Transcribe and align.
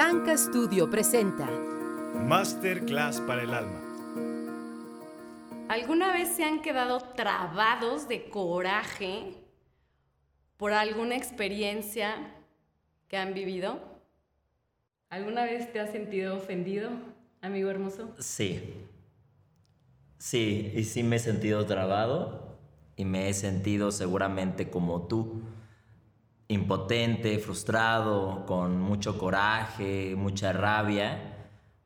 Tanka 0.00 0.34
Studio 0.34 0.88
presenta 0.88 1.46
Masterclass 2.26 3.20
para 3.20 3.42
el 3.42 3.52
alma. 3.52 3.82
¿Alguna 5.68 6.10
vez 6.14 6.30
se 6.34 6.42
han 6.42 6.62
quedado 6.62 7.00
trabados 7.00 8.08
de 8.08 8.30
coraje 8.30 9.34
por 10.56 10.72
alguna 10.72 11.16
experiencia 11.16 12.14
que 13.08 13.18
han 13.18 13.34
vivido? 13.34 13.78
¿Alguna 15.10 15.44
vez 15.44 15.70
te 15.70 15.80
has 15.80 15.92
sentido 15.92 16.34
ofendido, 16.34 16.88
amigo 17.42 17.68
hermoso? 17.68 18.14
Sí. 18.18 18.72
Sí, 20.16 20.72
y 20.74 20.84
sí 20.84 21.02
me 21.02 21.16
he 21.16 21.18
sentido 21.18 21.66
trabado 21.66 22.56
y 22.96 23.04
me 23.04 23.28
he 23.28 23.34
sentido 23.34 23.92
seguramente 23.92 24.70
como 24.70 25.08
tú 25.08 25.42
impotente, 26.50 27.38
frustrado, 27.38 28.44
con 28.44 28.80
mucho 28.80 29.16
coraje, 29.18 30.14
mucha 30.16 30.52
rabia, 30.52 31.36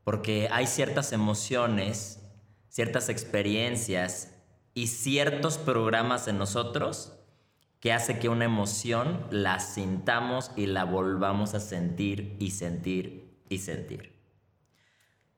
porque 0.05 0.49
hay 0.51 0.67
ciertas 0.67 1.13
emociones, 1.13 2.21
ciertas 2.69 3.11
experiencias 3.11 4.33
y 4.73 4.87
ciertos 4.87 5.59
programas 5.59 6.29
en 6.29 6.39
nosotros 6.39 7.13
que 7.79 7.93
hace 7.93 8.19
que 8.19 8.31
una 8.31 8.47
emoción 8.47 9.27
la 9.31 9.61
sintamos 9.61 10.51
y 10.57 10.65
la 10.65 10.85
volvamos 10.85 11.53
a 11.53 11.61
sentir 11.61 12.35
y 12.39 12.53
sentir 12.53 13.37
y 13.51 13.59
sentir. 13.59 14.15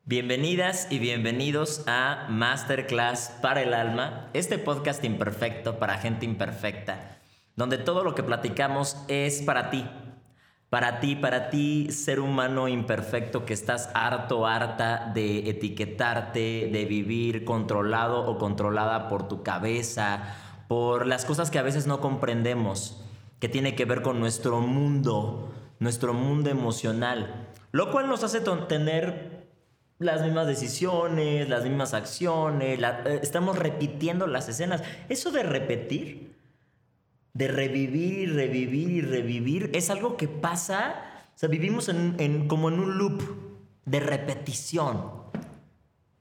Bienvenidas 0.04 0.86
y 0.88 1.00
bienvenidos 1.00 1.82
a 1.88 2.28
Masterclass 2.30 3.32
para 3.42 3.62
el 3.62 3.74
Alma, 3.74 4.30
este 4.34 4.58
podcast 4.58 5.02
imperfecto 5.02 5.80
para 5.80 5.98
gente 5.98 6.24
imperfecta 6.24 7.16
donde 7.56 7.78
todo 7.78 8.04
lo 8.04 8.14
que 8.14 8.22
platicamos 8.22 8.96
es 9.08 9.42
para 9.42 9.70
ti. 9.70 9.88
Para 10.68 11.00
ti, 11.00 11.16
para 11.16 11.48
ti, 11.48 11.90
ser 11.90 12.20
humano 12.20 12.68
imperfecto 12.68 13.46
que 13.46 13.54
estás 13.54 13.88
harto, 13.94 14.46
harta 14.46 15.10
de 15.14 15.48
etiquetarte, 15.48 16.68
de 16.72 16.84
vivir 16.84 17.44
controlado 17.44 18.26
o 18.26 18.36
controlada 18.36 19.08
por 19.08 19.26
tu 19.28 19.42
cabeza, 19.42 20.36
por 20.68 21.06
las 21.06 21.24
cosas 21.24 21.50
que 21.50 21.58
a 21.58 21.62
veces 21.62 21.86
no 21.86 22.00
comprendemos, 22.00 23.00
que 23.38 23.48
tiene 23.48 23.74
que 23.74 23.84
ver 23.84 24.02
con 24.02 24.18
nuestro 24.18 24.60
mundo, 24.60 25.52
nuestro 25.78 26.12
mundo 26.12 26.50
emocional, 26.50 27.48
lo 27.70 27.92
cual 27.92 28.08
nos 28.08 28.24
hace 28.24 28.40
tener 28.40 29.46
las 29.98 30.22
mismas 30.22 30.46
decisiones, 30.46 31.48
las 31.48 31.64
mismas 31.64 31.94
acciones, 31.94 32.80
eh, 32.82 33.20
estamos 33.22 33.58
repitiendo 33.58 34.26
las 34.26 34.48
escenas. 34.48 34.82
Eso 35.08 35.30
de 35.30 35.42
repetir 35.42 36.35
de 37.36 37.48
revivir 37.48 38.18
y 38.20 38.26
revivir 38.26 38.90
y 38.90 39.00
revivir, 39.02 39.70
es 39.74 39.90
algo 39.90 40.16
que 40.16 40.26
pasa, 40.26 40.94
o 41.34 41.38
sea, 41.38 41.50
vivimos 41.50 41.90
en, 41.90 42.48
como 42.48 42.70
en 42.70 42.80
un 42.80 42.96
loop 42.96 43.22
de 43.84 44.00
repetición. 44.00 45.12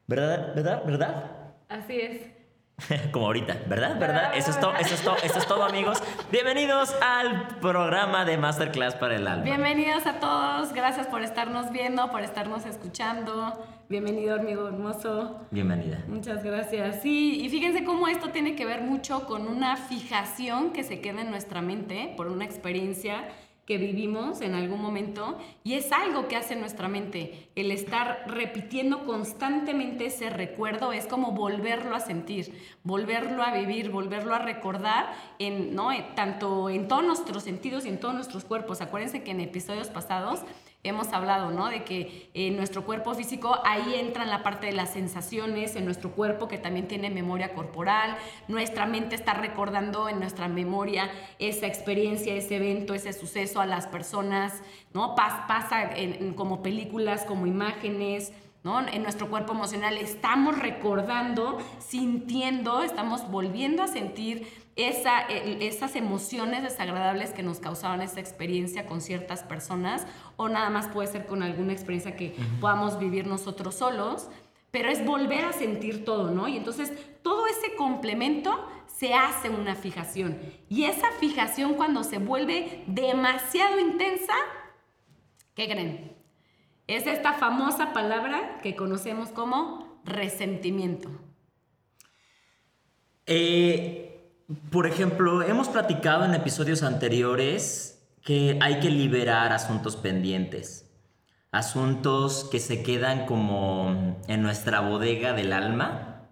¿Verdad? 0.07 0.53
¿Verdad? 0.55 0.83
¿Verdad? 0.85 1.31
Así 1.69 1.95
es. 2.01 2.34
Como 3.11 3.27
ahorita, 3.27 3.57
¿verdad? 3.67 3.97
¿Verdad? 3.99 4.35
Eso 4.35 4.51
es, 4.51 4.59
todo, 4.59 4.75
eso, 4.75 4.95
es 4.95 5.01
todo, 5.01 5.15
eso 5.23 5.39
es 5.39 5.47
todo, 5.47 5.63
amigos. 5.63 6.03
Bienvenidos 6.31 6.93
al 7.01 7.47
programa 7.59 8.25
de 8.25 8.37
Masterclass 8.37 8.95
para 8.95 9.15
el 9.15 9.27
Alma. 9.27 9.43
Bienvenidos 9.43 10.05
a 10.05 10.19
todos. 10.19 10.73
Gracias 10.73 11.07
por 11.07 11.21
estarnos 11.21 11.71
viendo, 11.71 12.11
por 12.11 12.21
estarnos 12.21 12.65
escuchando. 12.65 13.65
Bienvenido, 13.87 14.35
amigo 14.35 14.67
hermoso. 14.67 15.39
Bienvenida. 15.51 16.03
Muchas 16.07 16.43
gracias. 16.43 17.01
Sí, 17.01 17.39
y 17.41 17.49
fíjense 17.49 17.85
cómo 17.85 18.09
esto 18.09 18.29
tiene 18.29 18.55
que 18.55 18.65
ver 18.65 18.81
mucho 18.81 19.25
con 19.25 19.47
una 19.47 19.77
fijación 19.77 20.73
que 20.73 20.83
se 20.83 20.99
queda 20.99 21.21
en 21.21 21.31
nuestra 21.31 21.61
mente 21.61 22.13
por 22.17 22.27
una 22.27 22.43
experiencia 22.43 23.29
que 23.65 23.77
vivimos 23.77 24.41
en 24.41 24.53
algún 24.53 24.81
momento 24.81 25.37
y 25.63 25.73
es 25.73 25.91
algo 25.91 26.27
que 26.27 26.35
hace 26.35 26.55
nuestra 26.55 26.87
mente. 26.87 27.49
El 27.55 27.71
estar 27.71 28.25
repitiendo 28.27 29.05
constantemente 29.05 30.05
ese 30.05 30.29
recuerdo 30.29 30.93
es 30.93 31.07
como 31.07 31.31
volverlo 31.31 31.95
a 31.95 31.99
sentir, 31.99 32.53
volverlo 32.83 33.41
a 33.41 33.53
vivir, 33.53 33.89
volverlo 33.89 34.35
a 34.35 34.39
recordar 34.39 35.13
en, 35.39 35.75
¿no? 35.75 35.89
tanto 36.15 36.69
en 36.69 36.87
todos 36.87 37.03
nuestros 37.03 37.43
sentidos 37.43 37.85
y 37.85 37.89
en 37.89 37.99
todos 37.99 38.13
nuestros 38.13 38.45
cuerpos. 38.45 38.81
Acuérdense 38.81 39.23
que 39.23 39.31
en 39.31 39.41
episodios 39.41 39.87
pasados 39.87 40.41
hemos 40.87 41.11
hablado, 41.13 41.51
¿no? 41.51 41.69
De 41.69 41.83
que 41.83 42.29
en 42.33 42.55
nuestro 42.55 42.85
cuerpo 42.85 43.13
físico 43.13 43.59
ahí 43.63 43.95
entra 43.95 44.23
en 44.23 44.29
la 44.29 44.43
parte 44.43 44.67
de 44.67 44.73
las 44.73 44.91
sensaciones, 44.91 45.75
en 45.75 45.85
nuestro 45.85 46.11
cuerpo 46.11 46.47
que 46.47 46.57
también 46.57 46.87
tiene 46.87 47.09
memoria 47.09 47.53
corporal, 47.53 48.17
nuestra 48.47 48.85
mente 48.85 49.15
está 49.15 49.33
recordando 49.33 50.09
en 50.09 50.19
nuestra 50.19 50.47
memoria 50.47 51.09
esa 51.39 51.67
experiencia, 51.67 52.33
ese 52.33 52.57
evento, 52.57 52.93
ese 52.93 53.13
suceso 53.13 53.61
a 53.61 53.65
las 53.65 53.87
personas, 53.87 54.61
¿no? 54.93 55.15
pasa 55.15 55.91
en, 55.95 56.33
como 56.33 56.61
películas, 56.61 57.25
como 57.25 57.47
imágenes, 57.47 58.31
¿no? 58.63 58.85
En 58.87 59.03
nuestro 59.03 59.29
cuerpo 59.29 59.53
emocional 59.53 59.97
estamos 59.97 60.57
recordando, 60.57 61.59
sintiendo, 61.79 62.81
estamos 62.81 63.29
volviendo 63.29 63.83
a 63.83 63.87
sentir 63.87 64.64
esa, 64.75 65.21
esas 65.21 65.95
emociones 65.95 66.63
desagradables 66.63 67.31
que 67.31 67.43
nos 67.43 67.59
causaban 67.59 68.01
esa 68.01 68.19
experiencia 68.19 68.85
con 68.85 69.01
ciertas 69.01 69.43
personas 69.43 70.05
o 70.35 70.49
nada 70.49 70.69
más 70.69 70.87
puede 70.87 71.07
ser 71.07 71.25
con 71.25 71.43
alguna 71.43 71.71
experiencia 71.71 72.15
que 72.15 72.35
podamos 72.59 72.99
vivir 72.99 73.25
nosotros 73.25 73.75
solos, 73.75 74.27
pero 74.71 74.89
es 74.89 75.05
volver 75.05 75.45
a 75.45 75.53
sentir 75.53 76.03
todo, 76.03 76.31
¿no? 76.31 76.49
Y 76.49 76.57
entonces 76.57 76.91
todo 77.21 77.47
ese 77.47 77.75
complemento 77.75 78.67
se 78.87 79.13
hace 79.13 79.49
una 79.49 79.75
fijación. 79.75 80.39
Y 80.69 80.85
esa 80.85 81.09
fijación 81.19 81.75
cuando 81.75 82.03
se 82.03 82.17
vuelve 82.17 82.83
demasiado 82.87 83.79
intensa, 83.79 84.33
¿qué 85.53 85.69
creen? 85.69 86.15
Es 86.87 87.07
esta 87.07 87.33
famosa 87.33 87.93
palabra 87.93 88.59
que 88.61 88.75
conocemos 88.75 89.29
como 89.29 90.01
resentimiento. 90.03 91.09
Eh, 93.25 94.04
por 94.69 94.85
ejemplo, 94.85 95.41
hemos 95.41 95.69
platicado 95.69 96.25
en 96.25 96.35
episodios 96.35 96.83
anteriores 96.83 98.07
que 98.23 98.57
hay 98.61 98.79
que 98.79 98.89
liberar 98.89 99.51
asuntos 99.51 99.95
pendientes, 99.95 100.91
asuntos 101.51 102.47
que 102.51 102.59
se 102.59 102.83
quedan 102.83 103.25
como 103.25 104.19
en 104.27 104.41
nuestra 104.41 104.81
bodega 104.81 105.33
del 105.33 105.53
alma. 105.53 106.27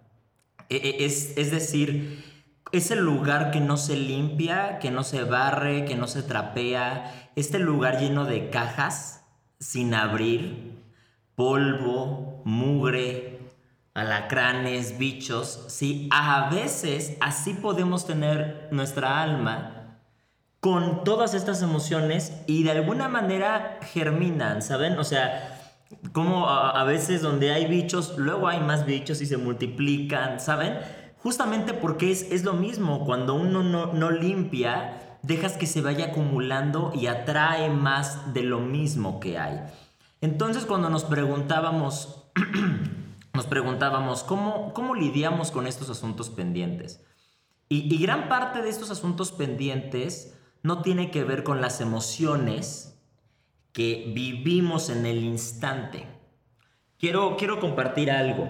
E, 0.68 0.76
e, 0.76 1.04
es, 1.04 1.36
es 1.36 1.50
decir, 1.50 2.24
es 2.72 2.90
el 2.90 3.00
lugar 3.00 3.50
que 3.50 3.60
no 3.60 3.76
se 3.76 3.96
limpia, 3.96 4.78
que 4.78 4.90
no 4.90 5.02
se 5.02 5.24
barre, 5.24 5.84
que 5.84 5.96
no 5.96 6.06
se 6.06 6.22
trapea, 6.22 7.30
este 7.36 7.58
lugar 7.58 8.00
lleno 8.00 8.24
de 8.24 8.50
cajas 8.50 9.24
sin 9.58 9.94
abrir, 9.94 10.82
polvo, 11.34 12.42
mugre, 12.44 13.33
alacranes, 13.94 14.98
bichos. 14.98 15.64
Sí, 15.68 16.08
a 16.12 16.50
veces 16.50 17.16
así 17.20 17.54
podemos 17.54 18.06
tener 18.06 18.68
nuestra 18.72 19.22
alma 19.22 20.00
con 20.60 21.04
todas 21.04 21.34
estas 21.34 21.62
emociones 21.62 22.32
y 22.46 22.64
de 22.64 22.72
alguna 22.72 23.08
manera 23.08 23.78
germinan, 23.92 24.62
¿saben? 24.62 24.98
O 24.98 25.04
sea, 25.04 25.60
como 26.12 26.48
a, 26.48 26.82
veces 26.84 27.22
donde 27.22 27.52
hay 27.52 27.66
bichos, 27.66 28.14
luego 28.16 28.48
hay 28.48 28.60
más 28.60 28.84
bichos 28.86 29.20
y 29.20 29.26
se 29.26 29.36
multiplican, 29.36 30.40
¿saben? 30.40 30.78
Justamente 31.18 31.74
porque 31.74 32.10
es, 32.10 32.22
es 32.32 32.44
lo 32.44 32.54
mismo, 32.54 33.04
cuando 33.04 33.34
uno 33.34 33.62
no, 33.62 33.92
no 33.92 34.10
limpia, 34.10 35.18
dejas 35.22 35.56
que 35.56 35.66
se 35.66 35.82
vaya 35.82 36.06
acumulando 36.06 36.92
y 36.94 37.06
atrae 37.06 37.70
más 37.70 38.34
de 38.34 38.42
lo 38.42 38.60
mismo 38.60 39.20
que 39.20 39.38
hay. 39.38 39.60
Entonces 40.20 40.64
cuando 40.64 40.90
nos 40.90 41.04
preguntábamos, 41.04 42.24
nos 43.34 43.46
preguntábamos, 43.46 44.22
¿cómo, 44.22 44.72
¿cómo 44.72 44.94
lidiamos 44.94 45.50
con 45.50 45.66
estos 45.66 45.90
asuntos 45.90 46.30
pendientes? 46.30 47.04
Y, 47.68 47.98
gran 47.98 48.28
parte 48.28 48.62
de 48.62 48.68
estos 48.68 48.90
asuntos 48.90 49.32
pendientes 49.32 50.38
no 50.62 50.82
tiene 50.82 51.10
que 51.10 51.24
ver 51.24 51.42
con 51.42 51.60
las 51.60 51.80
emociones 51.80 53.02
que 53.72 54.12
vivimos 54.14 54.88
en 54.88 55.04
el 55.04 55.24
instante. 55.24 56.06
Quiero, 56.98 57.36
quiero 57.36 57.58
compartir 57.58 58.12
algo. 58.12 58.48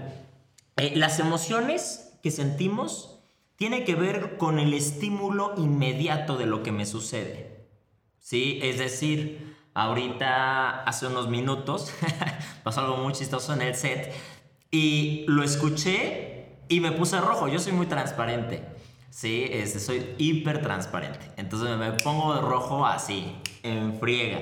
Eh, 0.77 0.93
las 0.97 1.19
emociones 1.19 2.19
que 2.23 2.31
sentimos 2.31 3.21
tienen 3.57 3.85
que 3.85 3.95
ver 3.95 4.37
con 4.37 4.59
el 4.59 4.75
estímulo 4.75 5.55
inmediato 5.57 6.37
de 6.37 6.45
lo 6.45 6.63
que 6.63 6.73
me 6.73 6.85
sucede. 6.85 7.71
¿Sí? 8.19 8.59
Es 8.63 8.79
decir, 8.79 9.57
ahorita, 9.73 10.83
hace 10.83 11.07
unos 11.07 11.29
minutos, 11.29 11.95
pasó 12.63 12.83
algo 12.83 12.99
muy 12.99 13.15
chistoso 13.15 13.55
en 13.55 13.63
el 13.63 13.75
set 13.75 14.13
y 14.75 15.25
lo 15.29 15.45
escuché 15.45 16.47
y 16.69 16.81
me 16.81 16.91
puse 16.91 17.21
rojo. 17.21 17.47
Yo 17.47 17.61
soy 17.61 17.73
muy 17.73 17.87
transparente. 17.87 18.65
Sí, 19.09 19.47
este, 19.49 19.79
soy 19.79 20.17
hiper 20.19 20.63
transparente. 20.63 21.31
Entonces 21.37 21.79
me 21.79 21.93
pongo 21.93 22.35
de 22.35 22.41
rojo 22.41 22.85
así, 22.85 23.37
en 23.63 24.01
friega. 24.01 24.41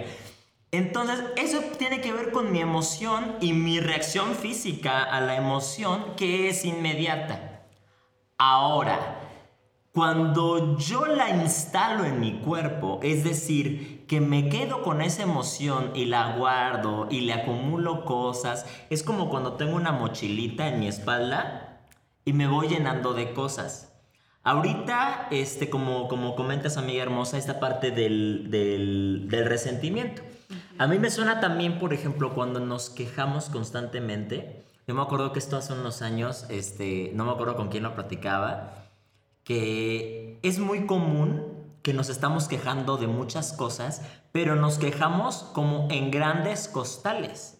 Entonces, 0.70 1.22
eso 1.36 1.60
tiene 1.76 2.00
que 2.00 2.14
ver 2.14 2.30
con 2.30 2.50
mi 2.50 2.60
emoción 2.60 3.36
y 3.42 3.52
mi 3.52 3.78
reacción 3.78 4.34
física 4.34 5.02
a 5.02 5.20
la 5.20 5.36
emoción 5.36 6.16
que 6.16 6.48
es 6.48 6.64
inmediata. 6.64 7.66
Ahora, 8.38 9.18
Cuando 9.92 10.78
yo 10.78 11.04
la 11.04 11.28
instalo 11.28 12.06
en 12.06 12.18
mi 12.18 12.38
cuerpo, 12.38 12.98
es 13.02 13.24
decir, 13.24 14.01
que 14.12 14.20
me 14.20 14.50
quedo 14.50 14.82
con 14.82 15.00
esa 15.00 15.22
emoción 15.22 15.92
y 15.94 16.04
la 16.04 16.36
guardo 16.36 17.08
y 17.10 17.22
le 17.22 17.32
acumulo 17.32 18.04
cosas, 18.04 18.66
es 18.90 19.02
como 19.02 19.30
cuando 19.30 19.54
tengo 19.54 19.74
una 19.74 19.90
mochilita 19.90 20.68
en 20.68 20.80
mi 20.80 20.86
espalda 20.86 21.80
y 22.26 22.34
me 22.34 22.46
voy 22.46 22.68
llenando 22.68 23.14
de 23.14 23.32
cosas. 23.32 23.90
Ahorita, 24.42 25.28
este, 25.30 25.70
como, 25.70 26.08
como 26.08 26.36
comentas, 26.36 26.76
amiga 26.76 27.02
hermosa, 27.02 27.38
esta 27.38 27.58
parte 27.58 27.90
del, 27.90 28.50
del, 28.50 29.28
del 29.30 29.46
resentimiento. 29.46 30.20
A 30.76 30.86
mí 30.86 30.98
me 30.98 31.10
suena 31.10 31.40
también, 31.40 31.78
por 31.78 31.94
ejemplo, 31.94 32.34
cuando 32.34 32.60
nos 32.60 32.90
quejamos 32.90 33.48
constantemente. 33.48 34.62
Yo 34.86 34.94
me 34.94 35.00
acuerdo 35.00 35.32
que 35.32 35.38
esto 35.38 35.56
hace 35.56 35.72
unos 35.72 36.02
años, 36.02 36.44
este, 36.50 37.12
no 37.14 37.24
me 37.24 37.30
acuerdo 37.30 37.56
con 37.56 37.70
quién 37.70 37.84
lo 37.84 37.94
platicaba, 37.94 38.74
que 39.42 40.38
es 40.42 40.58
muy 40.58 40.84
común 40.84 41.61
que 41.82 41.92
nos 41.92 42.08
estamos 42.08 42.48
quejando 42.48 42.96
de 42.96 43.08
muchas 43.08 43.52
cosas, 43.52 44.02
pero 44.30 44.56
nos 44.56 44.78
quejamos 44.78 45.44
como 45.52 45.88
en 45.90 46.10
grandes 46.10 46.68
costales. 46.68 47.58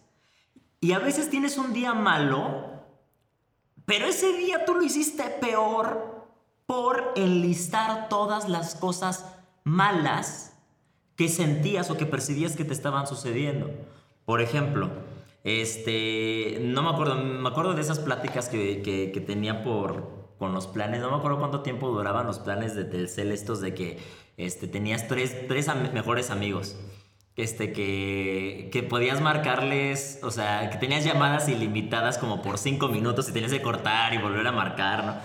Y 0.79 0.93
a 0.93 0.99
veces 0.99 1.29
tienes 1.29 1.57
un 1.57 1.73
día 1.73 1.93
malo, 1.93 2.83
pero 3.85 4.07
ese 4.07 4.33
día 4.33 4.65
tú 4.65 4.75
lo 4.75 4.83
hiciste 4.83 5.23
peor 5.41 6.27
por 6.65 7.13
enlistar 7.15 8.07
todas 8.09 8.47
las 8.47 8.75
cosas 8.75 9.25
malas 9.63 10.57
que 11.15 11.27
sentías 11.27 11.89
o 11.89 11.97
que 11.97 12.05
percibías 12.05 12.55
que 12.55 12.65
te 12.65 12.73
estaban 12.73 13.07
sucediendo. 13.07 13.69
Por 14.25 14.41
ejemplo, 14.41 14.89
este, 15.43 16.59
no 16.61 16.81
me 16.81 16.89
acuerdo, 16.89 17.15
me 17.15 17.49
acuerdo 17.49 17.73
de 17.73 17.81
esas 17.81 17.99
pláticas 17.99 18.47
que, 18.47 18.81
que 18.81 19.21
tenía 19.21 19.63
por, 19.63 20.22
con 20.37 20.53
los 20.53 20.67
planes. 20.67 21.01
No 21.01 21.11
me 21.11 21.17
acuerdo 21.17 21.39
cuánto 21.39 21.61
tiempo 21.61 21.89
duraban 21.89 22.27
los 22.27 22.39
planes 22.39 22.75
de 22.75 22.85
Telcel 22.85 23.31
estos 23.31 23.61
de 23.61 23.73
que 23.73 23.99
este, 24.37 24.67
tenías 24.67 25.07
tres, 25.07 25.35
mejores 25.93 26.29
amigos. 26.29 26.75
Este, 27.35 27.73
que, 27.73 28.69
que 28.71 28.83
podías 28.83 29.19
marcarles, 29.19 30.19
o 30.21 30.29
sea, 30.29 30.69
que 30.69 30.77
tenías 30.77 31.03
llamadas 31.03 31.49
ilimitadas 31.49 32.19
como 32.19 32.43
por 32.43 32.59
cinco 32.59 32.89
minutos 32.89 33.27
y 33.27 33.33
tenías 33.33 33.51
que 33.51 33.61
cortar 33.63 34.13
y 34.13 34.19
volver 34.19 34.45
a 34.45 34.51
marcar, 34.51 35.03
¿no? 35.03 35.15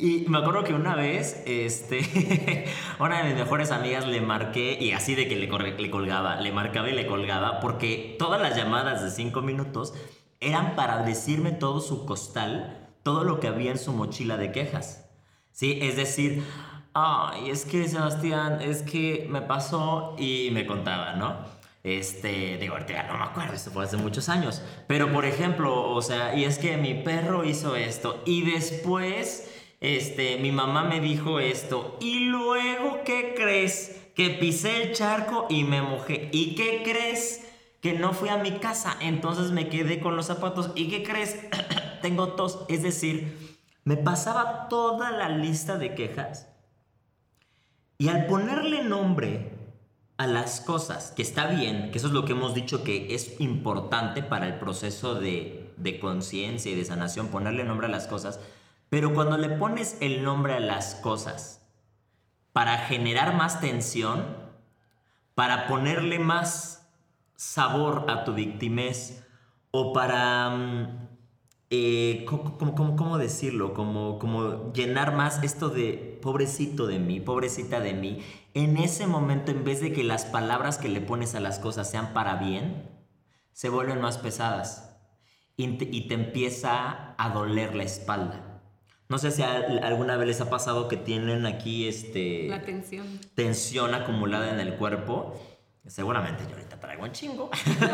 Y 0.00 0.24
me 0.28 0.38
acuerdo 0.38 0.62
que 0.62 0.74
una 0.74 0.94
vez, 0.94 1.42
este, 1.46 2.66
una 3.00 3.18
de 3.18 3.24
mis 3.24 3.34
mejores 3.34 3.72
amigas 3.72 4.06
le 4.06 4.20
marqué 4.20 4.78
y 4.80 4.92
así 4.92 5.16
de 5.16 5.26
que 5.26 5.34
le, 5.34 5.48
le 5.48 5.90
colgaba, 5.90 6.36
le 6.36 6.52
marcaba 6.52 6.88
y 6.88 6.92
le 6.92 7.06
colgaba, 7.08 7.58
porque 7.58 8.14
todas 8.16 8.40
las 8.40 8.56
llamadas 8.56 9.02
de 9.02 9.10
cinco 9.10 9.42
minutos 9.42 9.94
eran 10.40 10.76
para 10.76 11.02
decirme 11.02 11.50
todo 11.50 11.80
su 11.80 12.06
costal 12.06 12.77
todo 13.08 13.24
lo 13.24 13.40
que 13.40 13.46
había 13.46 13.70
en 13.70 13.78
su 13.78 13.94
mochila 13.94 14.36
de 14.36 14.52
quejas. 14.52 15.08
¿Sí? 15.50 15.78
Es 15.80 15.96
decir, 15.96 16.44
ay, 16.92 17.48
es 17.48 17.64
que 17.64 17.88
Sebastián, 17.88 18.60
es 18.60 18.82
que 18.82 19.26
me 19.30 19.40
pasó 19.40 20.14
y 20.18 20.50
me 20.52 20.66
contaba, 20.66 21.14
¿no? 21.14 21.38
Este, 21.82 22.58
digo, 22.58 22.74
ahorita 22.74 23.04
no 23.04 23.16
me 23.16 23.24
acuerdo, 23.24 23.54
esto 23.54 23.70
fue 23.70 23.84
hace 23.84 23.96
muchos 23.96 24.28
años. 24.28 24.60
Pero 24.86 25.10
por 25.10 25.24
ejemplo, 25.24 25.90
o 25.90 26.02
sea, 26.02 26.34
y 26.34 26.44
es 26.44 26.58
que 26.58 26.76
mi 26.76 27.02
perro 27.02 27.46
hizo 27.46 27.76
esto 27.76 28.22
y 28.26 28.42
después, 28.42 29.50
este, 29.80 30.36
mi 30.36 30.52
mamá 30.52 30.84
me 30.84 31.00
dijo 31.00 31.40
esto 31.40 31.96
y 32.02 32.26
luego, 32.26 33.04
¿qué 33.06 33.32
crees? 33.34 34.02
Que 34.14 34.28
pisé 34.28 34.82
el 34.82 34.92
charco 34.92 35.46
y 35.48 35.64
me 35.64 35.80
mojé. 35.80 36.28
¿Y 36.30 36.54
qué 36.54 36.82
crees? 36.84 37.47
Que 37.80 37.92
no 37.92 38.12
fui 38.12 38.28
a 38.28 38.38
mi 38.38 38.58
casa, 38.58 38.96
entonces 39.00 39.52
me 39.52 39.68
quedé 39.68 40.00
con 40.00 40.16
los 40.16 40.26
zapatos. 40.26 40.70
¿Y 40.74 40.88
qué 40.88 41.02
crees? 41.02 41.38
tengo 42.02 42.34
tos. 42.34 42.64
Es 42.68 42.82
decir, 42.82 43.58
me 43.84 43.96
pasaba 43.96 44.68
toda 44.68 45.10
la 45.10 45.28
lista 45.28 45.78
de 45.78 45.94
quejas 45.94 46.48
y 47.98 48.08
al 48.08 48.26
ponerle 48.26 48.84
nombre 48.84 49.50
a 50.18 50.26
las 50.26 50.60
cosas, 50.60 51.12
que 51.12 51.22
está 51.22 51.46
bien, 51.46 51.90
que 51.90 51.98
eso 51.98 52.08
es 52.08 52.12
lo 52.12 52.24
que 52.24 52.32
hemos 52.32 52.54
dicho 52.54 52.82
que 52.82 53.14
es 53.14 53.40
importante 53.40 54.22
para 54.22 54.46
el 54.46 54.58
proceso 54.58 55.14
de, 55.14 55.72
de 55.76 56.00
conciencia 56.00 56.72
y 56.72 56.74
de 56.74 56.84
sanación, 56.84 57.28
ponerle 57.28 57.64
nombre 57.64 57.86
a 57.86 57.90
las 57.90 58.06
cosas, 58.06 58.40
pero 58.88 59.14
cuando 59.14 59.36
le 59.36 59.48
pones 59.48 59.96
el 60.00 60.22
nombre 60.22 60.54
a 60.54 60.60
las 60.60 60.96
cosas 60.96 61.62
para 62.52 62.78
generar 62.78 63.34
más 63.34 63.60
tensión, 63.60 64.24
para 65.34 65.66
ponerle 65.66 66.18
más 66.18 66.77
sabor 67.38 68.06
a 68.08 68.24
tu 68.24 68.34
victimez 68.34 69.24
o 69.70 69.92
para 69.92 70.50
mm, 70.50 71.08
eh, 71.70 72.24
¿cómo, 72.26 73.18
decirlo? 73.18 73.74
Como, 73.74 74.18
como 74.18 74.72
llenar 74.72 75.14
más 75.14 75.42
esto 75.42 75.68
de 75.68 76.18
pobrecito 76.20 76.86
de 76.86 76.98
mí, 76.98 77.20
pobrecita 77.20 77.80
de 77.80 77.92
mí. 77.94 78.22
En 78.54 78.76
ese 78.76 79.06
momento, 79.06 79.52
en 79.52 79.64
vez 79.64 79.80
de 79.80 79.92
que 79.92 80.02
las 80.02 80.24
palabras 80.24 80.78
que 80.78 80.88
le 80.88 81.00
pones 81.00 81.34
a 81.34 81.40
las 81.40 81.58
cosas 81.58 81.90
sean 81.90 82.12
para 82.12 82.36
bien, 82.36 82.88
se 83.52 83.68
vuelven 83.68 84.00
más 84.00 84.18
pesadas 84.18 84.98
y 85.56 85.76
te, 85.76 86.14
empieza 86.14 87.14
a 87.18 87.30
doler 87.30 87.74
la 87.74 87.84
espalda. 87.84 88.62
No 89.08 89.18
sé 89.18 89.30
si 89.30 89.42
alguna 89.42 90.16
vez 90.16 90.26
les 90.26 90.40
ha 90.40 90.50
pasado 90.50 90.88
que 90.88 90.96
tienen 90.96 91.46
aquí 91.46 91.86
este... 91.86 92.48
La 92.48 92.62
tensión. 92.62 93.06
Tensión 93.34 93.94
acumulada 93.94 94.50
en 94.50 94.60
el 94.60 94.76
cuerpo. 94.76 95.34
Seguramente 95.86 96.44
yo 96.48 96.54
ahorita 96.54 96.78
traigo 96.80 97.04
un 97.04 97.12
chingo. 97.12 97.50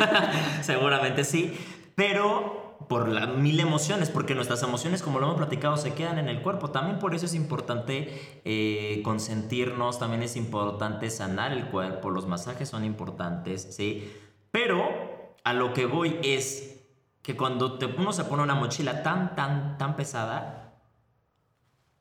Seguramente 0.62 1.25
sí. 1.25 1.56
Pero 1.94 2.64
por 2.88 3.08
las 3.08 3.28
mil 3.28 3.60
emociones, 3.60 4.10
porque 4.10 4.34
nuestras 4.34 4.62
emociones, 4.62 5.02
como 5.02 5.19
lo 5.19 5.26
hemos 5.26 5.38
platicado, 5.38 5.76
se 5.76 5.94
quedan 5.94 6.19
en 6.19 6.28
el 6.28 6.42
cuerpo. 6.42 6.70
También 6.70 6.98
por 6.98 7.14
eso 7.14 7.26
es 7.26 7.34
importante 7.34 8.40
eh, 8.44 9.00
consentirnos, 9.04 9.98
también 9.98 10.22
es 10.22 10.36
importante 10.36 11.10
sanar 11.10 11.52
el 11.52 11.66
cuerpo, 11.66 12.10
los 12.10 12.26
masajes 12.26 12.69
son 12.69 12.84
importantes, 12.84 13.75
¿sí? 13.75 14.12
Pero 14.50 15.34
a 15.44 15.52
lo 15.52 15.72
que 15.72 15.86
voy 15.86 16.19
es 16.22 16.82
que 17.22 17.36
cuando 17.36 17.78
te, 17.78 17.86
uno 17.86 18.12
se 18.12 18.25
pone 18.25 18.42
una 18.42 18.54
mochila 18.54 19.02
tan, 19.02 19.34
tan, 19.34 19.78
tan 19.78 19.96
pesada, 19.96 20.75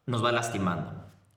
nos 0.06 0.24
va 0.24 0.31
lastimando, 0.31 0.91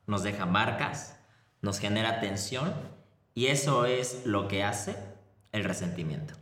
nos 0.06 0.22
deja 0.22 0.44
marcas, 0.44 1.20
nos 1.62 1.78
genera 1.78 2.20
tensión 2.20 2.95
y 3.36 3.48
eso 3.48 3.84
es 3.84 4.24
lo 4.24 4.48
que 4.48 4.64
hace 4.64 4.96
el 5.52 5.62
resentimiento. 5.62 6.32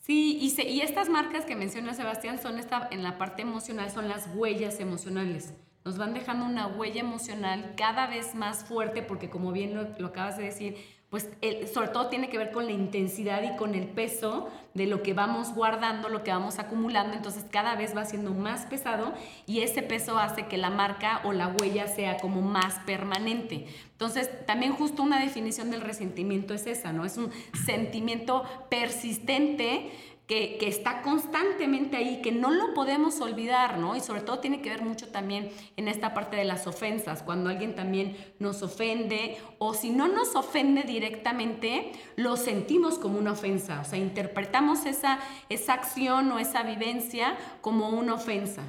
Sí, 0.00 0.38
y, 0.38 0.62
y 0.68 0.82
estas 0.82 1.08
marcas 1.08 1.46
que 1.46 1.56
menciona 1.56 1.94
Sebastián 1.94 2.38
son 2.38 2.58
esta, 2.58 2.86
en 2.90 3.02
la 3.02 3.16
parte 3.16 3.40
emocional, 3.40 3.90
son 3.90 4.06
las 4.06 4.28
huellas 4.34 4.80
emocionales. 4.80 5.54
Nos 5.82 5.96
van 5.96 6.12
dejando 6.12 6.44
una 6.44 6.66
huella 6.66 7.00
emocional 7.00 7.72
cada 7.74 8.06
vez 8.06 8.34
más 8.34 8.64
fuerte 8.64 9.02
porque 9.02 9.30
como 9.30 9.50
bien 9.50 9.74
lo, 9.74 9.98
lo 9.98 10.08
acabas 10.08 10.36
de 10.36 10.44
decir, 10.44 10.76
pues 11.10 11.28
sobre 11.74 11.88
todo 11.88 12.06
tiene 12.06 12.28
que 12.30 12.38
ver 12.38 12.52
con 12.52 12.66
la 12.66 12.72
intensidad 12.72 13.42
y 13.42 13.56
con 13.56 13.74
el 13.74 13.88
peso 13.88 14.48
de 14.74 14.86
lo 14.86 15.02
que 15.02 15.12
vamos 15.12 15.52
guardando, 15.54 16.08
lo 16.08 16.22
que 16.22 16.30
vamos 16.30 16.60
acumulando, 16.60 17.16
entonces 17.16 17.44
cada 17.50 17.74
vez 17.74 17.96
va 17.96 18.04
siendo 18.04 18.32
más 18.32 18.66
pesado 18.66 19.12
y 19.44 19.62
ese 19.62 19.82
peso 19.82 20.18
hace 20.20 20.46
que 20.46 20.56
la 20.56 20.70
marca 20.70 21.20
o 21.24 21.32
la 21.32 21.48
huella 21.48 21.88
sea 21.88 22.18
como 22.18 22.42
más 22.42 22.76
permanente. 22.86 23.66
Entonces, 23.90 24.30
también 24.46 24.72
justo 24.72 25.02
una 25.02 25.20
definición 25.20 25.70
del 25.70 25.80
resentimiento 25.80 26.54
es 26.54 26.66
esa, 26.66 26.92
¿no? 26.92 27.04
Es 27.04 27.16
un 27.16 27.30
sentimiento 27.66 28.44
persistente 28.70 29.90
que, 30.30 30.68
está 30.68 31.02
constantemente 31.02 31.96
ahí, 31.96 32.20
que 32.22 32.30
no 32.30 32.52
lo 32.52 32.72
podemos 32.72 33.20
olvidar, 33.20 33.78
¿no? 33.78 33.96
Y 33.96 34.00
sobre 34.00 34.20
todo 34.20 34.38
tiene 34.38 34.62
que 34.62 34.70
ver 34.70 34.80
mucho 34.80 35.08
también 35.08 35.50
en 35.76 35.88
esta 35.88 36.14
parte 36.14 36.36
de 36.36 36.44
las 36.44 36.68
ofensas, 36.68 37.24
cuando 37.24 37.50
alguien 37.50 37.74
también 37.74 38.16
nos 38.38 38.62
ofende 38.62 39.38
o 39.58 39.74
si 39.74 39.90
no 39.90 40.06
nos 40.06 40.36
ofende 40.36 40.84
directamente, 40.84 41.90
lo 42.14 42.36
sentimos 42.36 42.96
como 42.96 43.18
una 43.18 43.32
ofensa, 43.32 43.80
o 43.80 43.84
sea, 43.84 43.98
interpretamos 43.98 44.86
esa, 44.86 45.18
esa 45.48 45.72
acción 45.72 46.30
o 46.30 46.38
esa 46.38 46.62
vivencia 46.62 47.36
como 47.60 47.88
una 47.88 48.14
ofensa. 48.14 48.62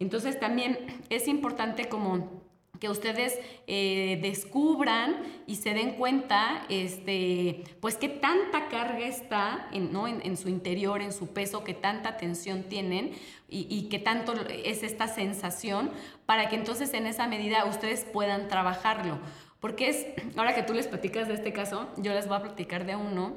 Entonces 0.00 0.40
también 0.40 1.00
es 1.10 1.28
importante 1.28 1.88
como 1.88 2.42
que 2.80 2.88
ustedes 2.88 3.38
eh, 3.66 4.18
descubran 4.22 5.16
y 5.46 5.56
se 5.56 5.74
den 5.74 5.92
cuenta, 5.92 6.64
este, 6.68 7.64
pues 7.80 7.96
que 7.96 8.08
tanta 8.08 8.68
carga 8.68 9.06
está 9.06 9.68
en, 9.72 9.92
¿no? 9.92 10.06
en, 10.08 10.36
su 10.36 10.48
interior, 10.48 11.02
en 11.02 11.12
su 11.12 11.28
peso, 11.28 11.64
que 11.64 11.74
tanta 11.74 12.16
tensión 12.16 12.64
tienen 12.64 13.12
y, 13.48 13.66
y 13.68 13.88
que 13.88 13.98
tanto 13.98 14.34
es 14.48 14.82
esta 14.82 15.08
sensación, 15.08 15.90
para 16.26 16.48
que 16.48 16.56
entonces 16.56 16.92
en 16.94 17.06
esa 17.06 17.26
medida 17.26 17.64
ustedes 17.64 18.04
puedan 18.04 18.48
trabajarlo. 18.48 19.18
Porque 19.60 19.88
es, 19.88 20.06
ahora 20.36 20.54
que 20.54 20.62
tú 20.62 20.72
les 20.72 20.86
platicas 20.86 21.26
de 21.26 21.34
este 21.34 21.52
caso, 21.52 21.88
yo 21.96 22.12
les 22.14 22.28
voy 22.28 22.36
a 22.36 22.42
platicar 22.42 22.86
de 22.86 22.94
uno, 22.94 23.34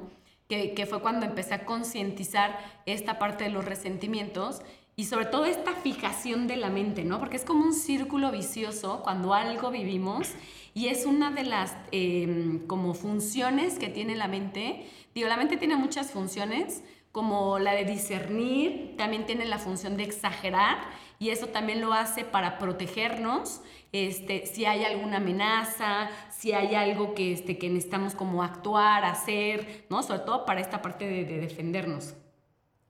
que, 0.48 0.74
que 0.74 0.86
fue 0.86 1.00
cuando 1.00 1.26
empecé 1.26 1.54
a 1.54 1.64
concientizar 1.64 2.58
esta 2.86 3.18
parte 3.18 3.44
de 3.44 3.50
los 3.50 3.64
resentimientos 3.64 4.62
y 4.94 5.04
sobre 5.04 5.26
todo 5.26 5.46
esta 5.46 5.72
fijación 5.72 6.46
de 6.46 6.56
la 6.56 6.68
mente, 6.68 7.04
¿no? 7.04 7.18
Porque 7.18 7.36
es 7.36 7.44
como 7.44 7.64
un 7.64 7.74
círculo 7.74 8.30
vicioso 8.30 9.00
cuando 9.02 9.32
algo 9.34 9.70
vivimos 9.70 10.30
y 10.74 10.88
es 10.88 11.06
una 11.06 11.30
de 11.30 11.44
las 11.44 11.76
em, 11.92 12.66
como 12.66 12.94
funciones 12.94 13.78
que 13.78 13.88
tiene 13.88 14.14
la 14.16 14.28
mente. 14.28 14.86
Digo, 15.14 15.28
la 15.28 15.36
mente 15.36 15.56
tiene 15.56 15.76
muchas 15.76 16.10
funciones, 16.10 16.82
como 17.10 17.58
la 17.58 17.72
de 17.72 17.84
discernir, 17.84 18.94
también 18.96 19.26
tiene 19.26 19.44
la 19.44 19.58
función 19.58 19.96
de 19.96 20.04
exagerar 20.04 20.78
y 21.18 21.28
eso 21.30 21.46
también 21.46 21.80
lo 21.80 21.92
hace 21.92 22.24
para 22.24 22.58
protegernos, 22.58 23.60
este, 23.92 24.46
si 24.46 24.64
hay 24.64 24.84
alguna 24.84 25.18
amenaza, 25.18 26.08
si 26.30 26.52
hay 26.52 26.74
algo 26.74 27.14
que, 27.14 27.32
este, 27.32 27.58
que 27.58 27.68
necesitamos 27.68 28.14
como 28.14 28.42
actuar, 28.42 29.04
hacer, 29.04 29.84
¿no? 29.90 30.02
Sobre 30.02 30.20
todo 30.20 30.46
para 30.46 30.60
esta 30.60 30.80
parte 30.80 31.06
de, 31.06 31.24
defendernos. 31.24 32.14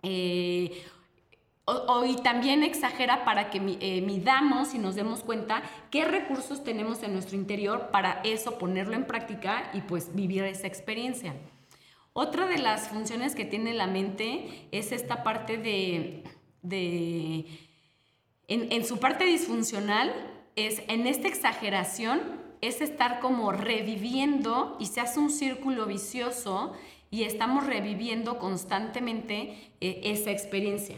Eh, 0.04 0.82
y 2.06 2.16
también 2.22 2.62
exagera 2.62 3.24
para 3.24 3.50
que 3.50 3.58
eh, 3.80 4.00
midamos 4.00 4.74
y 4.74 4.78
nos 4.78 4.94
demos 4.94 5.22
cuenta 5.22 5.62
qué 5.90 6.04
recursos 6.04 6.64
tenemos 6.64 7.02
en 7.02 7.12
nuestro 7.12 7.36
interior 7.36 7.90
para 7.90 8.20
eso 8.24 8.58
ponerlo 8.58 8.94
en 8.94 9.06
práctica 9.06 9.70
y 9.72 9.80
pues 9.82 10.14
vivir 10.14 10.44
esa 10.44 10.66
experiencia. 10.66 11.34
Otra 12.12 12.46
de 12.46 12.58
las 12.58 12.88
funciones 12.88 13.34
que 13.34 13.44
tiene 13.44 13.72
la 13.72 13.86
mente 13.86 14.68
es 14.70 14.92
esta 14.92 15.22
parte 15.22 15.56
de, 15.56 16.24
en 18.48 18.84
su 18.84 18.98
parte 18.98 19.24
disfuncional, 19.24 20.12
es 20.56 20.82
en 20.88 21.06
esta 21.06 21.28
exageración, 21.28 22.20
es 22.60 22.80
estar 22.80 23.20
como 23.20 23.52
reviviendo 23.52 24.76
y 24.78 24.86
se 24.86 25.00
hace 25.00 25.18
un 25.18 25.30
círculo 25.30 25.86
vicioso 25.86 26.74
y 27.10 27.24
estamos 27.24 27.66
reviviendo 27.66 28.38
constantemente 28.38 29.72
eh, 29.80 30.00
esa 30.04 30.30
experiencia. 30.30 30.96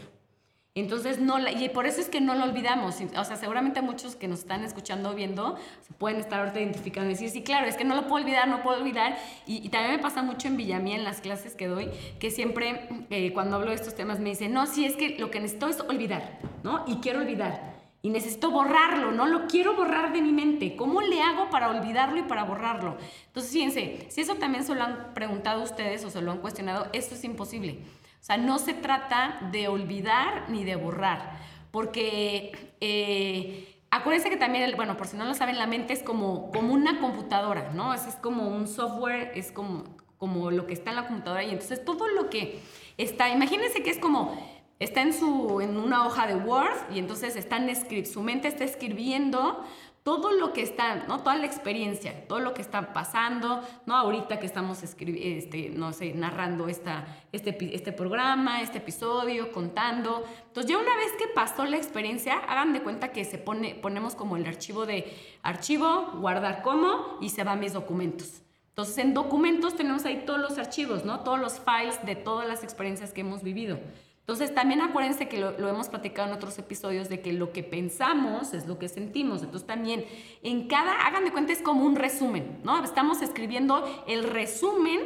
Entonces, 0.77 1.21
no 1.21 1.37
y 1.39 1.69
por 1.69 1.85
eso 1.87 2.01
es 2.01 2.09
que 2.09 2.19
no 2.19 2.35
lo 2.35 2.43
olvidamos. 2.43 2.97
O 3.17 3.23
sea, 3.23 3.37
seguramente 3.37 3.81
muchos 3.81 4.17
que 4.17 4.27
nos 4.27 4.39
están 4.39 4.65
escuchando 4.65 5.11
o 5.11 5.15
viendo 5.15 5.55
se 5.87 5.93
pueden 5.93 6.19
estar 6.19 6.41
ahorita 6.41 6.59
identificando 6.59 7.09
y 7.09 7.13
decir, 7.13 7.29
sí, 7.29 7.43
claro, 7.43 7.65
es 7.65 7.77
que 7.77 7.85
no 7.85 7.95
lo 7.95 8.07
puedo 8.07 8.25
olvidar, 8.25 8.49
no 8.49 8.61
puedo 8.61 8.81
olvidar. 8.81 9.17
Y, 9.47 9.69
también 9.69 9.95
me 9.95 9.99
pasa 9.99 10.21
mucho 10.21 10.49
en 10.49 10.57
Villamía, 10.57 10.97
en 10.97 11.05
las 11.05 11.21
clases 11.21 11.55
que 11.55 11.67
doy, 11.67 11.89
que 12.19 12.29
siempre 12.29 12.89
eh, 13.09 13.31
cuando 13.31 13.55
hablo 13.55 13.69
de 13.69 13.75
estos 13.75 13.95
temas 13.95 14.19
me 14.19 14.31
dicen, 14.31 14.51
no, 14.51 14.65
sí, 14.65 14.83
es 14.83 14.97
que 14.97 15.17
lo 15.17 15.31
que 15.31 15.39
necesito 15.39 15.69
es 15.69 15.79
olvidar, 15.79 16.39
¿no? 16.63 16.83
Y 16.87 16.97
quiero 16.97 17.21
olvidar. 17.21 17.73
Y 18.01 18.09
necesito 18.09 18.51
borrarlo, 18.51 19.13
no 19.13 19.27
lo 19.27 19.47
quiero 19.47 19.77
borrar 19.77 20.11
de 20.11 20.21
mi 20.21 20.33
mente. 20.33 20.75
¿Cómo 20.75 21.01
le 21.01 21.21
hago 21.21 21.49
para 21.49 21.69
olvidarlo 21.69 22.19
y 22.19 22.23
para 22.23 22.43
borrarlo? 22.43 22.97
Entonces, 23.27 23.53
fíjense, 23.53 24.07
si 24.09 24.19
eso 24.19 24.35
también 24.35 24.65
se 24.65 24.75
lo 24.75 24.83
han 24.83 25.13
preguntado 25.13 25.63
ustedes 25.63 26.03
o 26.03 26.09
se 26.09 26.21
lo 26.21 26.33
han 26.33 26.39
cuestionado, 26.39 26.87
esto 26.91 27.15
es 27.15 27.23
imposible. 27.23 27.79
O 28.25 28.27
sea, 28.27 28.37
no 28.37 28.57
se 28.57 28.73
trata 28.73 29.37
de 29.51 29.67
olvidar 29.67 30.49
ni 30.49 30.63
de 30.63 30.75
borrar, 30.75 31.37
porque 31.69 32.73
eh, 32.81 33.83
acuérdense 33.91 34.31
que 34.31 34.37
también, 34.37 34.75
bueno, 34.75 34.97
por 34.97 35.05
si 35.05 35.15
no 35.15 35.25
lo 35.25 35.35
saben, 35.35 35.59
la 35.59 35.67
mente 35.67 35.93
es 35.93 36.01
como, 36.01 36.49
como 36.49 36.73
una 36.73 36.99
computadora, 36.99 37.71
¿no? 37.73 37.93
Es, 37.93 38.07
es 38.07 38.15
como 38.15 38.47
un 38.47 38.67
software, 38.67 39.31
es 39.35 39.51
como, 39.51 39.83
como 40.17 40.49
lo 40.49 40.65
que 40.65 40.73
está 40.73 40.89
en 40.89 40.95
la 40.95 41.05
computadora 41.05 41.43
y 41.43 41.51
entonces 41.51 41.85
todo 41.85 42.07
lo 42.07 42.31
que 42.31 42.63
está, 42.97 43.29
imagínense 43.29 43.83
que 43.83 43.91
es 43.91 43.99
como 43.99 44.35
está 44.79 45.03
en, 45.03 45.13
su, 45.13 45.61
en 45.61 45.77
una 45.77 46.07
hoja 46.07 46.25
de 46.25 46.35
Word 46.35 46.91
y 46.91 46.97
entonces 46.97 47.35
están 47.35 47.69
su 48.05 48.23
mente 48.23 48.47
está 48.47 48.63
escribiendo 48.63 49.63
todo 50.05 50.31
lo 50.31 50.53
que 50.53 50.61
está, 50.61 51.07
¿no? 51.07 51.21
Toda 51.21 51.35
la 51.35 51.47
experiencia, 51.47 52.27
todo 52.27 52.39
lo 52.39 52.53
que 52.53 52.61
está 52.61 52.93
pasando, 52.93 53.63
¿no? 53.87 53.97
Ahorita 53.97 54.39
que 54.39 54.45
estamos 54.45 54.83
este, 54.83 55.71
no 55.71 55.93
sé, 55.93 56.13
narrando 56.13 56.67
esta, 56.67 57.07
este, 57.31 57.57
este 57.75 57.91
programa, 57.91 58.61
este 58.61 58.77
episodio, 58.77 59.51
contando. 59.51 60.23
Entonces, 60.45 60.71
ya 60.71 60.77
una 60.77 60.95
vez 60.95 61.11
que 61.17 61.27
pasó 61.33 61.65
la 61.65 61.77
experiencia, 61.77 62.35
hagan 62.37 62.71
de 62.71 62.83
cuenta 62.83 63.11
que 63.11 63.25
se 63.25 63.39
pone, 63.39 63.73
ponemos 63.73 64.13
como 64.13 64.37
el 64.37 64.45
archivo 64.45 64.85
de 64.85 65.11
archivo, 65.41 66.11
guardar 66.19 66.61
como, 66.61 67.17
y 67.19 67.29
se 67.29 67.43
van 67.43 67.59
mis 67.59 67.73
documentos. 67.73 68.43
Entonces, 68.69 68.99
en 68.99 69.15
documentos 69.15 69.75
tenemos 69.75 70.05
ahí 70.05 70.21
todos 70.23 70.39
los 70.39 70.59
archivos, 70.59 71.03
¿no? 71.03 71.21
Todos 71.21 71.39
los 71.39 71.59
files 71.59 72.05
de 72.05 72.15
todas 72.15 72.47
las 72.47 72.63
experiencias 72.63 73.11
que 73.11 73.21
hemos 73.21 73.41
vivido. 73.41 73.79
Entonces, 74.25 74.55
también 74.55 74.81
acuérdense 74.81 75.27
que 75.27 75.37
lo, 75.37 75.69
hemos 75.69 75.87
platicado 75.87 76.27
en 76.27 76.33
otros 76.33 76.57
episodios 76.57 77.09
de 77.09 77.21
que 77.21 77.31
lo 77.31 77.53
que 77.53 77.61
pensamos 77.61 78.55
es 78.55 78.65
lo 78.65 78.79
que 78.79 78.89
sentimos. 78.89 79.43
Entonces, 79.43 79.67
también 79.67 80.03
en 80.41 80.67
cada, 80.67 81.05
hagan 81.05 81.25
de 81.25 81.31
cuenta, 81.31 81.53
es 81.53 81.61
como 81.61 81.85
un 81.85 81.95
resumen, 81.95 82.59
¿no? 82.63 82.83
Estamos 82.83 83.21
escribiendo 83.21 83.87
el 84.07 84.23
resumen 84.23 84.99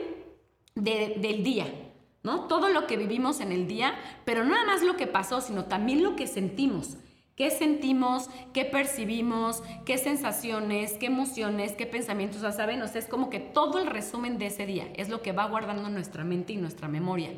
del 0.73 1.43
día, 1.43 1.67
¿no? 2.23 2.47
Todo 2.47 2.69
lo 2.69 2.88
que 2.88 2.95
vivimos 2.95 3.41
en 3.41 3.51
el 3.51 3.67
día, 3.67 3.93
pero 4.23 4.45
no 4.45 4.51
nada 4.51 4.65
más 4.65 4.83
lo 4.83 4.95
que 4.95 5.05
pasó, 5.05 5.41
sino 5.41 5.65
también 5.65 6.01
lo 6.01 6.15
que 6.15 6.25
sentimos. 6.25 6.95
¿Qué 7.35 7.51
sentimos? 7.51 8.29
¿Qué 8.53 8.63
percibimos? 8.63 9.63
¿Qué 9.85 9.97
sensaciones? 9.97 10.93
¿Qué 10.93 11.07
emociones? 11.07 11.73
¿Qué 11.73 11.85
pensamientos? 11.85 12.38
O 12.38 12.41
sea, 12.41 12.53
¿saben? 12.53 12.81
O 12.81 12.88
sea, 12.88 12.99
es 12.99 13.07
como 13.07 13.29
que 13.29 13.41
todo 13.41 13.79
el 13.79 13.88
resumen 13.88 14.38
de 14.38 14.45
ese 14.45 14.65
día 14.65 14.88
es 14.95 15.09
lo 15.09 15.21
que 15.21 15.33
va 15.33 15.45
guardando 15.45 15.89
nuestra 15.89 16.23
mente 16.23 16.53
y 16.53 16.57
nuestra 16.57 16.88
memoria. 16.88 17.31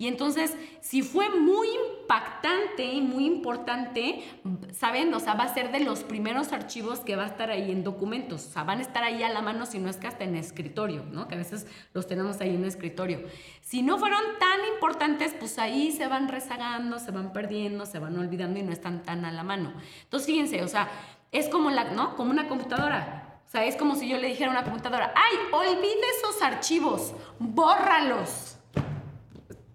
Y 0.00 0.08
entonces, 0.08 0.56
si 0.80 1.02
fue 1.02 1.28
muy 1.28 1.68
impactante 1.68 2.84
y 2.84 3.02
muy 3.02 3.26
importante, 3.26 4.24
¿saben? 4.72 5.12
O 5.12 5.20
sea, 5.20 5.34
va 5.34 5.44
a 5.44 5.52
ser 5.52 5.72
de 5.72 5.80
los 5.80 6.04
primeros 6.04 6.54
archivos 6.54 7.00
que 7.00 7.16
va 7.16 7.24
a 7.24 7.26
estar 7.26 7.50
ahí 7.50 7.70
en 7.70 7.84
documentos. 7.84 8.46
O 8.46 8.50
sea, 8.50 8.64
van 8.64 8.78
a 8.78 8.80
estar 8.80 9.04
ahí 9.04 9.22
a 9.22 9.28
la 9.28 9.42
mano 9.42 9.66
si 9.66 9.78
no 9.78 9.90
es 9.90 9.98
que 9.98 10.06
hasta 10.06 10.24
en 10.24 10.36
escritorio, 10.36 11.04
¿no? 11.04 11.28
Que 11.28 11.34
a 11.34 11.36
veces 11.36 11.66
los 11.92 12.06
tenemos 12.06 12.40
ahí 12.40 12.54
en 12.54 12.64
escritorio. 12.64 13.24
Si 13.60 13.82
no 13.82 13.98
fueron 13.98 14.22
tan 14.38 14.60
importantes, 14.72 15.34
pues 15.38 15.58
ahí 15.58 15.92
se 15.92 16.06
van 16.06 16.28
rezagando, 16.28 16.98
se 16.98 17.10
van 17.10 17.34
perdiendo, 17.34 17.84
se 17.84 17.98
van 17.98 18.18
olvidando 18.18 18.58
y 18.58 18.62
no 18.62 18.72
están 18.72 19.02
tan 19.02 19.26
a 19.26 19.32
la 19.32 19.42
mano. 19.42 19.74
Entonces, 20.04 20.26
fíjense, 20.26 20.62
o 20.62 20.68
sea, 20.68 20.88
es 21.30 21.50
como 21.50 21.68
la, 21.70 21.90
¿no? 21.90 22.16
Como 22.16 22.30
una 22.30 22.48
computadora. 22.48 23.42
O 23.46 23.50
sea, 23.50 23.66
es 23.66 23.76
como 23.76 23.96
si 23.96 24.08
yo 24.08 24.16
le 24.16 24.28
dijera 24.28 24.48
a 24.48 24.52
una 24.52 24.64
computadora, 24.64 25.12
ay, 25.14 25.36
olvide 25.52 26.06
esos 26.16 26.40
archivos, 26.40 27.12
bórralos. 27.38 28.56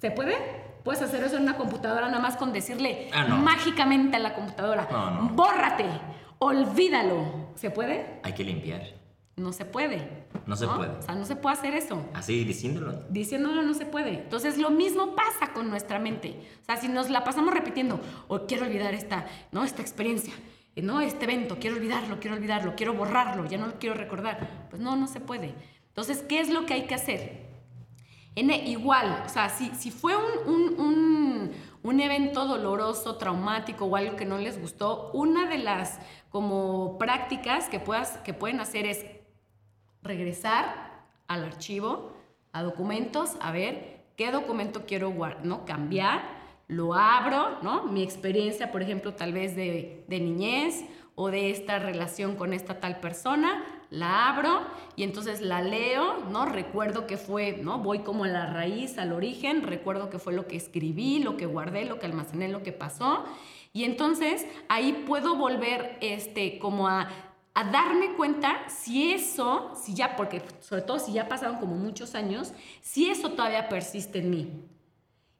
¿Se 0.05 0.12
puede? 0.12 0.35
Puedes 0.83 1.01
hacer 1.01 1.24
eso 1.24 1.38
en 1.38 1.41
una 1.41 1.57
computadora 1.57 2.07
nada 2.09 2.19
más 2.19 2.38
con 2.38 2.53
decirle 2.53 3.09
ah, 3.12 3.25
mágicamente 3.25 4.17
a 4.17 4.19
la 4.19 4.35
computadora, 4.35 4.88
bórrate, 5.31 5.85
olvídalo. 6.38 7.50
¿Se 7.55 7.71
puede? 7.71 8.19
Hay 8.21 8.33
que 8.33 8.43
limpiar. 8.43 8.83
No 9.35 9.51
se 9.51 9.65
puede. 9.65 10.27
No 10.45 10.55
se 10.55 10.67
puede. 10.67 10.91
O 10.91 11.01
sea, 11.01 11.15
no 11.15 11.25
se 11.25 11.35
puede 11.35 11.55
hacer 11.55 11.74
eso. 11.74 12.05
Así 12.13 12.43
diciéndolo. 12.43 13.01
Diciéndolo 13.09 13.63
no 13.63 13.74
se 13.74 13.88
puede. 13.88 14.19
Entonces, 14.19 14.59
lo 14.59 14.69
mismo 14.69 15.15
pasa 15.15 15.53
con 15.53 15.71
nuestra 15.71 15.97
mente. 15.97 16.39
O 16.62 16.65
sea, 16.65 16.77
si 16.77 16.88
nos 16.88 17.09
la 17.09 17.24
pasamos 17.24 17.51
repitiendo, 17.51 17.95
o 18.27 18.35
oh, 18.35 18.45
quiero 18.45 18.67
olvidar 18.67 18.93
esta, 18.93 19.25
¿no? 19.51 19.63
esta 19.63 19.81
experiencia, 19.81 20.35
no 20.75 21.01
este 21.01 21.24
evento, 21.24 21.57
quiero 21.59 21.77
olvidarlo, 21.77 22.19
quiero 22.19 22.35
olvidarlo, 22.35 22.75
quiero 22.75 22.93
borrarlo, 22.93 23.47
ya 23.47 23.57
no 23.57 23.65
lo 23.65 23.79
quiero 23.79 23.95
recordar. 23.95 24.67
Pues 24.69 24.79
no, 24.79 24.95
no 24.95 25.07
se 25.07 25.19
puede. 25.19 25.55
Entonces, 25.88 26.24
¿qué 26.29 26.41
es 26.41 26.50
lo 26.50 26.67
que 26.67 26.75
hay 26.75 26.85
que 26.85 26.93
hacer? 26.93 27.54
Igual, 28.36 29.24
o 29.25 29.30
sea, 29.30 29.48
si, 29.48 29.70
si 29.75 29.92
fue 29.92 30.13
un, 30.13 30.77
un, 30.77 31.51
un, 31.84 32.00
evento 32.01 32.46
doloroso, 32.46 33.15
traumático 33.15 33.86
o 33.86 33.96
algo 33.96 34.18
que 34.18 34.25
no 34.25 34.38
les 34.38 34.60
gustó, 34.60 35.10
una 35.13 35.48
de 35.48 35.58
las 35.58 36.00
como 36.30 36.98
prácticas 36.98 37.70
que, 37.70 37.80
puedas, 37.80 38.18
que 38.18 38.34
pueden 38.34 38.60
hacer 38.60 38.86
es 38.88 39.06
regresar 40.04 41.06
al 41.27 41.46
archivo, 41.46 42.12
a 42.51 42.62
documentos, 42.62 43.38
a 43.39 43.54
ver 43.54 44.04
qué 44.18 44.32
documento 44.32 44.86
quiero 44.86 45.13
¿no? 45.44 45.63
cambiar, 45.63 46.24
lo 46.68 46.94
abro, 46.94 47.62
¿no? 47.62 47.84
Mi 47.84 48.04
experiencia, 48.04 48.70
por 48.70 48.82
ejemplo, 48.82 49.13
tal 49.13 49.32
vez 49.32 49.56
de, 49.56 50.04
de 50.10 50.20
niñez 50.20 50.84
o 51.15 51.32
de 51.32 51.51
esta 51.51 51.80
relación 51.80 52.36
con 52.36 52.54
esta 52.54 52.82
tal 52.82 53.00
persona, 53.00 53.63
la 53.95 54.29
abro 54.29 54.61
y 54.95 55.03
entonces 55.03 55.41
la 55.41 55.61
leo, 55.61 56.25
¿no? 56.29 56.45
Recuerdo 56.45 57.07
que 57.07 57.17
fue, 57.17 57.57
¿no? 57.61 57.79
Voy 57.79 57.99
como 57.99 58.25
a 58.25 58.27
la 58.27 58.45
raíz, 58.45 58.97
al 58.97 59.11
origen, 59.11 59.63
recuerdo 59.63 60.09
que 60.09 60.19
fue 60.19 60.33
lo 60.33 60.47
que 60.47 60.55
escribí, 60.55 61.19
lo 61.19 61.37
que 61.37 61.45
guardé, 61.45 61.85
lo 61.85 61.99
que 61.99 62.05
almacené, 62.05 62.47
lo 62.49 62.63
que 62.63 62.71
pasó. 62.71 63.23
Y 63.73 63.83
entonces 63.83 64.45
ahí 64.69 65.03
puedo 65.07 65.35
volver, 65.35 65.97
este, 66.01 66.59
como 66.59 66.87
a, 66.87 67.09
a 67.53 67.63
darme 67.71 68.13
cuenta 68.15 68.67
si 68.69 69.11
eso, 69.13 69.71
si 69.75 69.93
ya, 69.93 70.15
porque 70.15 70.41
sobre 70.59 70.81
todo 70.81 70.99
si 70.99 71.13
ya 71.13 71.27
pasaron 71.27 71.57
como 71.57 71.75
muchos 71.75 72.15
años, 72.15 72.53
si 72.81 73.09
eso 73.09 73.31
todavía 73.31 73.69
persiste 73.69 74.19
en 74.19 74.29
mí. 74.29 74.75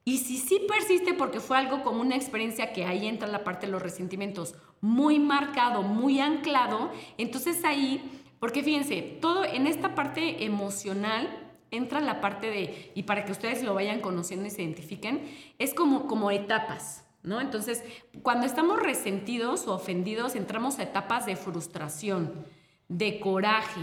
Y 0.06 0.18
si 0.18 0.38
sí 0.38 0.62
persiste 0.66 1.12
porque 1.12 1.40
fue 1.40 1.58
algo 1.58 1.82
como 1.82 2.00
una 2.00 2.16
experiencia 2.16 2.72
que 2.72 2.86
ahí 2.86 3.06
entra 3.06 3.28
la 3.28 3.44
parte 3.44 3.66
de 3.66 3.72
los 3.72 3.82
resentimientos 3.82 4.54
muy 4.80 5.18
marcado, 5.18 5.82
muy 5.82 6.20
anclado, 6.20 6.90
entonces 7.18 7.62
ahí 7.64 8.16
porque 8.38 8.62
fíjense, 8.62 9.02
todo 9.20 9.44
en 9.44 9.66
esta 9.66 9.94
parte 9.94 10.44
emocional 10.44 11.28
entra 11.70 12.00
la 12.00 12.20
parte 12.20 12.48
de, 12.48 12.92
y 12.94 13.02
para 13.04 13.24
que 13.24 13.32
ustedes 13.32 13.62
lo 13.62 13.74
vayan 13.74 14.00
conociendo 14.00 14.46
y 14.46 14.50
se 14.50 14.62
identifiquen, 14.62 15.28
es 15.58 15.74
como, 15.74 16.06
como 16.06 16.30
etapas. 16.30 17.02
¿No? 17.22 17.40
Entonces, 17.40 17.82
cuando 18.22 18.46
estamos 18.46 18.80
resentidos 18.80 19.66
o 19.66 19.74
ofendidos, 19.74 20.36
entramos 20.36 20.78
a 20.78 20.84
etapas 20.84 21.26
de 21.26 21.34
frustración, 21.34 22.46
de 22.86 23.18
coraje, 23.18 23.80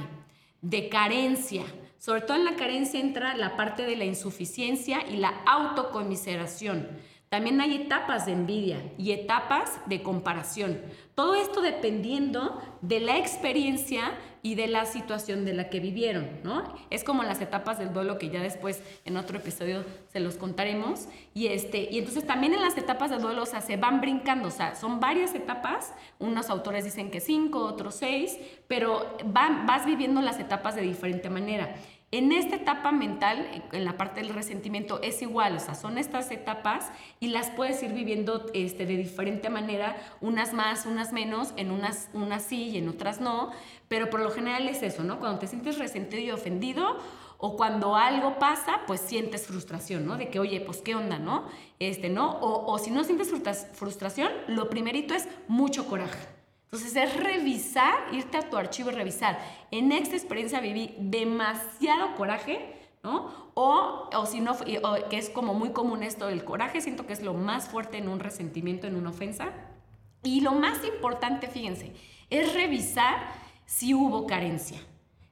de 0.62 0.88
carencia. 0.88 1.66
Sobre 2.04 2.20
todo 2.20 2.36
en 2.36 2.44
la 2.44 2.58
carencia 2.58 3.00
entra 3.00 3.34
la 3.34 3.56
parte 3.56 3.86
de 3.86 3.96
la 3.96 4.04
insuficiencia 4.04 5.08
y 5.10 5.16
la 5.16 5.42
autocomiseración. 5.46 6.90
también 7.30 7.62
hay 7.62 7.76
etapas 7.76 8.26
de 8.26 8.34
envidia 8.34 8.92
y 8.98 9.12
etapas 9.12 9.80
de 9.88 10.04
comparación. 10.04 10.82
Todo 11.16 11.34
esto 11.34 11.62
dependiendo 11.62 12.62
de 12.82 13.00
la 13.00 13.18
experiencia 13.18 14.12
y 14.44 14.56
de 14.56 14.68
la 14.68 14.86
situación 14.86 15.46
de 15.46 15.54
la 15.54 15.70
que 15.70 15.80
vivieron, 15.80 16.28
¿no? 16.44 16.64
Es 16.90 17.06
como 17.06 17.24
las 17.24 17.40
etapas 17.40 17.80
del 17.80 17.94
duelo 17.94 18.18
que 18.18 18.30
ya 18.30 18.42
después 18.42 18.84
en 19.06 19.16
otro 19.16 19.38
episodio 19.38 19.86
se 20.12 20.20
los 20.20 20.36
contaremos. 20.36 21.08
Y, 21.34 21.48
este, 21.48 21.88
y 21.90 21.98
entonces 21.98 22.28
también 22.28 22.54
en 22.54 22.62
las 22.62 22.78
etapas 22.78 23.10
del 23.10 23.22
duelo, 23.22 23.44
o 23.44 23.46
sea, 23.46 23.62
se 23.62 23.78
van 23.78 24.02
brincando, 24.02 24.50
o 24.50 24.52
sea, 24.52 24.76
son 24.76 25.00
varias 25.00 25.34
etapas. 25.34 25.94
Unos 26.20 26.50
autores 26.50 26.84
dicen 26.84 27.10
que 27.10 27.22
cinco, 27.22 27.64
otros 27.64 27.96
seis, 27.96 28.38
pero 28.68 29.18
van, 29.26 29.66
vas 29.66 29.86
viviendo 29.86 30.22
las 30.22 30.40
etapas 30.40 30.76
de 30.76 30.82
diferente 30.82 31.30
manera. 31.30 31.74
En 32.14 32.32
esta 32.32 32.58
etapa 32.58 32.92
mental, 32.92 33.64
en 33.72 33.86
la 33.86 33.98
parte 33.98 34.22
del 34.22 34.30
resentimiento, 34.30 35.02
es 35.02 35.24
igual, 35.24 35.56
o 35.56 35.60
sea, 35.60 35.74
son 35.74 35.98
estas 35.98 36.30
etapas 36.30 36.92
y 37.20 37.30
las 37.30 37.50
puedes 37.50 37.82
ir 37.82 37.92
viviendo 37.92 38.52
este, 38.54 38.86
de 38.86 38.98
diferente 38.98 39.50
manera, 39.50 39.98
unas 40.22 40.54
más, 40.54 40.86
unas 40.86 41.12
menos, 41.12 41.56
en 41.58 41.72
unas, 41.72 42.12
unas 42.14 42.44
sí 42.44 42.70
y 42.70 42.78
en 42.78 42.88
otras 42.88 43.20
no, 43.20 43.50
pero 43.88 44.12
por 44.12 44.20
lo 44.20 44.30
general 44.30 44.70
es 44.70 44.84
eso, 44.84 45.04
¿no? 45.04 45.20
Cuando 45.20 45.40
te 45.40 45.48
sientes 45.48 45.80
resentido 45.80 46.22
y 46.22 46.30
ofendido 46.30 47.00
o 47.40 47.58
cuando 47.58 47.96
algo 47.96 48.38
pasa, 48.38 48.82
pues 48.86 49.02
sientes 49.02 49.48
frustración, 49.48 50.06
¿no? 50.06 50.16
De 50.16 50.30
que, 50.30 50.38
oye, 50.38 50.62
pues 50.62 50.84
qué 50.84 50.94
onda, 50.94 51.18
¿no? 51.18 51.46
Este, 51.80 52.10
¿no? 52.10 52.38
O, 52.42 52.72
o 52.72 52.78
si 52.78 52.92
no 52.92 53.04
sientes 53.04 53.32
frustración, 53.74 54.32
lo 54.46 54.70
primerito 54.70 55.16
es 55.16 55.28
mucho 55.48 55.88
coraje. 55.88 56.33
Entonces 56.74 56.96
es 56.96 57.24
revisar, 57.24 57.94
irte 58.14 58.36
a 58.36 58.50
tu 58.50 58.58
archivo 58.58 58.90
y 58.90 58.96
revisar. 58.96 59.38
En 59.70 59.92
esta 59.92 60.16
experiencia 60.16 60.60
viví 60.60 60.96
demasiado 60.98 62.16
coraje, 62.16 62.74
¿no? 63.04 63.52
O, 63.54 64.10
o 64.12 64.26
si 64.26 64.40
no, 64.40 64.58
que 64.58 65.20
es 65.20 65.30
como 65.30 65.54
muy 65.54 65.70
común 65.70 66.02
esto 66.02 66.26
del 66.26 66.44
coraje, 66.44 66.82
siento 66.82 67.06
que 67.06 67.14
es 67.14 67.22
lo 67.22 67.36
más 67.36 67.70
fuerte 67.70 68.00
en 68.00 68.10
un 68.10 68.20
resentimiento, 68.20 68.88
en 68.88 68.96
una 68.96 69.12
ofensa. 69.12 69.54
Y 70.24 70.42
lo 70.42 70.54
más 70.54 70.84
importante, 70.84 71.48
fíjense, 71.48 71.94
es 72.32 72.56
revisar 72.56 73.18
si 73.68 73.94
hubo 73.94 74.26
carencia, 74.26 74.80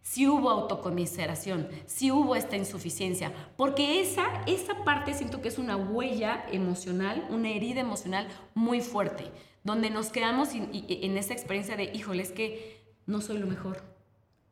si 0.04 0.28
hubo 0.28 0.52
autocomiseración, 0.52 1.70
si 1.88 2.12
hubo 2.12 2.36
esta 2.36 2.56
insuficiencia, 2.56 3.34
porque 3.58 4.00
esa, 4.00 4.44
esa 4.46 4.84
parte 4.84 5.16
siento 5.16 5.42
que 5.42 5.48
es 5.48 5.58
una 5.58 5.76
huella 5.76 6.46
emocional, 6.52 7.26
una 7.32 7.50
herida 7.50 7.82
emocional 7.82 8.28
muy 8.54 8.82
fuerte 8.82 9.32
donde 9.64 9.90
nos 9.90 10.10
quedamos 10.10 10.50
en 10.54 11.18
esa 11.18 11.34
experiencia 11.34 11.78
de, 11.78 11.86
híjole, 11.94 12.24
es 12.24 12.32
que 12.32 12.82
no 13.06 13.22
soy 13.22 13.38
lo 13.38 13.48
mejor. 13.48 13.84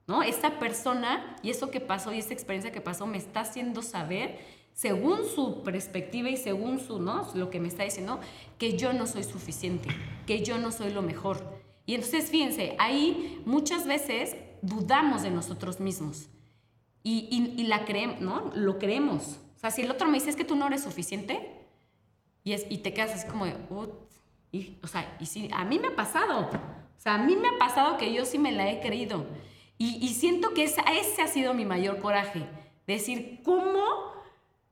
¿No? 0.07 0.23
Esta 0.23 0.57
persona 0.57 1.35
y 1.43 1.51
eso 1.51 1.69
que 1.69 1.79
pasó 1.79 2.11
y 2.11 2.17
esta 2.17 2.33
experiencia 2.33 2.71
que 2.71 2.81
pasó 2.81 3.05
me 3.05 3.19
está 3.19 3.41
haciendo 3.41 3.83
saber, 3.83 4.39
según 4.73 5.19
su 5.23 5.61
perspectiva 5.61 6.29
y 6.29 6.37
según 6.37 6.79
su, 6.79 6.99
¿no? 6.99 7.29
Lo 7.35 7.51
que 7.51 7.59
me 7.59 7.67
está 7.67 7.83
diciendo, 7.83 8.19
que 8.57 8.75
yo 8.75 8.91
no 8.91 9.05
soy 9.05 9.23
suficiente, 9.23 9.87
que 10.25 10.43
yo 10.43 10.57
no 10.57 10.71
soy 10.71 10.91
lo 10.91 11.03
mejor. 11.03 11.61
Y 11.85 11.93
entonces, 11.93 12.31
fíjense, 12.31 12.75
ahí 12.79 13.43
muchas 13.45 13.85
veces 13.85 14.35
dudamos 14.63 15.21
de 15.21 15.29
nosotros 15.29 15.79
mismos 15.79 16.29
y, 17.03 17.53
y, 17.57 17.63
la 17.67 17.85
creemos, 17.85 18.19
¿no? 18.19 18.51
Lo 18.55 18.79
creemos. 18.79 19.39
O 19.55 19.59
sea, 19.59 19.69
si 19.69 19.83
el 19.83 19.91
otro 19.91 20.07
me 20.07 20.15
dice 20.17 20.31
es 20.31 20.35
que 20.35 20.43
tú 20.43 20.55
no 20.55 20.67
eres 20.67 20.81
suficiente 20.81 21.67
y, 22.43 22.53
es, 22.53 22.65
y 22.69 22.79
te 22.79 22.93
quedas 22.93 23.11
así 23.11 23.27
como 23.27 23.45
de, 23.45 23.55
y, 24.51 24.77
o 24.83 24.87
sea, 24.87 25.15
y 25.19 25.25
sí, 25.25 25.49
a 25.53 25.65
mí 25.65 25.79
me 25.79 25.89
ha 25.89 25.95
pasado. 25.95 26.49
O 26.49 27.01
sea, 27.01 27.15
a 27.15 27.17
mí 27.19 27.35
me 27.35 27.49
ha 27.49 27.57
pasado 27.57 27.97
que 27.97 28.13
yo 28.13 28.25
sí 28.25 28.37
me 28.37 28.51
la 28.51 28.69
he 28.69 28.79
creído. 28.79 29.25
Y, 29.77 29.97
y 30.05 30.09
siento 30.09 30.53
que 30.53 30.63
esa, 30.63 30.81
ese 30.81 31.21
ha 31.21 31.27
sido 31.27 31.53
mi 31.53 31.65
mayor 31.65 31.99
coraje. 31.99 32.45
Decir, 32.85 33.41
¿cómo 33.43 34.09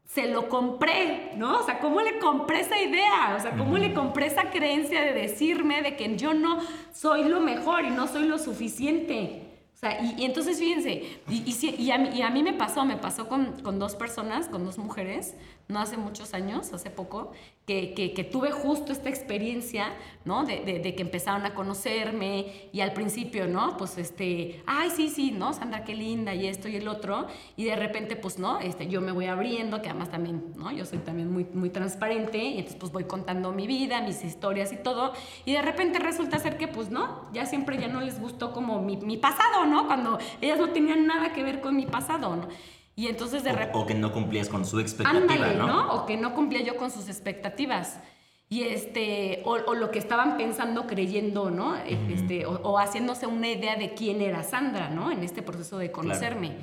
se 0.06 0.28
lo 0.28 0.50
compré? 0.50 1.34
¿No? 1.36 1.60
O 1.60 1.64
sea, 1.64 1.80
¿cómo 1.80 2.02
le 2.02 2.18
compré 2.20 2.62
esa 2.62 2.80
idea? 2.80 3.36
O 3.38 3.40
sea, 3.40 3.56
¿cómo 3.56 3.78
le 3.78 3.94
compré 3.94 4.28
esa 4.28 4.50
creencia 4.50 5.02
de 5.02 5.14
decirme 5.14 5.82
de 5.82 5.96
que 5.96 6.16
yo 6.18 6.34
no 6.34 6.60
soy 6.94 7.26
lo 7.26 7.40
mejor 7.40 7.86
y 7.86 7.90
no 7.90 8.08
soy 8.08 8.28
lo 8.28 8.38
suficiente? 8.40 9.47
O 9.78 9.80
sea, 9.80 10.04
y, 10.04 10.26
entonces 10.26 10.58
fíjense, 10.58 11.20
y, 11.30 11.56
y, 11.78 11.92
a 11.92 12.00
mí, 12.00 12.22
a 12.24 12.32
mí, 12.32 12.42
me 12.42 12.54
pasó, 12.54 12.84
me 12.84 12.98
pasó 12.98 13.28
con, 13.28 13.62
con, 13.62 13.78
dos 13.78 13.96
personas, 13.96 14.48
con 14.48 14.66
dos 14.66 14.80
mujeres, 14.80 15.36
no 15.68 15.80
hace 15.80 15.98
muchos 15.98 16.34
años, 16.34 16.74
hace 16.74 16.90
poco, 16.90 17.32
que, 17.68 17.94
que, 17.94 18.24
tuve 18.24 18.50
justo 18.52 18.94
esta 18.94 19.10
experiencia, 19.10 19.94
¿no? 20.24 20.46
De, 20.46 20.62
de, 20.64 20.96
que 20.96 21.02
empezaron 21.02 21.46
a 21.46 21.54
conocerme 21.54 22.70
y 22.72 22.80
al 22.80 22.94
principio, 22.94 23.46
¿no? 23.46 23.76
Pues 23.76 23.98
este, 23.98 24.64
ay, 24.66 24.90
sí, 24.90 25.10
sí, 25.10 25.32
¿no? 25.32 25.52
Sandra, 25.52 25.84
qué 25.84 25.94
linda 25.94 26.34
y 26.34 26.48
esto 26.48 26.70
y 26.70 26.78
el 26.78 26.88
otro. 26.88 27.28
Y 27.58 27.66
de 27.66 27.76
repente, 27.76 28.16
pues, 28.16 28.40
¿no? 28.40 28.60
Este, 28.60 28.88
yo 28.88 29.02
me 29.02 29.12
voy 29.12 29.26
abriendo, 29.26 29.82
que 29.82 29.90
además 29.90 30.10
también, 30.10 30.54
¿no? 30.56 30.72
Yo 30.72 30.86
soy 30.86 31.00
también 31.00 31.30
muy, 31.30 31.44
muy 31.54 31.70
transparente 31.70 32.38
y 32.38 32.54
entonces 32.60 32.78
pues 32.80 32.94
voy 32.94 33.04
contando 33.04 33.52
mi 33.52 33.68
vida, 33.68 34.02
mis 34.02 34.24
historias 34.24 34.72
y 34.72 34.78
todo. 34.78 35.12
Y 35.44 35.52
de 35.52 35.62
repente 35.62 36.00
resulta 36.00 36.40
ser 36.40 36.58
que, 36.58 36.70
pues, 36.70 36.90
¿no? 36.90 37.30
Ya 37.34 37.46
siempre 37.46 37.78
ya 37.78 37.90
no 37.90 38.00
les 38.00 38.20
gustó 38.20 38.54
como 38.54 38.82
mi, 38.82 38.96
mi 38.96 39.18
pasado, 39.18 39.67
¿no? 39.68 39.88
Cuando 39.88 40.18
ellas 40.42 40.60
no 40.60 40.70
tenían 40.70 41.06
nada 41.06 41.34
que 41.34 41.44
ver 41.44 41.62
con 41.62 41.76
mi 41.76 41.86
pasado, 41.86 42.36
¿no? 42.36 42.48
Y 42.96 43.08
entonces 43.08 43.44
de 43.44 43.52
repente... 43.52 43.78
O, 43.78 43.86
que 43.86 43.94
no 43.94 44.12
cumplías 44.12 44.50
con 44.50 44.66
su 44.66 44.80
expectativa, 44.80 45.54
¿no? 45.54 45.94
O 45.94 46.06
que 46.08 46.18
no 46.18 46.34
cumplía 46.34 46.64
yo 46.64 46.78
con 46.78 46.90
sus 46.90 47.08
expectativas. 47.10 48.00
Y 48.50 48.64
este, 48.64 49.42
o, 49.46 49.76
lo 49.76 49.92
que 49.92 50.00
estaban 50.00 50.38
pensando, 50.38 50.88
creyendo, 50.88 51.52
¿no? 51.52 51.76
este, 51.76 52.46
o, 52.46 52.80
haciéndose 52.80 53.28
una 53.28 53.50
idea 53.50 53.76
de 53.76 53.94
quién 53.94 54.22
era 54.22 54.44
Sandra, 54.44 54.90
¿no? 54.90 55.12
En 55.12 55.22
este 55.22 55.44
proceso 55.44 55.78
de 55.78 55.92
conocerme. 55.92 56.56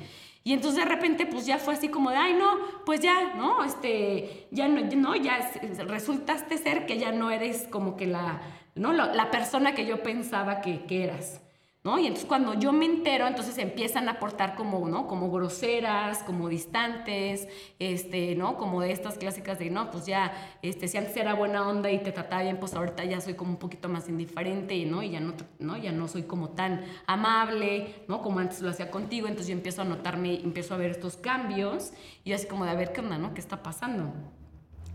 Y 0.43 0.53
entonces 0.53 0.83
de 0.83 0.89
repente, 0.89 1.25
pues 1.25 1.45
ya 1.45 1.57
fue 1.57 1.73
así 1.73 1.89
como 1.89 2.09
de, 2.11 2.17
ay, 2.17 2.33
no, 2.33 2.57
pues 2.85 2.99
ya, 2.99 3.33
¿no? 3.35 3.63
Este, 3.63 4.47
ya 4.51 4.67
no, 4.67 4.81
no 4.81 5.15
ya 5.15 5.51
resultaste 5.87 6.57
ser 6.57 6.85
que 6.85 6.99
ya 6.99 7.11
no 7.11 7.31
eres 7.31 7.67
como 7.67 7.95
que 7.95 8.07
la, 8.07 8.41
¿no? 8.75 8.91
La, 8.91 9.31
persona 9.31 9.73
que 9.73 9.85
yo 9.85 10.03
pensaba 10.03 10.61
que, 10.61 10.85
que 10.85 11.03
eras. 11.03 11.41
¿No? 11.85 11.99
Y 11.99 12.07
entonces 12.07 12.25
cuando 12.25 12.55
yo 12.55 12.73
me 12.73 12.85
entero, 12.85 13.27
entonces 13.27 13.59
empiezan 13.59 14.09
a 14.09 14.19
portar 14.19 14.55
como, 14.55 14.89
¿no? 14.89 15.07
Como 15.07 15.29
groseras, 15.29 16.23
como 16.23 16.49
distantes, 16.49 17.47
este, 17.77 18.33
¿no? 18.35 18.57
Como 18.57 18.81
de 18.81 18.91
estas 18.91 19.19
clásicas 19.19 19.59
de, 19.59 19.69
no, 19.69 19.91
pues 19.91 20.07
ya, 20.07 20.33
este, 20.63 20.87
si 20.87 20.97
antes 20.97 21.15
era 21.15 21.35
buena 21.35 21.69
onda 21.69 21.91
y 21.91 21.99
te 22.01 22.11
trataba 22.11 22.41
bien, 22.41 22.59
pues 22.59 22.73
ahorita 22.73 23.05
ya 23.05 23.21
soy 23.21 23.35
como 23.35 23.51
un 23.51 23.57
poquito 23.57 23.87
más 23.87 24.09
indiferente, 24.09 24.83
¿no? 24.87 25.03
Y 25.03 25.11
ya 25.11 25.19
no, 25.19 25.35
¿no? 25.59 25.77
Ya 25.77 25.91
no 25.91 26.07
soy 26.07 26.23
como 26.23 26.49
tan 26.49 26.83
amable, 27.05 28.03
¿no? 28.07 28.23
Como 28.23 28.39
antes 28.39 28.61
lo 28.61 28.71
hacía 28.71 28.89
contigo, 28.89 29.27
entonces 29.27 29.49
yo 29.49 29.53
empiezo 29.53 29.83
a 29.83 29.85
notarme, 29.85 30.41
empiezo 30.41 30.73
a 30.73 30.77
ver 30.77 30.89
estos 30.89 31.17
cambios 31.17 31.93
y 32.23 32.33
así 32.33 32.47
como 32.47 32.65
de, 32.65 32.71
a 32.71 32.75
ver, 32.75 32.93
¿qué 32.93 33.01
onda, 33.01 33.19
no? 33.19 33.35
¿Qué 33.35 33.41
está 33.41 33.61
pasando? 33.61 34.11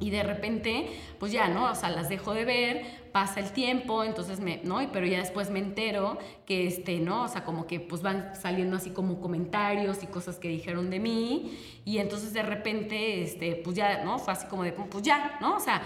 Y 0.01 0.09
de 0.09 0.23
repente, 0.23 0.89
pues 1.19 1.31
ya, 1.31 1.49
¿no? 1.49 1.71
O 1.71 1.75
sea, 1.75 1.91
las 1.91 2.09
dejo 2.09 2.33
de 2.33 2.47
ver, 2.47 2.87
pasa 3.13 3.39
el 3.39 3.53
tiempo, 3.53 4.03
entonces 4.03 4.41
me, 4.41 4.61
¿no? 4.65 4.81
Pero 4.91 5.07
ya 5.07 5.19
después 5.19 5.51
me 5.51 5.59
entero 5.59 6.19
que, 6.47 6.67
este, 6.67 6.99
¿no? 7.01 7.25
O 7.25 7.29
sea, 7.29 7.45
como 7.45 7.67
que 7.67 7.81
pues 7.81 8.01
van 8.01 8.35
saliendo 8.35 8.77
así 8.77 8.91
como 8.91 9.21
comentarios 9.21 10.03
y 10.03 10.07
cosas 10.07 10.39
que 10.39 10.49
dijeron 10.49 10.89
de 10.89 11.01
mí. 11.01 11.59
Y 11.85 11.99
entonces 11.99 12.33
de 12.33 12.43
repente, 12.43 13.23
este, 13.23 13.57
pues 13.57 13.77
ya, 13.77 14.03
¿no? 14.03 14.19
Fue 14.19 14.33
así 14.33 14.47
como 14.47 14.65
de, 14.65 14.73
pues 14.73 15.05
ya, 15.05 15.37
¿no? 15.43 15.57
O 15.57 15.61
sea, 15.61 15.83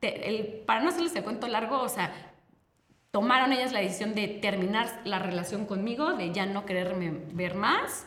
el, 0.00 0.62
para 0.66 0.80
no 0.80 0.88
hacerles 0.88 1.14
el 1.14 1.22
cuento 1.22 1.46
largo, 1.46 1.82
o 1.82 1.88
sea, 1.90 2.12
tomaron 3.10 3.52
ellas 3.52 3.72
la 3.72 3.80
decisión 3.80 4.14
de 4.14 4.28
terminar 4.28 5.02
la 5.04 5.18
relación 5.18 5.66
conmigo, 5.66 6.14
de 6.14 6.32
ya 6.32 6.46
no 6.46 6.64
quererme 6.64 7.12
ver 7.32 7.54
más 7.54 8.06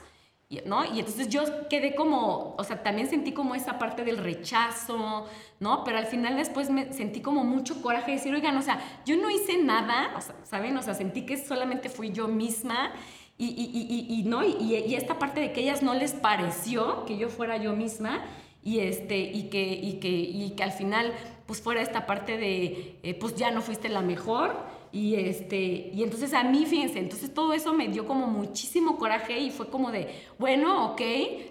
¿no? 0.66 0.84
Y 0.86 1.00
entonces 1.00 1.30
yo 1.30 1.68
quedé 1.70 1.96
como, 1.96 2.56
o 2.58 2.64
sea, 2.64 2.84
también 2.84 3.10
sentí 3.10 3.32
como 3.32 3.56
esa 3.56 3.80
parte 3.80 4.04
del 4.04 4.18
rechazo, 4.18 5.28
¿no? 5.60 5.84
Pero 5.84 5.98
al 5.98 6.06
final 6.06 6.36
después 6.36 6.70
me 6.70 6.92
sentí 6.92 7.22
como 7.22 7.44
mucho 7.44 7.82
coraje 7.82 8.12
de 8.12 8.18
decir, 8.18 8.34
oigan, 8.34 8.58
o 8.58 8.62
sea, 8.62 8.82
yo 9.06 9.16
no 9.16 9.30
hice 9.30 9.64
nada, 9.64 10.14
o 10.18 10.22
sea, 10.22 10.36
¿saben? 10.44 10.76
O 10.78 10.82
sea, 10.82 10.94
sentí 10.94 11.26
que 11.26 11.38
solamente 11.38 11.90
fui 11.90 12.12
yo 12.12 12.28
misma 12.28 12.92
y, 13.38 13.46
y, 13.48 14.10
y, 14.10 14.20
y 14.20 14.24
¿no? 14.24 14.44
Y, 14.44 14.94
esta 14.96 15.18
parte 15.18 15.40
de 15.42 15.52
que 15.52 15.62
ellas 15.62 15.82
no 15.82 15.94
les 15.94 16.14
pareció 16.14 17.06
que 17.06 17.18
yo 17.18 17.30
fuera 17.30 17.58
yo 17.58 17.74
misma 17.74 18.24
y, 18.64 18.80
este, 18.80 19.18
y, 19.20 19.50
que, 19.50 19.64
y, 19.64 19.94
que, 20.00 20.10
y 20.10 20.52
que 20.52 20.64
al 20.64 20.72
final 20.72 21.14
pues 21.48 21.62
fuera 21.62 21.82
esta 21.82 22.06
parte 22.06 22.38
de, 22.38 23.00
eh, 23.04 23.14
pues 23.16 23.36
ya 23.36 23.52
no 23.52 23.62
fuiste 23.62 23.90
la 23.90 24.02
mejor 24.02 24.56
y, 24.92 25.16
este, 25.16 25.90
y 25.94 26.04
entonces 26.04 26.34
a 26.34 26.44
mí, 26.44 26.66
fíjense, 26.66 27.00
entonces 27.00 27.34
todo 27.34 27.54
eso 27.54 27.74
me 27.74 27.88
dio 27.88 28.06
como 28.06 28.28
muchísimo 28.28 28.98
coraje 28.98 29.40
y 29.40 29.50
fue 29.50 29.70
como 29.70 29.92
de, 29.92 30.10
bueno, 30.38 30.92
ok, 30.92 31.02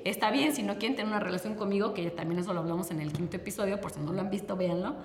está 0.05 0.31
bien, 0.31 0.55
si 0.55 0.62
no 0.62 0.76
quieren 0.79 0.94
tener 0.94 1.11
una 1.11 1.20
relación 1.20 1.55
conmigo, 1.55 1.94
que 1.94 2.11
también 2.11 2.40
eso 2.40 2.53
lo 2.53 2.61
hablamos 2.61 2.90
en 2.90 3.00
el 3.00 3.12
quinto 3.12 3.37
episodio, 3.37 3.81
por 3.81 3.92
si 3.92 4.00
no 4.00 4.12
lo 4.12 4.20
han 4.20 4.31
visto, 4.31 4.57
véanlo, 4.57 4.96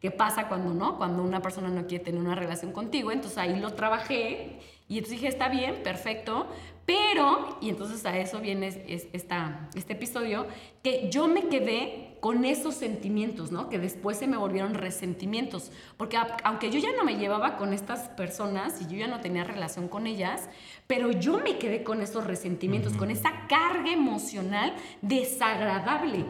qué 0.00 0.10
pasa 0.10 0.48
cuando 0.48 0.74
no, 0.74 0.98
cuando 0.98 1.22
una 1.22 1.40
persona 1.40 1.68
no 1.68 1.86
quiere 1.86 2.04
tener 2.04 2.20
una 2.20 2.34
relación 2.34 2.72
contigo, 2.72 3.12
entonces 3.12 3.38
ahí 3.38 3.60
lo 3.60 3.72
trabajé 3.74 4.58
y 4.88 4.98
entonces 4.98 5.20
dije, 5.20 5.28
está 5.28 5.48
bien, 5.48 5.82
perfecto, 5.84 6.48
pero, 6.86 7.58
y 7.60 7.70
entonces 7.70 8.04
a 8.04 8.18
eso 8.18 8.40
viene 8.40 8.68
esta, 9.12 9.68
este 9.74 9.94
episodio, 9.94 10.46
que 10.82 11.10
yo 11.10 11.28
me 11.28 11.48
quedé 11.48 12.16
con 12.20 12.44
esos 12.44 12.74
sentimientos, 12.74 13.52
¿no? 13.52 13.68
Que 13.68 13.78
después 13.78 14.18
se 14.18 14.26
me 14.26 14.36
volvieron 14.36 14.74
resentimientos. 14.74 15.70
Porque 15.96 16.18
aunque 16.42 16.70
yo 16.70 16.78
ya 16.78 16.90
no 16.96 17.04
me 17.04 17.16
llevaba 17.16 17.56
con 17.56 17.72
estas 17.72 18.08
personas 18.10 18.80
y 18.80 18.86
yo 18.86 18.96
ya 18.98 19.06
no 19.06 19.20
tenía 19.20 19.44
relación 19.44 19.88
con 19.88 20.06
ellas, 20.06 20.48
pero 20.86 21.10
yo 21.10 21.38
me 21.38 21.58
quedé 21.58 21.82
con 21.82 22.02
esos 22.02 22.26
resentimientos, 22.26 22.94
con 22.94 23.10
esa 23.10 23.46
carga 23.48 23.92
emocional 23.92 24.74
desagradable. 25.02 26.24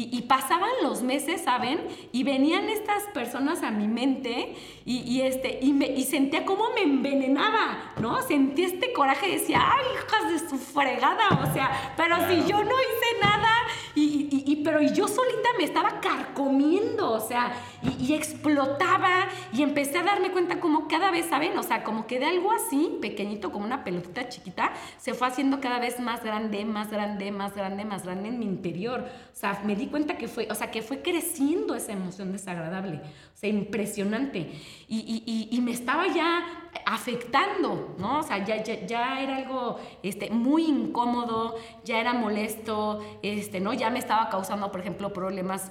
Y, 0.00 0.22
pasaban 0.22 0.70
los 0.82 1.02
meses, 1.02 1.42
¿saben? 1.42 1.80
Y 2.12 2.22
venían 2.22 2.68
estas 2.68 3.02
personas 3.14 3.64
a 3.64 3.72
mi 3.72 3.88
mente 3.88 4.54
y, 4.84 5.20
este, 5.22 5.58
y, 5.60 5.72
me, 5.72 5.86
y 5.86 6.04
sentía 6.04 6.44
cómo 6.44 6.70
me 6.72 6.82
envenenaba, 6.82 7.94
¿no? 8.00 8.22
Sentía 8.22 8.66
este 8.66 8.92
coraje 8.92 9.28
y 9.28 9.32
decía, 9.32 9.60
ay, 9.60 9.84
hijas 9.96 10.42
de 10.42 10.48
su 10.48 10.56
fregada, 10.56 11.40
o 11.42 11.52
sea, 11.52 11.94
pero 11.96 12.16
si 12.28 12.48
yo 12.48 12.62
no 12.62 12.70
hice 12.70 13.20
nada 13.20 13.50
y, 13.96 14.44
y, 14.46 14.56
pero 14.64 14.82
yo 14.82 15.08
solita 15.08 15.48
me 15.58 15.64
estaba 15.64 16.00
carcomiendo, 16.00 17.10
o 17.10 17.20
sea, 17.20 17.52
y, 17.82 18.14
explotaba 18.14 19.28
y 19.52 19.62
empecé 19.62 19.98
a 19.98 20.02
darme 20.02 20.32
cuenta 20.32 20.60
como 20.60 20.88
cada 20.88 21.10
vez, 21.10 21.26
¿saben? 21.26 21.56
O 21.58 21.62
sea, 21.62 21.84
como 21.84 22.06
que 22.06 22.18
de 22.18 22.26
algo 22.26 22.50
así, 22.52 22.98
pequeñito, 23.00 23.52
como 23.52 23.64
una 23.64 23.84
pelotita 23.84 24.28
chiquita, 24.28 24.72
se 24.98 25.14
fue 25.14 25.28
haciendo 25.28 25.60
cada 25.60 25.78
vez 25.78 26.00
más 26.00 26.24
grande, 26.24 26.64
más 26.64 26.90
grande, 26.90 27.30
más 27.30 27.54
grande, 27.54 27.84
más 27.84 28.04
grande 28.04 28.28
en 28.28 28.38
mi 28.38 28.46
interior. 28.46 29.06
O 29.32 29.36
sea, 29.36 29.62
me 29.64 29.76
di 29.76 29.86
cuenta 29.86 30.16
que 30.16 30.26
fue, 30.26 30.48
o 30.50 30.54
sea, 30.54 30.70
que 30.70 30.82
fue 30.82 31.02
creciendo 31.02 31.74
esa 31.74 31.92
emoción 31.92 32.32
desagradable, 32.32 32.96
o 32.96 33.36
sea, 33.36 33.48
impresionante. 33.48 34.50
Y, 34.88 35.48
y, 35.50 35.60
me 35.60 35.72
estaba 35.72 36.06
ya 36.06 36.44
afectando, 36.86 37.94
¿no? 37.98 38.20
O 38.20 38.22
sea, 38.22 38.44
ya, 38.44 38.62
ya, 38.62 38.86
ya, 38.86 39.20
era 39.20 39.36
algo 39.36 39.78
este, 40.02 40.30
muy 40.30 40.64
incómodo, 40.64 41.56
ya 41.84 42.00
era 42.00 42.14
molesto, 42.14 43.04
este, 43.22 43.60
¿no? 43.60 43.74
Ya 43.74 43.90
me 43.90 43.98
estaba 43.98 44.30
causando, 44.30 44.72
por 44.72 44.80
ejemplo, 44.80 45.12
problemas 45.12 45.70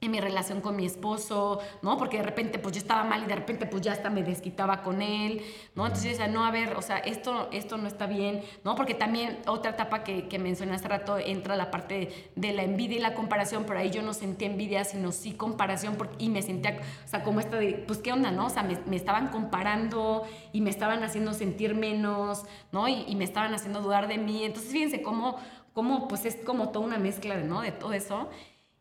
en 0.00 0.10
mi 0.10 0.20
relación 0.20 0.60
con 0.60 0.76
mi 0.76 0.86
esposo, 0.86 1.60
¿no? 1.82 1.98
Porque 1.98 2.16
de 2.16 2.22
repente 2.22 2.58
pues 2.58 2.74
yo 2.74 2.78
estaba 2.78 3.04
mal 3.04 3.22
y 3.22 3.26
de 3.26 3.34
repente 3.34 3.66
pues 3.66 3.82
ya 3.82 3.92
hasta 3.92 4.08
me 4.08 4.22
desquitaba 4.22 4.82
con 4.82 5.02
él, 5.02 5.42
¿no? 5.74 5.86
Entonces 5.86 6.04
yo 6.04 6.10
decía, 6.10 6.28
no, 6.28 6.44
a 6.44 6.50
ver, 6.50 6.74
o 6.76 6.82
sea, 6.82 6.98
esto, 6.98 7.48
esto 7.52 7.76
no 7.76 7.86
está 7.86 8.06
bien, 8.06 8.42
¿no? 8.64 8.74
Porque 8.76 8.94
también 8.94 9.38
otra 9.46 9.72
etapa 9.72 10.02
que, 10.02 10.26
que 10.26 10.38
mencioné 10.38 10.74
hace 10.74 10.88
rato 10.88 11.18
entra 11.18 11.54
la 11.54 11.70
parte 11.70 12.30
de 12.34 12.52
la 12.52 12.62
envidia 12.62 12.96
y 12.96 13.00
la 13.00 13.14
comparación, 13.14 13.64
pero 13.66 13.78
ahí 13.78 13.90
yo 13.90 14.00
no 14.00 14.14
sentía 14.14 14.48
envidia, 14.48 14.84
sino 14.84 15.12
sí 15.12 15.32
comparación 15.32 15.98
y 16.18 16.30
me 16.30 16.40
sentía, 16.40 16.80
o 17.04 17.08
sea, 17.08 17.22
como 17.22 17.40
esta 17.40 17.58
de, 17.58 17.84
pues 17.86 17.98
qué 17.98 18.12
onda, 18.12 18.30
¿no? 18.30 18.46
O 18.46 18.50
sea, 18.50 18.62
me, 18.62 18.78
me 18.86 18.96
estaban 18.96 19.28
comparando 19.28 20.22
y 20.52 20.62
me 20.62 20.70
estaban 20.70 21.02
haciendo 21.02 21.34
sentir 21.34 21.74
menos, 21.74 22.44
¿no? 22.72 22.88
Y, 22.88 23.04
y, 23.06 23.16
me 23.16 23.24
estaban 23.24 23.52
haciendo 23.52 23.82
dudar 23.82 24.08
de 24.08 24.16
mí. 24.16 24.44
Entonces 24.44 24.72
fíjense 24.72 25.02
cómo, 25.02 25.36
cómo 25.74 26.08
pues 26.08 26.24
es 26.24 26.36
como 26.36 26.70
toda 26.70 26.86
una 26.86 26.98
mezcla, 26.98 27.36
¿no? 27.36 27.60
De 27.60 27.72
todo 27.72 27.92
eso. 27.92 28.30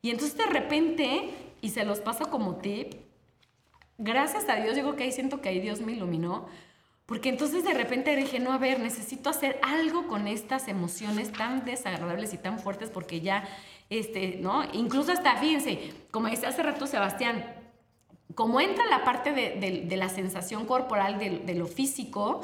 Y 0.01 0.12
entonces 0.12 0.38
de 0.38 0.45
repente, 0.45 1.29
y 1.62 1.69
se 1.69 1.83
los 1.83 1.99
paso 1.99 2.29
como 2.29 2.55
tip, 2.57 2.93
gracias 3.97 4.47
a 4.49 4.55
Dios, 4.55 4.75
digo 4.75 4.95
que 4.95 5.03
ahí 5.03 5.12
siento 5.12 5.41
que 5.41 5.49
ahí 5.49 5.59
Dios 5.59 5.81
me 5.81 5.91
iluminó, 5.91 6.47
porque 7.05 7.29
entonces 7.29 7.63
de 7.63 7.73
repente 7.73 8.15
dije, 8.15 8.39
no, 8.39 8.53
a 8.53 8.57
ver, 8.57 8.79
necesito 8.79 9.29
hacer 9.29 9.59
algo 9.63 10.07
con 10.07 10.27
estas 10.27 10.67
emociones 10.67 11.31
tan 11.31 11.65
desagradables 11.65 12.33
y 12.33 12.38
tan 12.38 12.59
fuertes 12.59 12.91
porque 12.91 13.19
ya, 13.19 13.47
este, 13.89 14.38
¿no? 14.39 14.63
Incluso 14.73 15.12
hasta, 15.12 15.35
fíjense, 15.38 15.91
como 16.12 16.27
decía 16.29 16.49
hace 16.49 16.62
rato 16.62 16.85
Sebastián, 16.85 17.55
como 18.35 18.62
entra 18.62 18.85
la 18.85 19.03
parte 19.03 19.33
de, 19.33 19.97
la 19.97 20.07
sensación 20.07 20.65
corporal, 20.65 21.17
de 21.17 21.55
lo 21.55 21.65
físico, 21.65 22.41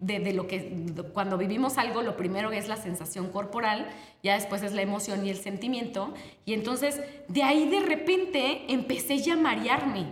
de, 0.00 0.32
lo 0.32 0.46
que 0.46 0.86
cuando 1.12 1.36
vivimos 1.36 1.76
algo, 1.76 2.02
lo 2.02 2.16
primero 2.16 2.52
es 2.52 2.68
la 2.68 2.76
sensación 2.76 3.28
corporal, 3.30 3.88
ya 4.22 4.34
después 4.34 4.62
es 4.62 4.72
la 4.72 4.82
emoción 4.82 5.26
y 5.26 5.30
el 5.30 5.38
sentimiento. 5.38 6.14
Y 6.44 6.54
entonces 6.54 7.00
de 7.28 7.42
ahí 7.42 7.68
de 7.68 7.80
repente 7.80 8.72
empecé 8.72 9.18
ya 9.18 9.34
a 9.34 9.36
marearme. 9.36 10.06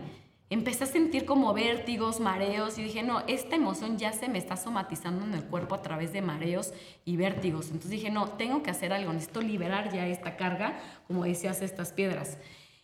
Empecé 0.48 0.84
a 0.84 0.86
sentir 0.86 1.24
como 1.24 1.52
vértigos, 1.52 2.20
mareos 2.20 2.78
y 2.78 2.84
dije, 2.84 3.02
no, 3.02 3.24
esta 3.26 3.56
emoción 3.56 3.98
ya 3.98 4.12
se 4.12 4.28
me 4.28 4.38
está 4.38 4.56
somatizando 4.56 5.24
en 5.24 5.34
el 5.34 5.42
cuerpo 5.42 5.74
a 5.74 5.82
través 5.82 6.12
de 6.12 6.22
mareos 6.22 6.72
y 7.04 7.16
vértigos. 7.16 7.66
Entonces 7.66 7.90
dije, 7.90 8.10
no, 8.10 8.28
tengo 8.28 8.62
que 8.62 8.70
hacer 8.70 8.92
algo, 8.92 9.12
necesito 9.12 9.40
liberar 9.40 9.92
ya 9.92 10.06
esta 10.06 10.36
carga, 10.36 10.78
como 11.08 11.24
decías, 11.24 11.62
estas 11.62 11.92
piedras. 11.92 12.38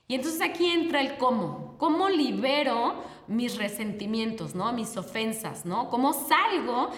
Y 0.08 0.14
entonces 0.14 0.40
aquí 0.40 0.66
entra 0.66 1.00
el 1.00 1.16
cómo. 1.16 1.76
¿Cómo 1.78 2.08
libero 2.08 3.02
mis 3.28 3.56
resentimientos, 3.56 4.54
¿no? 4.54 4.72
Mis 4.72 4.96
ofensas, 4.96 5.64
¿no? 5.64 5.88
¿Cómo 5.88 6.12
salgo 6.12 6.90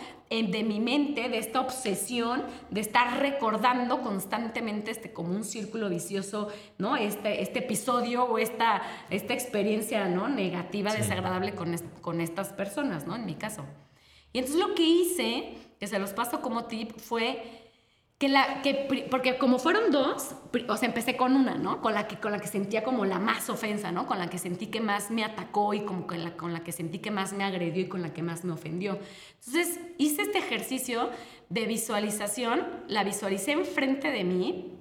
de 0.43 0.65
mi 0.65 0.81
mente 0.81 1.29
de 1.29 1.39
esta 1.39 1.61
obsesión 1.61 2.43
de 2.71 2.81
estar 2.81 3.21
recordando 3.21 4.03
constantemente 4.03 4.91
este 4.91 5.13
como 5.13 5.31
un 5.31 5.45
círculo 5.45 5.89
vicioso, 5.89 6.49
¿no? 6.77 6.97
Este, 6.97 7.41
este 7.43 7.61
episodio 7.61 8.25
o 8.25 8.39
esta, 8.39 8.83
esta 9.11 9.33
experiencia, 9.33 10.09
¿no? 10.09 10.29
Negativa, 10.29 10.93
desagradable 10.93 11.55
con, 11.55 11.77
con 12.01 12.21
estas 12.21 12.53
personas, 12.53 13.07
¿no? 13.07 13.15
En 13.15 13.27
mi 13.27 13.35
caso. 13.35 13.65
Y 14.33 14.39
entonces 14.39 14.61
lo 14.61 14.75
que 14.75 14.83
hice, 14.83 15.55
que 15.79 15.87
se 15.87 16.01
los 16.01 16.13
paso 16.13 16.41
como 16.41 16.65
tip, 16.65 16.99
fue 16.99 17.64
que 18.25 18.31
la, 18.31 18.63
que, 18.63 19.07
porque 19.11 19.37
como 19.37 19.59
fueron 19.59 19.91
dos, 19.91 20.35
o 20.67 20.77
sea, 20.79 20.89
empecé 20.89 21.15
con 21.15 21.37
una, 21.37 21.57
¿no? 21.57 21.83
Con 21.83 21.93
la 21.93 22.09
que, 22.09 22.17
con 22.17 22.33
la 22.33 22.39
que 22.39 22.47
sentía 22.47 22.83
como 22.83 23.05
la 23.05 23.19
más 23.19 23.51
ofensa, 23.51 23.93
¿no? 23.93 24.07
Con 24.07 24.19
la 24.19 24.31
que 24.31 24.39
sentí 24.39 24.69
que 24.69 24.81
más 24.81 25.11
me 25.11 25.25
atacó 25.25 25.75
y 25.75 25.81
como 25.81 26.07
con 26.07 26.25
la, 26.25 26.35
con 26.35 26.55
la 26.55 26.65
que 26.65 26.73
sentí 26.73 27.01
que 27.01 27.11
más 27.11 27.35
me 27.35 27.45
agredió 27.45 27.83
y 27.83 27.89
con 27.89 28.01
la 28.01 28.15
que 28.15 28.23
más 28.23 28.43
me 28.43 28.55
ofendió. 28.55 28.99
Entonces, 29.45 29.79
hice 29.99 30.23
este 30.23 30.39
ejercicio 30.39 31.11
de 31.51 31.67
visualización, 31.67 32.67
la 32.89 33.05
visualicé 33.05 33.53
enfrente 33.53 34.11
de 34.11 34.25
mí, 34.25 34.81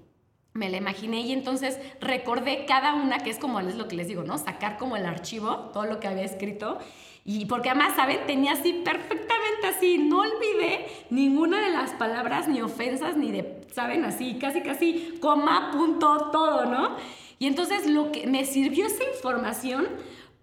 me 0.54 0.70
la 0.70 0.78
imaginé 0.78 1.20
y 1.20 1.34
entonces 1.34 1.78
recordé 2.00 2.66
cada 2.66 2.94
una, 2.94 3.18
que 3.18 3.30
es 3.30 3.40
como 3.40 3.60
es 3.60 3.76
lo 3.76 3.90
que 3.90 3.98
les 3.98 4.08
digo, 4.08 4.24
¿no? 4.24 4.38
Sacar 4.38 4.78
como 4.78 4.96
el 4.96 5.06
archivo, 5.06 5.70
todo 5.74 5.84
lo 5.84 6.00
que 6.00 6.08
había 6.08 6.24
escrito 6.24 6.78
y 7.26 7.46
porque 7.46 7.70
además, 7.70 7.96
¿saben? 7.96 8.26
Tenía 8.28 8.52
así 8.54 8.74
perfectamente 8.84 9.68
así, 9.68 9.98
no 9.98 10.20
olvidé 10.20 10.88
ninguna 11.10 11.62
de 11.62 11.72
las 11.72 11.92
palabras, 11.92 12.48
ni 12.50 12.62
ofensas, 12.62 13.16
ni 13.16 13.32
de, 13.32 13.62
¿saben? 13.74 14.04
Así, 14.04 14.38
casi, 14.40 14.62
casi, 14.62 15.18
coma, 15.22 15.72
punto, 15.72 16.30
todo, 16.32 16.66
¿no? 16.66 16.98
Y 17.40 17.48
entonces 17.48 17.90
lo 17.90 18.12
que 18.12 18.28
me 18.28 18.46
sirvió 18.46 18.88
esa 18.88 19.04
información 19.16 19.88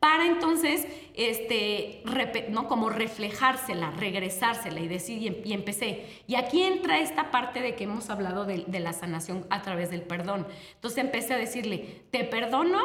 para 0.00 0.26
entonces, 0.26 0.86
este, 1.14 2.02
¿no? 2.48 2.66
Como 2.66 2.88
reflejársela, 2.88 3.90
regresársela 3.90 4.80
y 4.80 4.88
decir, 4.88 5.22
y, 5.22 5.26
em, 5.26 5.36
y, 5.44 5.52
empecé. 5.52 6.06
Y 6.26 6.36
aquí 6.36 6.62
entra 6.62 6.98
esta 6.98 7.30
parte 7.30 7.60
de 7.60 7.74
que 7.74 7.84
hemos 7.84 8.08
hablado 8.08 8.46
de, 8.46 8.64
de 8.66 8.80
la 8.80 8.94
sanación 8.94 9.44
a 9.50 9.60
través 9.60 9.90
del 9.90 10.00
perdón. 10.00 10.46
Entonces 10.76 11.04
empecé 11.04 11.34
a 11.34 11.36
decirle, 11.36 12.04
te 12.10 12.24
perdono 12.24 12.78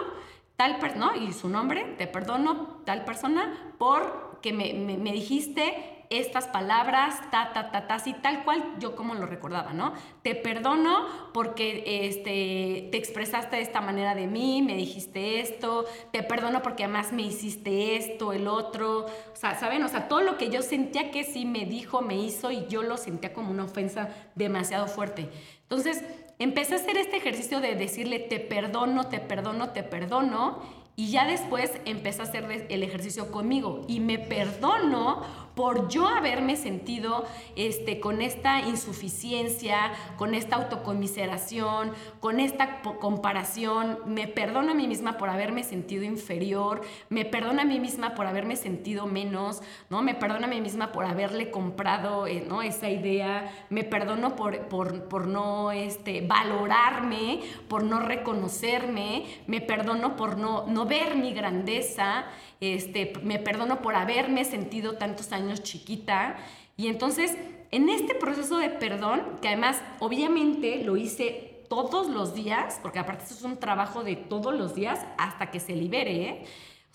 tal 0.56 0.80
persona. 0.80 1.14
Y 1.18 1.34
su 1.34 1.50
nombre, 1.50 1.96
te 1.98 2.08
perdono, 2.08 2.82
tal 2.86 3.04
persona, 3.06 3.74
porque 3.78 4.54
me, 4.54 4.74
me, 4.74 5.12
dijiste 5.12 6.06
estas 6.10 6.48
palabras, 6.48 7.20
ta, 7.32 7.52
ta, 7.52 7.72
ta, 7.72 7.88
ta, 7.88 7.96
así 7.96 8.14
tal 8.14 8.44
cual 8.44 8.64
yo 8.80 8.96
como 8.96 9.16
lo 9.16 9.26
recordaba, 9.26 9.74
¿no? 9.74 9.94
Te 10.22 10.36
perdono 10.36 11.08
porque 11.34 11.84
este, 12.08 12.90
te 12.92 12.98
expresaste 12.98 13.56
de 13.56 13.64
esta 13.64 13.82
manera 13.82 14.14
de 14.14 14.28
mí, 14.28 14.62
me 14.62 14.76
dijiste 14.76 15.40
esto, 15.40 15.86
te 16.12 16.22
perdono 16.22 16.62
porque 16.62 16.84
además 16.84 17.12
me 17.12 17.24
hiciste 17.24 17.98
esto, 17.98 18.34
el 18.34 18.48
otro, 18.48 19.06
o 19.06 19.36
sea, 19.36 19.60
¿saben? 19.60 19.84
O 19.84 19.88
sea, 19.88 20.08
todo 20.08 20.22
lo 20.22 20.38
que 20.38 20.50
yo 20.50 20.62
sentía 20.62 21.10
que 21.10 21.24
sí 21.24 21.46
me 21.46 21.66
dijo, 21.66 22.02
me 22.02 22.16
hizo 22.16 22.52
y 22.52 22.68
yo 22.68 22.84
lo 22.84 22.98
sentía 22.98 23.34
como 23.34 23.50
una 23.50 23.64
ofensa 23.64 24.10
demasiado 24.36 24.88
fuerte. 24.88 25.30
Entonces, 25.64 26.04
empecé 26.40 26.74
a 26.74 26.78
hacer 26.78 26.98
este 26.98 27.18
ejercicio 27.18 27.60
de 27.62 27.76
decirle 27.76 28.20
te 28.20 28.40
perdono, 28.40 29.08
te 29.08 29.20
perdono, 29.20 29.70
te 29.70 29.84
perdono. 29.84 30.60
Y 30.98 31.12
ya 31.12 31.26
después 31.26 31.72
empecé 31.84 32.22
a 32.22 32.24
hacer 32.24 32.68
el 32.70 32.84
ejercicio 32.84 33.30
conmigo 33.30 33.82
y 33.88 34.00
me 34.00 34.18
perdono 34.18 35.24
por 35.56 35.88
yo 35.88 36.08
haberme 36.08 36.58
sentido 36.58 37.26
este, 37.56 38.00
con 38.00 38.22
esta 38.22 38.60
insuficiencia, 38.60 39.94
con 40.18 40.36
esta 40.36 40.58
autocomiseración, 40.58 41.94
con 42.20 42.40
esta 42.40 42.82
comparación. 42.82 44.00
Me 44.06 44.28
perdono 44.28 44.72
a 44.72 44.76
mí 44.76 44.88
misma 44.88 45.18
por 45.18 45.30
haberme 45.30 45.64
sentido 45.64 46.04
inferior, 46.04 46.82
me 47.10 47.26
perdono 47.26 47.62
a 47.62 47.66
mí 47.66 47.80
misma 47.80 48.16
por 48.16 48.28
haberme 48.28 48.56
sentido 48.56 49.08
menos, 49.08 49.62
¿no? 49.90 50.02
Me 50.02 50.14
perdono 50.16 50.46
a 50.46 50.50
mí 50.50 50.62
misma 50.62 50.92
por 50.92 51.06
haberle 51.06 51.52
comprado 51.52 52.28
eh, 52.28 52.44
¿no? 52.48 52.62
esa 52.62 52.90
idea, 52.90 53.52
me 53.70 53.84
perdono 53.84 54.36
por, 54.36 54.68
por, 54.68 55.08
por 55.08 55.28
no 55.28 55.72
este, 55.72 56.22
valorarme, 56.22 57.42
por 57.68 57.84
no 57.84 58.00
reconocerme, 58.00 59.26
me 59.48 59.62
perdono 59.62 60.16
por 60.16 60.38
no, 60.38 60.66
no 60.68 60.86
ver 60.86 61.16
mi 61.16 61.34
grandeza. 61.34 62.26
Este, 62.62 63.14
me 63.24 63.40
perdono 63.40 63.82
por 63.82 63.96
haberme 63.96 64.46
sentido 64.46 64.98
tantos 64.98 65.32
años 65.32 65.64
chiquita. 65.64 66.38
Y 66.78 66.88
entonces, 66.88 67.38
en 67.72 67.90
este 67.90 68.16
proceso 68.16 68.58
de 68.58 68.70
perdón, 68.70 69.40
que 69.42 69.50
además 69.50 69.82
obviamente 70.00 70.84
lo 70.84 70.98
hice 70.98 71.66
todos 71.70 72.08
los 72.08 72.34
días, 72.34 72.80
porque 72.82 73.00
aparte 73.00 73.26
eso 73.26 73.34
es 73.34 73.44
un 73.44 73.58
trabajo 73.58 74.04
de 74.04 74.16
todos 74.16 74.54
los 74.54 74.76
días 74.76 75.00
hasta 75.18 75.52
que 75.52 75.60
se 75.60 75.76
libere, 75.76 76.30
¿eh? 76.30 76.46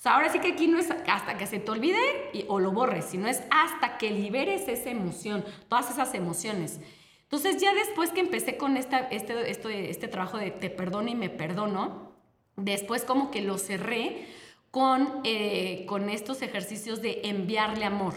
O 0.01 0.03
sea, 0.03 0.15
ahora 0.15 0.31
sí 0.31 0.39
que 0.39 0.53
aquí 0.53 0.67
no 0.67 0.79
es 0.79 0.91
hasta 0.91 1.37
que 1.37 1.47
se 1.47 1.59
te 1.59 1.71
olvide 1.71 1.99
o 2.49 2.59
lo 2.59 2.73
borres, 2.73 3.05
sino 3.05 3.29
es 3.29 3.43
hasta 3.51 3.99
que 3.99 4.11
liberes 4.11 4.67
esa 4.67 4.89
emoción, 4.89 5.45
todas 5.69 5.91
esas 5.91 6.15
emociones. 6.15 6.81
Entonces 7.25 7.61
ya 7.61 7.75
después 7.75 8.11
que 8.11 8.21
empecé 8.21 8.57
con 8.57 8.79
esta, 8.79 9.01
este, 9.01 9.51
este, 9.51 9.91
este 9.91 10.09
trabajo 10.09 10.39
de 10.39 10.53
te 10.53 10.71
perdono 10.71 11.11
y 11.11 11.15
me 11.15 11.29
perdono, 11.29 12.13
después 12.57 13.05
como 13.05 13.31
que 13.31 13.43
lo 13.43 13.59
cerré 13.59 14.27
con, 14.71 15.21
eh, 15.25 15.85
con 15.87 16.09
estos 16.09 16.43
ejercicios 16.43 17.03
de 17.03 17.21
enviarle 17.25 17.85
amor. 17.85 18.15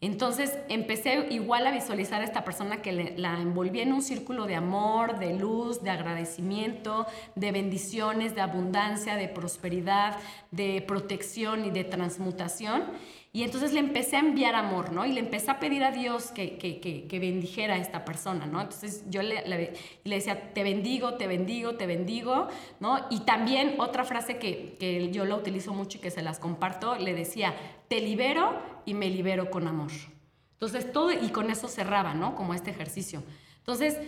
Entonces 0.00 0.58
empecé 0.68 1.28
igual 1.30 1.66
a 1.66 1.70
visualizar 1.70 2.20
a 2.20 2.24
esta 2.24 2.44
persona 2.44 2.82
que 2.82 3.14
la 3.16 3.40
envolvía 3.40 3.82
en 3.82 3.92
un 3.94 4.02
círculo 4.02 4.44
de 4.44 4.54
amor, 4.54 5.18
de 5.18 5.32
luz, 5.32 5.82
de 5.82 5.88
agradecimiento, 5.88 7.06
de 7.36 7.52
bendiciones, 7.52 8.34
de 8.34 8.42
abundancia, 8.42 9.16
de 9.16 9.28
prosperidad, 9.28 10.18
de 10.50 10.84
protección 10.86 11.64
y 11.64 11.70
de 11.70 11.84
transmutación. 11.84 12.84
Y 13.34 13.42
entonces 13.42 13.72
le 13.72 13.80
empecé 13.80 14.14
a 14.14 14.20
enviar 14.20 14.54
amor, 14.54 14.92
¿no? 14.92 15.04
Y 15.04 15.12
le 15.12 15.18
empecé 15.18 15.50
a 15.50 15.58
pedir 15.58 15.82
a 15.82 15.90
Dios 15.90 16.30
que, 16.30 16.56
que, 16.56 16.78
que, 16.78 17.18
bendijera 17.18 17.74
a 17.74 17.78
esta 17.78 18.04
persona, 18.04 18.46
¿no? 18.46 18.60
Entonces 18.60 19.02
yo 19.10 19.22
le, 19.22 19.44
le, 19.48 19.72
le 20.04 20.14
decía, 20.14 20.54
te 20.54 20.62
bendigo, 20.62 21.14
te 21.14 21.26
bendigo, 21.26 21.74
te 21.74 21.86
bendigo, 21.86 22.46
¿no? 22.78 23.06
Y 23.10 23.20
también 23.24 23.74
otra 23.80 24.04
frase 24.04 24.38
que, 24.38 24.76
que 24.78 25.10
yo 25.10 25.24
la 25.24 25.34
utilizo 25.34 25.74
mucho 25.74 25.98
y 25.98 26.00
que 26.00 26.12
se 26.12 26.22
las 26.22 26.38
comparto, 26.38 26.94
le 26.94 27.12
decía, 27.12 27.56
te 27.88 28.00
libero 28.00 28.56
y 28.86 28.94
me 28.94 29.10
libero 29.10 29.50
con 29.50 29.66
amor. 29.66 29.90
Entonces 30.52 30.92
todo, 30.92 31.10
y 31.10 31.30
con 31.30 31.50
eso 31.50 31.66
cerraba, 31.66 32.14
¿no? 32.14 32.36
Como 32.36 32.54
este 32.54 32.70
ejercicio. 32.70 33.24
Entonces 33.58 33.98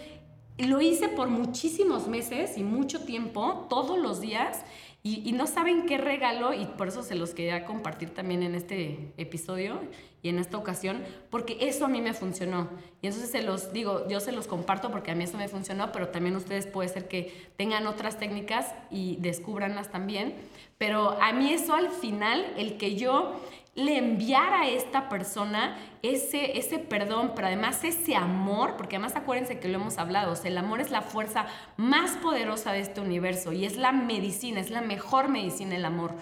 lo 0.59 0.81
hice 0.81 1.09
por 1.09 1.31
muchísimos 1.31 2.07
meses 2.07 2.57
y 2.57 2.62
mucho 2.62 3.05
tiempo, 3.05 3.67
todos 3.69 3.99
los 3.99 4.21
días, 4.21 4.62
y, 5.07 5.33
no 5.33 5.47
saben 5.47 5.87
qué 5.87 5.99
regalo, 5.99 6.53
y 6.53 6.66
por 6.66 6.88
eso 6.88 7.05
se 7.05 7.14
los 7.14 7.33
quería 7.33 7.64
compartir 7.64 8.11
también 8.11 8.42
en 8.42 8.57
este 8.57 9.12
episodio 9.16 9.81
y 10.21 10.29
en 10.31 10.40
esta 10.40 10.57
ocasión, 10.57 11.05
porque 11.31 11.59
eso 11.61 11.85
a 11.85 11.88
mí 11.88 12.01
me 12.01 12.12
funcionó. 12.12 12.69
Y 13.03 13.07
entonces 13.07 13.31
se 13.31 13.42
los 13.42 13.73
digo, 13.73 14.09
yo 14.09 14.19
se 14.19 14.33
los 14.33 14.49
comparto 14.49 14.90
porque 14.90 15.12
a 15.12 15.14
mí 15.14 15.23
eso 15.23 15.38
me 15.38 15.47
funcionó, 15.47 15.92
pero 15.92 16.09
también 16.09 16.35
ustedes 16.35 16.66
puede 16.66 16.88
ser 16.88 17.07
que 17.07 17.33
tengan 17.57 17.87
otras 17.87 18.19
técnicas 18.19 18.75
y 18.90 19.16
descubranlas 19.21 19.92
también. 19.92 20.35
Pero 20.77 21.16
a 21.23 21.33
mí 21.33 21.53
eso 21.53 21.75
al 21.75 21.90
final, 21.90 22.45
el 22.57 22.77
que 22.77 22.97
yo 22.97 23.40
le 23.77 23.99
enviara 23.99 24.62
a 24.62 24.69
esta 24.69 25.09
persona 25.09 25.77
ese, 26.03 26.59
ese 26.59 26.79
perdón, 26.79 27.33
pero 27.37 27.47
además 27.47 27.85
ese 27.85 28.17
amor, 28.17 28.77
porque 28.77 28.97
además 28.97 29.15
acuérdense 29.17 29.61
que 29.61 29.69
lo 29.69 29.79
hemos 29.79 29.99
hablado, 29.99 30.33
o 30.33 30.37
sea, 30.37 30.51
el 30.51 30.59
amor 30.59 30.81
es 30.81 30.91
la 30.91 31.03
fuerza 31.03 31.47
más 31.77 32.12
poderosa 32.17 32.73
de 32.73 32.81
este 32.81 33.01
universo 33.01 33.53
y 33.53 33.67
es 33.67 33.77
la 33.77 33.93
medicina, 33.93 34.61
es 34.61 34.71
la 34.71 34.81
mejor 34.81 35.29
medicina 35.29 35.77
el 35.77 35.85
amor. 35.85 36.15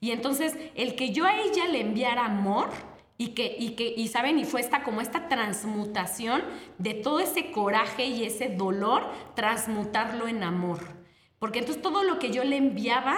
Y 0.00 0.10
entonces 0.12 0.56
el 0.74 0.96
que 0.96 1.10
yo 1.12 1.26
a 1.26 1.38
ella 1.40 1.68
le 1.68 1.80
enviara 1.80 2.24
amor 2.24 2.70
y 3.16 3.28
que, 3.28 3.54
y 3.58 3.70
que, 3.70 3.94
y 3.96 4.08
saben, 4.08 4.38
y 4.38 4.44
fue 4.44 4.60
esta 4.60 4.82
como 4.82 5.00
esta 5.00 5.28
transmutación 5.28 6.42
de 6.78 6.94
todo 6.94 7.20
ese 7.20 7.52
coraje 7.52 8.06
y 8.06 8.24
ese 8.24 8.48
dolor, 8.48 9.08
transmutarlo 9.34 10.26
en 10.26 10.42
amor. 10.42 10.80
Porque 11.38 11.58
entonces 11.58 11.82
todo 11.82 12.02
lo 12.02 12.18
que 12.18 12.30
yo 12.30 12.42
le 12.42 12.56
enviaba, 12.56 13.16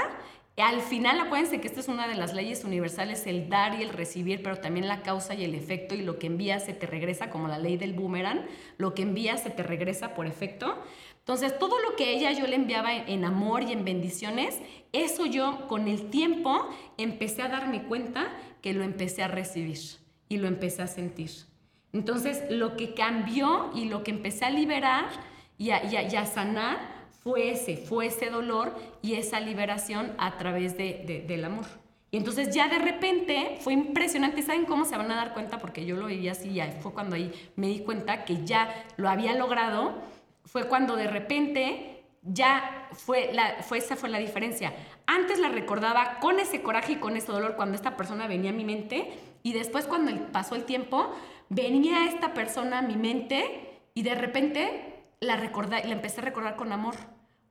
al 0.62 0.80
final, 0.80 1.20
acuérdense 1.20 1.60
que 1.60 1.68
esta 1.68 1.80
es 1.80 1.88
una 1.88 2.08
de 2.08 2.14
las 2.14 2.32
leyes 2.32 2.64
universales, 2.64 3.26
el 3.26 3.50
dar 3.50 3.78
y 3.78 3.82
el 3.82 3.90
recibir, 3.90 4.42
pero 4.42 4.56
también 4.56 4.88
la 4.88 5.02
causa 5.02 5.34
y 5.34 5.44
el 5.44 5.54
efecto, 5.54 5.94
y 5.94 6.00
lo 6.00 6.18
que 6.18 6.28
envías 6.28 6.64
se 6.64 6.72
te 6.72 6.86
regresa, 6.86 7.28
como 7.28 7.46
la 7.46 7.58
ley 7.58 7.76
del 7.76 7.92
boomerang, 7.92 8.46
lo 8.78 8.94
que 8.94 9.02
envías 9.02 9.42
se 9.42 9.50
te 9.50 9.62
regresa 9.62 10.14
por 10.14 10.26
efecto. 10.26 10.78
Entonces, 11.18 11.58
todo 11.58 11.78
lo 11.80 11.94
que 11.96 12.14
ella 12.14 12.32
yo 12.32 12.46
le 12.46 12.56
enviaba 12.56 12.94
en 12.94 13.26
amor 13.26 13.64
y 13.64 13.72
en 13.72 13.84
bendiciones, 13.84 14.58
eso 14.92 15.26
yo 15.26 15.68
con 15.68 15.88
el 15.88 16.08
tiempo 16.08 16.66
empecé 16.96 17.42
a 17.42 17.48
darme 17.48 17.82
cuenta 17.82 18.28
que 18.62 18.72
lo 18.72 18.82
empecé 18.82 19.22
a 19.22 19.28
recibir 19.28 19.78
y 20.30 20.38
lo 20.38 20.48
empecé 20.48 20.80
a 20.80 20.86
sentir. 20.86 21.32
Entonces, 21.92 22.44
lo 22.48 22.78
que 22.78 22.94
cambió 22.94 23.70
y 23.74 23.90
lo 23.90 24.02
que 24.02 24.10
empecé 24.10 24.46
a 24.46 24.50
liberar 24.50 25.04
y 25.58 25.70
a, 25.70 25.84
y 25.84 25.96
y 26.10 26.16
a 26.16 26.24
sanar 26.24 26.95
fue 27.26 27.50
ese, 27.50 27.76
fue 27.76 28.06
ese 28.06 28.30
dolor 28.30 28.72
y 29.02 29.14
esa 29.14 29.40
liberación 29.40 30.12
a 30.16 30.38
través 30.38 30.76
de, 30.76 31.02
de, 31.04 31.22
del 31.22 31.44
amor. 31.44 31.64
Y 32.12 32.18
entonces 32.18 32.54
ya 32.54 32.68
de 32.68 32.78
repente 32.78 33.58
fue 33.62 33.72
impresionante, 33.72 34.42
¿saben 34.42 34.64
cómo 34.64 34.84
se 34.84 34.96
van 34.96 35.10
a 35.10 35.16
dar 35.16 35.34
cuenta? 35.34 35.58
Porque 35.58 35.84
yo 35.84 35.96
lo 35.96 36.06
viví 36.06 36.28
así, 36.28 36.54
ya 36.54 36.70
fue 36.80 36.92
cuando 36.92 37.16
ahí 37.16 37.32
me 37.56 37.66
di 37.66 37.80
cuenta 37.80 38.24
que 38.24 38.44
ya 38.44 38.72
lo 38.96 39.08
había 39.08 39.34
logrado, 39.34 39.96
fue 40.44 40.68
cuando 40.68 40.94
de 40.94 41.08
repente 41.08 42.04
ya 42.22 42.88
fue, 42.92 43.32
la, 43.32 43.56
fue 43.64 43.78
esa 43.78 43.96
fue 43.96 44.08
la 44.08 44.18
diferencia. 44.18 44.72
Antes 45.08 45.40
la 45.40 45.48
recordaba 45.48 46.20
con 46.20 46.38
ese 46.38 46.62
coraje 46.62 46.92
y 46.92 46.96
con 46.96 47.16
ese 47.16 47.32
dolor 47.32 47.56
cuando 47.56 47.74
esta 47.74 47.96
persona 47.96 48.28
venía 48.28 48.50
a 48.50 48.54
mi 48.54 48.64
mente 48.64 49.18
y 49.42 49.52
después 49.52 49.86
cuando 49.86 50.12
pasó 50.30 50.54
el 50.54 50.62
tiempo, 50.62 51.12
venía 51.48 52.04
esta 52.04 52.34
persona 52.34 52.78
a 52.78 52.82
mi 52.82 52.94
mente 52.94 53.80
y 53.94 54.04
de 54.04 54.14
repente 54.14 55.02
la, 55.18 55.36
recordé, 55.36 55.82
la 55.84 55.92
empecé 55.92 56.20
a 56.20 56.24
recordar 56.24 56.54
con 56.54 56.70
amor 56.70 56.94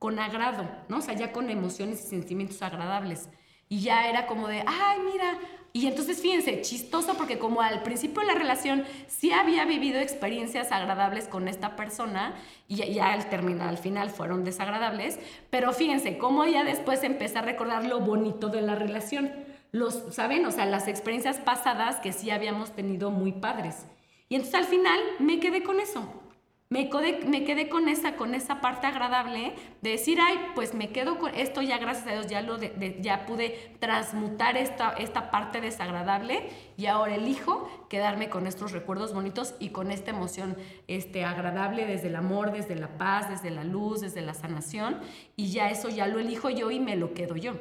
con 0.06 0.20
agrado, 0.20 0.70
¿no? 0.88 0.98
O 0.98 1.02
sea, 1.02 1.16
ya 1.16 1.32
con 1.32 1.50
emociones 1.50 2.00
y 2.00 2.08
sentimientos 2.08 2.62
agradables. 2.62 3.28
Y 3.68 3.80
ya 3.80 4.08
era 4.08 4.28
como 4.28 4.48
de, 4.48 4.64
ay, 4.68 5.00
mira. 5.00 5.40
Y 5.74 5.88
entonces, 5.88 6.22
fíjense, 6.22 6.62
chistoso 6.62 7.16
porque 7.18 7.40
como 7.40 7.64
al 7.64 7.82
principio 7.82 8.22
de 8.22 8.28
la 8.28 8.36
relación 8.36 8.84
sí 9.08 9.32
había 9.32 9.66
vivido 9.66 10.00
experiencias 10.00 10.72
agradables 10.72 11.28
con 11.28 11.48
esta 11.48 11.76
persona 11.76 12.36
y 12.68 12.76
ya 12.94 13.14
al 13.14 13.30
terminar, 13.30 13.68
al 13.68 13.80
final 13.80 14.12
fueron 14.12 14.44
desagradables, 14.44 15.18
pero 15.50 15.74
fíjense 15.74 16.20
cómo 16.20 16.46
ya 16.46 16.64
después 16.64 17.04
empecé 17.04 17.40
a 17.40 17.42
recordar 17.42 17.84
lo 17.84 18.02
bonito 18.02 18.50
de 18.50 18.62
la 18.62 18.76
relación. 18.76 19.32
Los, 19.72 20.04
¿saben? 20.12 20.46
O 20.46 20.52
sea, 20.52 20.68
las 20.68 20.88
experiencias 20.88 21.38
pasadas 21.38 21.96
que 21.96 22.14
sí 22.14 22.30
habíamos 22.30 22.76
tenido 22.76 23.10
muy 23.10 23.32
padres. 23.32 23.88
Y 24.30 24.36
entonces 24.36 24.60
al 24.60 24.66
final 24.66 25.00
me 25.18 25.40
quedé 25.40 25.64
con 25.64 25.80
eso. 25.80 26.25
Me 26.68 26.90
quedé, 26.90 27.70
con, 27.70 27.88
esa, 27.88 28.60
parte 28.60 28.88
agradable 28.88 29.54
de 29.84 29.92
decir, 29.92 30.18
ay, 30.20 30.36
pues 30.56 30.74
me 30.74 30.90
quedo 30.90 31.20
con 31.20 31.34
esto, 31.36 31.62
ya 31.62 31.78
gracias 31.78 32.08
a 32.08 32.12
Dios 32.14 32.28
ya, 32.28 32.42
lo 32.42 32.58
ya 32.60 33.28
pude 33.28 33.76
transmutar 33.80 34.58
esta, 34.58 34.94
esta 34.94 35.30
parte 35.30 35.62
desagradable 35.62 36.50
y 36.76 36.88
ahora 36.88 37.16
elijo 37.16 37.88
quedarme 37.88 38.30
con 38.30 38.48
estos 38.48 38.72
recuerdos 38.72 39.14
bonitos 39.14 39.54
y 39.60 39.70
con 39.70 39.92
esta 39.92 40.10
emoción 40.10 40.58
este, 40.88 41.24
agradable 41.24 41.86
desde 41.86 42.08
el 42.08 42.16
amor, 42.16 42.52
desde 42.52 42.76
la 42.76 42.98
paz, 42.98 43.30
desde 43.30 43.52
la 43.52 43.64
luz, 43.64 44.02
desde 44.02 44.22
la 44.22 44.34
sanación 44.34 45.00
y 45.36 45.52
ya 45.52 45.70
eso 45.70 45.90
ya 45.90 46.08
lo 46.08 46.18
elijo 46.18 46.50
yo 46.50 46.72
y 46.72 46.80
me 46.80 46.96
lo 46.96 47.14
quedo 47.14 47.36
yo. 47.36 47.54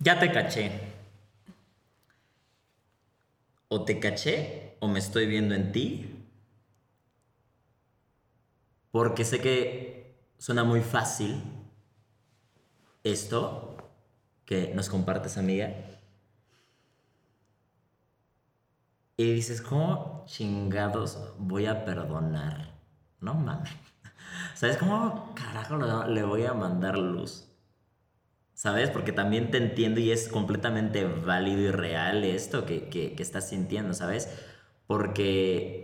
Ya 0.00 0.18
te 0.18 0.32
caché. 0.32 0.72
O 3.68 3.84
te 3.84 4.00
caché 4.00 4.74
o 4.80 4.88
me 4.88 4.98
estoy 4.98 5.26
viendo 5.26 5.54
en 5.54 5.70
ti 5.70 6.13
porque 8.94 9.24
sé 9.24 9.40
que 9.40 10.14
suena 10.38 10.62
muy 10.62 10.80
fácil 10.80 11.42
esto 13.02 13.76
que 14.44 14.72
nos 14.72 14.88
compartes, 14.88 15.36
amiga. 15.36 15.74
Y 19.16 19.32
dices, 19.32 19.62
¿cómo 19.62 20.22
chingados 20.28 21.34
voy 21.40 21.66
a 21.66 21.84
perdonar? 21.84 22.78
No 23.18 23.34
mames. 23.34 23.72
¿Sabes 24.54 24.76
cómo 24.76 25.34
carajo 25.34 25.76
le 26.06 26.22
voy 26.22 26.44
a 26.44 26.54
mandar 26.54 26.96
luz? 26.96 27.48
¿Sabes? 28.52 28.90
Porque 28.90 29.10
también 29.10 29.50
te 29.50 29.56
entiendo 29.58 29.98
y 29.98 30.12
es 30.12 30.28
completamente 30.28 31.04
válido 31.04 31.62
y 31.62 31.70
real 31.72 32.22
esto 32.22 32.64
que, 32.64 32.88
que, 32.90 33.16
que 33.16 33.22
estás 33.24 33.48
sintiendo, 33.48 33.92
¿sabes? 33.92 34.28
Porque 34.86 35.83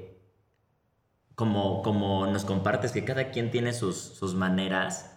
como, 1.41 1.81
como 1.81 2.27
nos 2.27 2.45
compartes, 2.45 2.93
que 2.93 3.03
cada 3.03 3.31
quien 3.31 3.51
tiene 3.51 3.73
sus, 3.73 3.97
sus 3.97 4.35
maneras, 4.35 5.17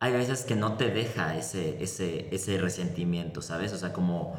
hay 0.00 0.12
veces 0.12 0.44
que 0.44 0.54
no 0.54 0.74
te 0.74 0.90
deja 0.90 1.34
ese, 1.34 1.82
ese, 1.82 2.28
ese 2.30 2.58
resentimiento, 2.58 3.40
¿sabes? 3.40 3.72
O 3.72 3.78
sea, 3.78 3.94
como 3.94 4.38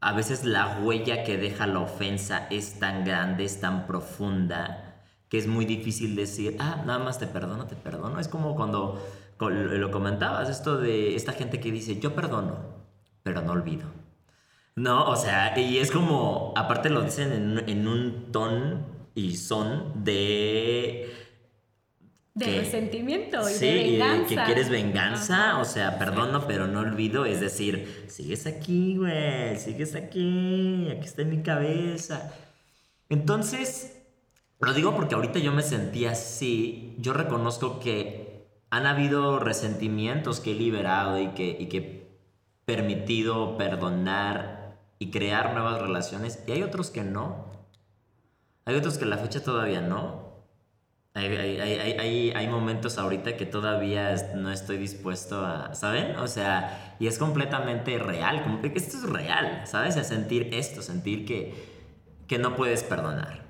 a 0.00 0.12
veces 0.12 0.44
la 0.44 0.78
huella 0.78 1.24
que 1.24 1.36
deja 1.36 1.66
la 1.66 1.80
ofensa 1.80 2.46
es 2.48 2.78
tan 2.78 3.04
grande, 3.04 3.42
es 3.42 3.60
tan 3.60 3.88
profunda, 3.88 5.02
que 5.28 5.36
es 5.36 5.48
muy 5.48 5.64
difícil 5.64 6.14
decir, 6.14 6.56
ah, 6.60 6.84
nada 6.86 7.00
más 7.00 7.18
te 7.18 7.26
perdono, 7.26 7.66
te 7.66 7.74
perdono. 7.74 8.20
Es 8.20 8.28
como 8.28 8.54
cuando 8.54 9.04
lo 9.40 9.90
comentabas, 9.90 10.48
esto 10.48 10.78
de 10.78 11.16
esta 11.16 11.32
gente 11.32 11.58
que 11.58 11.72
dice, 11.72 11.98
yo 11.98 12.14
perdono, 12.14 12.54
pero 13.24 13.42
no 13.42 13.50
olvido. 13.50 13.88
No, 14.76 15.06
o 15.06 15.16
sea, 15.16 15.58
y 15.58 15.78
es 15.78 15.90
como, 15.90 16.54
aparte 16.56 16.88
lo 16.88 17.02
dicen 17.02 17.32
en, 17.32 17.68
en 17.68 17.88
un 17.88 18.30
ton 18.30 19.01
y 19.14 19.36
son 19.36 20.04
de... 20.04 21.14
De 22.34 22.46
que, 22.46 22.60
resentimiento 22.60 23.48
y 23.48 23.52
sí, 23.52 23.66
de 23.66 23.74
venganza. 23.74 24.28
que 24.28 24.34
quieres 24.36 24.70
venganza, 24.70 25.58
o 25.58 25.66
sea, 25.66 25.98
perdono, 25.98 26.46
pero 26.46 26.66
no 26.66 26.80
olvido, 26.80 27.26
es 27.26 27.40
decir, 27.40 28.06
sigues 28.08 28.46
aquí, 28.46 28.96
güey, 28.96 29.58
sigues 29.58 29.94
aquí, 29.94 30.88
aquí 30.90 31.06
está 31.06 31.22
en 31.22 31.30
mi 31.30 31.42
cabeza. 31.42 32.32
Entonces, 33.10 34.02
lo 34.60 34.72
digo 34.72 34.94
porque 34.96 35.14
ahorita 35.14 35.40
yo 35.40 35.52
me 35.52 35.62
sentí 35.62 36.06
así, 36.06 36.94
yo 36.98 37.12
reconozco 37.12 37.80
que 37.80 38.46
han 38.70 38.86
habido 38.86 39.38
resentimientos 39.38 40.40
que 40.40 40.52
he 40.52 40.54
liberado 40.54 41.20
y 41.20 41.28
que, 41.34 41.54
y 41.60 41.66
que 41.66 41.76
he 41.76 42.06
permitido 42.64 43.58
perdonar 43.58 44.78
y 44.98 45.10
crear 45.10 45.52
nuevas 45.52 45.82
relaciones, 45.82 46.42
y 46.46 46.52
hay 46.52 46.62
otros 46.62 46.90
que 46.90 47.02
no. 47.02 47.51
Hay 48.64 48.74
otros 48.76 48.98
que 48.98 49.06
la 49.06 49.18
fecha 49.18 49.42
todavía 49.42 49.80
no. 49.80 50.32
Hay, 51.14 51.26
hay, 51.26 51.60
hay, 51.60 52.30
hay, 52.30 52.48
momentos 52.48 52.96
ahorita 52.96 53.36
que 53.36 53.44
todavía 53.44 54.14
no 54.34 54.50
estoy 54.50 54.78
dispuesto 54.78 55.44
a, 55.44 55.74
¿saben? 55.74 56.16
O 56.16 56.26
sea, 56.26 56.96
y 56.98 57.06
es 57.06 57.18
completamente 57.18 57.98
real, 57.98 58.42
como 58.42 58.62
que 58.62 58.72
esto 58.74 58.96
es 58.96 59.02
real, 59.02 59.66
¿sabes? 59.66 59.98
A 59.98 60.04
sentir 60.04 60.48
esto, 60.54 60.80
sentir 60.80 61.26
que, 61.26 61.52
que 62.26 62.38
no 62.38 62.56
puedes 62.56 62.82
perdonar. 62.82 63.42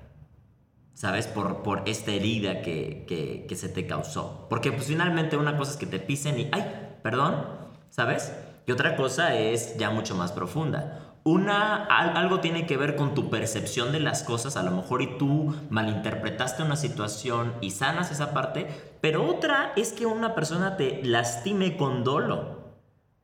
¿Sabes? 0.93 1.27
Por, 1.27 1.63
por 1.63 1.83
esta 1.85 2.11
herida 2.11 2.61
que, 2.61 3.05
que, 3.07 3.45
que 3.47 3.55
se 3.55 3.69
te 3.69 3.87
causó. 3.87 4.47
Porque 4.49 4.71
pues 4.73 4.87
finalmente 4.87 5.37
una 5.37 5.57
cosa 5.57 5.71
es 5.71 5.77
que 5.77 5.85
te 5.85 5.99
pisen 5.99 6.39
y, 6.39 6.49
ay, 6.51 6.99
perdón, 7.01 7.45
¿sabes? 7.89 8.33
Y 8.65 8.71
otra 8.71 8.95
cosa 8.95 9.35
es 9.35 9.77
ya 9.77 9.89
mucho 9.89 10.15
más 10.15 10.33
profunda. 10.33 11.12
Una, 11.25 11.85
algo 11.85 12.41
tiene 12.41 12.65
que 12.65 12.75
ver 12.75 12.97
con 12.97 13.13
tu 13.13 13.29
percepción 13.29 13.93
de 13.93 14.01
las 14.01 14.23
cosas, 14.23 14.57
a 14.57 14.63
lo 14.63 14.71
mejor 14.71 15.01
y 15.01 15.17
tú 15.17 15.55
malinterpretaste 15.69 16.63
una 16.63 16.75
situación 16.75 17.53
y 17.61 17.71
sanas 17.71 18.11
esa 18.11 18.33
parte, 18.33 18.67
pero 18.99 19.25
otra 19.25 19.71
es 19.77 19.93
que 19.93 20.05
una 20.05 20.35
persona 20.35 20.75
te 20.75 21.01
lastime 21.01 21.77
con 21.77 22.03
dolo, 22.03 22.77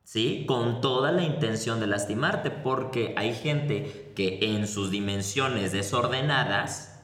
¿sí? 0.05 0.45
Con 0.47 0.79
toda 0.79 1.12
la 1.12 1.23
intención 1.23 1.81
de 1.81 1.88
lastimarte, 1.88 2.51
porque 2.51 3.13
hay 3.17 3.33
gente 3.33 4.13
que 4.15 4.39
en 4.43 4.65
sus 4.65 4.91
dimensiones 4.91 5.73
desordenadas 5.73 7.03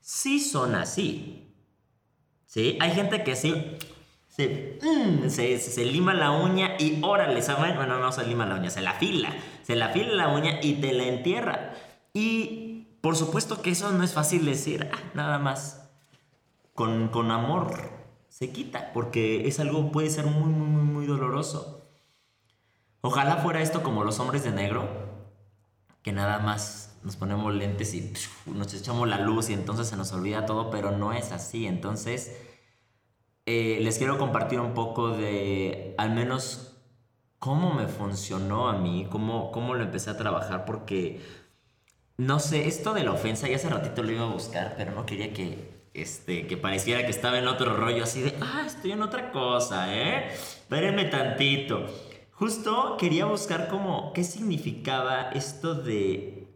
sí 0.00 0.38
son 0.38 0.76
así, 0.76 1.56
¿sí? 2.46 2.78
Hay 2.80 2.92
gente 2.92 3.24
que 3.24 3.34
sí 3.34 3.76
Mm, 4.38 5.28
se, 5.28 5.58
se, 5.58 5.84
lima 5.84 6.14
la 6.14 6.30
uña 6.30 6.76
y 6.78 7.00
órale, 7.02 7.42
¿saben? 7.42 7.74
Bueno, 7.74 7.98
no 7.98 8.12
se 8.12 8.24
lima 8.24 8.46
la 8.46 8.54
uña, 8.54 8.70
se 8.70 8.80
la 8.80 8.92
fila. 8.92 9.34
Se 9.64 9.74
la 9.74 9.88
fila 9.88 10.14
la 10.14 10.28
uña 10.28 10.60
y 10.62 10.74
te 10.74 10.92
la 10.92 11.04
entierra. 11.04 11.74
Y 12.12 12.86
por 13.00 13.16
supuesto 13.16 13.62
que 13.62 13.70
eso 13.70 13.90
no 13.90 14.04
es 14.04 14.12
fácil 14.12 14.44
decir, 14.44 14.88
ah, 14.92 14.98
nada 15.14 15.38
más. 15.38 15.90
Con, 16.74 17.08
con 17.08 17.32
amor 17.32 17.90
se 18.28 18.52
quita, 18.52 18.92
porque 18.92 19.48
es 19.48 19.58
algo, 19.58 19.90
puede 19.90 20.10
ser 20.10 20.26
muy, 20.26 20.48
muy, 20.48 20.68
muy, 20.68 20.84
muy 20.84 21.06
doloroso. 21.06 21.82
Ojalá 23.00 23.38
fuera 23.38 23.60
esto 23.60 23.82
como 23.82 24.04
los 24.04 24.20
hombres 24.20 24.44
de 24.44 24.52
negro, 24.52 24.88
que 26.02 26.12
nada 26.12 26.38
más 26.38 26.96
nos 27.02 27.16
ponemos 27.16 27.52
lentes 27.52 27.94
y 27.94 28.12
nos 28.46 28.72
echamos 28.74 29.08
la 29.08 29.18
luz 29.18 29.50
y 29.50 29.54
entonces 29.54 29.88
se 29.88 29.96
nos 29.96 30.12
olvida 30.12 30.46
todo, 30.46 30.70
pero 30.70 30.92
no 30.92 31.12
es 31.12 31.32
así. 31.32 31.66
Entonces 31.66 32.36
eh, 33.50 33.78
les 33.80 33.96
quiero 33.96 34.18
compartir 34.18 34.60
un 34.60 34.74
poco 34.74 35.08
de 35.08 35.94
al 35.96 36.10
menos 36.10 36.76
cómo 37.38 37.72
me 37.72 37.88
funcionó 37.88 38.68
a 38.68 38.74
mí, 38.74 39.06
cómo, 39.10 39.50
cómo 39.52 39.74
lo 39.74 39.84
empecé 39.84 40.10
a 40.10 40.18
trabajar, 40.18 40.66
porque 40.66 41.22
no 42.18 42.40
sé, 42.40 42.68
esto 42.68 42.92
de 42.92 43.04
la 43.04 43.12
ofensa, 43.12 43.48
ya 43.48 43.56
hace 43.56 43.70
ratito 43.70 44.02
lo 44.02 44.12
iba 44.12 44.24
a 44.24 44.32
buscar, 44.34 44.74
pero 44.76 44.92
no 44.92 45.06
quería 45.06 45.32
que, 45.32 45.88
este, 45.94 46.46
que 46.46 46.58
pareciera 46.58 47.06
que 47.06 47.10
estaba 47.10 47.38
en 47.38 47.48
otro 47.48 47.74
rollo 47.74 48.04
así 48.04 48.20
de, 48.20 48.34
ah, 48.42 48.64
estoy 48.66 48.92
en 48.92 49.00
otra 49.00 49.32
cosa, 49.32 49.96
¿eh? 49.96 50.28
Espérenme 50.28 51.06
tantito. 51.06 51.86
Justo 52.32 52.98
quería 52.98 53.24
buscar 53.24 53.68
como 53.68 54.12
qué 54.12 54.24
significaba 54.24 55.30
esto 55.30 55.74
de 55.74 56.48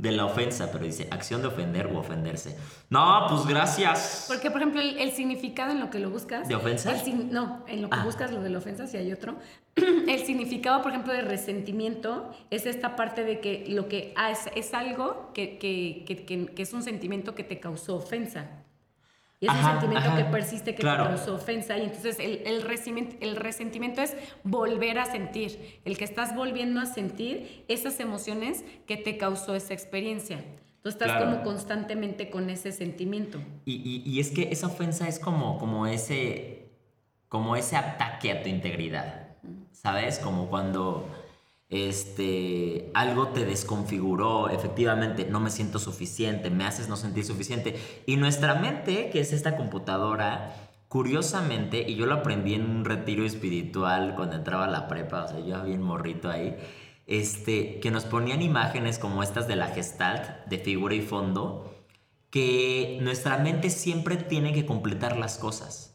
de 0.00 0.12
la 0.12 0.24
ofensa, 0.24 0.70
pero 0.72 0.84
dice 0.84 1.08
acción 1.10 1.42
de 1.42 1.48
ofender 1.48 1.86
o 1.86 1.98
ofenderse. 1.98 2.56
No, 2.88 3.26
pues 3.28 3.46
gracias. 3.46 4.24
Porque, 4.28 4.50
por 4.50 4.62
ejemplo, 4.62 4.80
el, 4.80 5.12
significado 5.12 5.72
en 5.72 5.80
lo 5.80 5.90
que 5.90 5.98
lo 5.98 6.10
buscas. 6.10 6.48
¿De 6.48 6.54
ofensa? 6.54 6.94
no, 7.30 7.64
en 7.66 7.82
lo 7.82 7.90
que 7.90 7.98
ah. 7.98 8.04
buscas 8.04 8.32
lo 8.32 8.40
de 8.42 8.48
la 8.48 8.58
ofensa, 8.58 8.86
si 8.86 8.96
hay 8.96 9.12
otro. 9.12 9.36
el 9.76 10.24
significado, 10.24 10.82
por 10.82 10.92
ejemplo, 10.92 11.12
de 11.12 11.22
resentimiento 11.22 12.30
es 12.50 12.64
esta 12.64 12.96
parte 12.96 13.24
de 13.24 13.40
que 13.40 13.66
lo 13.68 13.88
que 13.88 14.14
es, 14.30 14.48
es 14.54 14.72
algo 14.72 15.30
que, 15.34 15.58
que, 15.58 16.04
que, 16.06 16.46
que 16.46 16.62
es 16.62 16.72
un 16.72 16.82
sentimiento 16.82 17.34
que 17.34 17.44
te 17.44 17.60
causó 17.60 17.96
ofensa. 17.96 18.59
Y 19.40 19.46
es 19.46 19.54
un 19.54 19.64
sentimiento 19.64 20.16
que 20.16 20.24
persiste, 20.24 20.74
que 20.74 20.82
te 20.82 20.88
causó 20.88 21.34
ofensa. 21.34 21.78
Y 21.78 21.84
entonces 21.84 22.18
el, 22.20 22.42
el, 22.44 22.60
resentimiento, 22.60 23.16
el 23.20 23.36
resentimiento 23.36 24.02
es 24.02 24.14
volver 24.44 24.98
a 24.98 25.06
sentir. 25.06 25.80
El 25.86 25.96
que 25.96 26.04
estás 26.04 26.36
volviendo 26.36 26.78
a 26.78 26.84
sentir 26.84 27.64
esas 27.66 28.00
emociones 28.00 28.64
que 28.86 28.98
te 28.98 29.16
causó 29.16 29.54
esa 29.54 29.72
experiencia. 29.72 30.44
Tú 30.82 30.90
estás 30.90 31.22
como 31.22 31.42
constantemente 31.42 32.28
con 32.28 32.50
ese 32.50 32.70
sentimiento. 32.70 33.38
Y, 33.64 33.76
y, 33.76 34.02
y, 34.10 34.20
es 34.20 34.30
que 34.30 34.50
esa 34.50 34.66
ofensa 34.66 35.08
es 35.08 35.18
como, 35.18 35.58
como, 35.58 35.86
ese, 35.86 36.70
como 37.28 37.56
ese 37.56 37.76
ataque 37.76 38.32
a 38.32 38.42
tu 38.42 38.50
integridad. 38.50 39.36
¿Sabes? 39.72 40.18
Como 40.18 40.48
cuando 40.50 41.06
este, 41.70 42.90
algo 42.94 43.28
te 43.28 43.44
desconfiguró, 43.44 44.50
efectivamente, 44.50 45.24
no 45.24 45.38
me 45.38 45.50
siento 45.50 45.78
suficiente, 45.78 46.50
me 46.50 46.64
haces 46.64 46.88
no 46.88 46.96
sentir 46.96 47.24
suficiente. 47.24 47.80
Y 48.06 48.16
nuestra 48.16 48.56
mente, 48.56 49.10
que 49.10 49.20
es 49.20 49.32
esta 49.32 49.56
computadora, 49.56 50.70
curiosamente, 50.88 51.88
y 51.88 51.94
yo 51.94 52.06
lo 52.06 52.16
aprendí 52.16 52.54
en 52.54 52.68
un 52.68 52.84
retiro 52.84 53.24
espiritual 53.24 54.14
cuando 54.16 54.34
entraba 54.34 54.64
a 54.64 54.70
la 54.70 54.88
prepa, 54.88 55.24
o 55.24 55.28
sea, 55.28 55.38
yo 55.38 55.62
bien 55.64 55.82
morrito 55.82 56.28
ahí, 56.28 56.56
este, 57.06 57.78
que 57.78 57.92
nos 57.92 58.04
ponían 58.04 58.42
imágenes 58.42 58.98
como 58.98 59.22
estas 59.22 59.46
de 59.46 59.56
la 59.56 59.68
gestalt, 59.68 60.46
de 60.46 60.58
figura 60.58 60.94
y 60.96 61.02
fondo, 61.02 61.72
que 62.30 62.98
nuestra 63.02 63.38
mente 63.38 63.70
siempre 63.70 64.16
tiene 64.16 64.52
que 64.52 64.66
completar 64.66 65.16
las 65.16 65.38
cosas. 65.38 65.89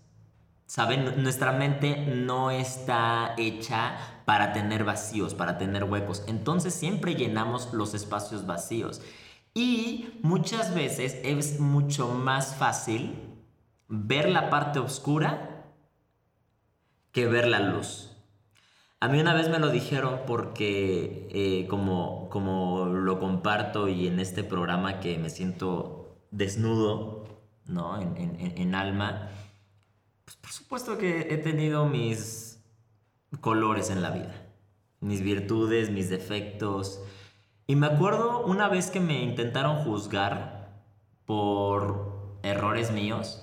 ¿Saben? 0.66 1.22
Nuestra 1.22 1.52
mente 1.52 1.96
no 2.08 2.50
está 2.50 3.36
hecha 3.38 3.98
para 4.26 4.52
tener 4.52 4.84
vacíos, 4.84 5.36
para 5.36 5.58
tener 5.58 5.84
huecos. 5.84 6.24
Entonces 6.28 6.74
siempre 6.74 7.16
llenamos 7.16 7.72
los 7.74 7.94
espacios 7.94 8.48
vacíos. 8.48 9.02
Y 9.54 10.20
muchas 10.24 10.74
veces 10.74 11.18
es 11.24 11.60
mucho 11.60 12.10
más 12.10 12.56
fácil 12.56 13.16
ver 13.88 14.28
la 14.30 14.50
parte 14.50 14.80
oscura 14.80 15.72
que 17.12 17.28
ver 17.28 17.48
la 17.48 17.60
luz. 17.60 18.12
A 19.00 19.08
mí 19.08 19.20
una 19.20 19.36
vez 19.36 19.50
me 19.50 19.60
lo 19.60 19.70
dijeron 19.70 20.22
porque 20.26 21.30
eh, 21.32 21.68
como, 21.68 22.28
como 22.30 22.86
lo 22.86 23.20
comparto 23.20 23.88
y 23.88 24.08
en 24.08 24.20
este 24.20 24.44
programa 24.44 25.00
que 25.00 25.20
me 25.20 25.30
siento 25.30 26.18
desnudo, 26.32 27.24
¿no? 27.66 28.02
En, 28.02 28.38
en 28.40 28.76
alma, 28.76 29.30
pues 30.26 30.38
por 30.38 30.52
supuesto 30.52 30.98
que 30.98 31.34
he 31.34 31.38
tenido 31.38 31.86
mis 31.86 32.60
colores 33.42 33.90
en 33.90 34.02
la 34.02 34.10
vida, 34.10 34.34
mis 35.00 35.22
virtudes, 35.22 35.92
mis 35.92 36.10
defectos. 36.10 37.02
Y 37.68 37.76
me 37.76 37.88
acuerdo 37.88 38.46
una 38.46 38.68
vez 38.68 38.90
que 38.90 39.00
me 39.00 39.24
intentaron 39.24 39.84
juzgar 39.84 40.84
por 41.26 42.38
errores 42.44 42.92
míos. 42.92 43.42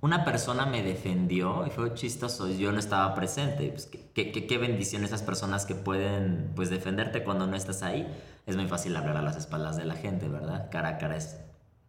Una 0.00 0.24
persona 0.24 0.64
me 0.64 0.82
defendió 0.82 1.66
y 1.66 1.70
fue 1.70 1.92
chistoso, 1.94 2.48
yo 2.48 2.70
no 2.70 2.78
estaba 2.78 3.14
presente. 3.14 3.68
Pues, 3.70 3.86
qué, 3.86 4.30
qué, 4.30 4.58
bendición 4.58 5.04
esas 5.04 5.22
personas 5.22 5.66
que 5.66 5.74
pueden 5.74 6.52
pues, 6.54 6.70
defenderte 6.70 7.24
cuando 7.24 7.46
no 7.46 7.56
estás 7.56 7.82
ahí. 7.82 8.06
Es 8.46 8.56
muy 8.56 8.68
fácil 8.68 8.96
hablar 8.96 9.16
a 9.16 9.22
las 9.22 9.36
espaldas 9.36 9.76
de 9.76 9.86
la 9.86 9.94
gente, 9.94 10.28
¿verdad? 10.28 10.68
Cara 10.70 10.90
a 10.90 10.98
cara 10.98 11.16
es 11.16 11.40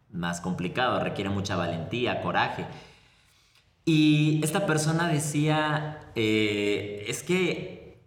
más 0.09 0.41
complicado, 0.41 0.99
requiere 0.99 1.29
mucha 1.29 1.55
valentía, 1.55 2.21
coraje. 2.21 2.65
Y 3.91 4.39
esta 4.43 4.67
persona 4.67 5.07
decía, 5.07 5.97
eh, 6.13 7.05
es 7.07 7.23
que 7.23 7.99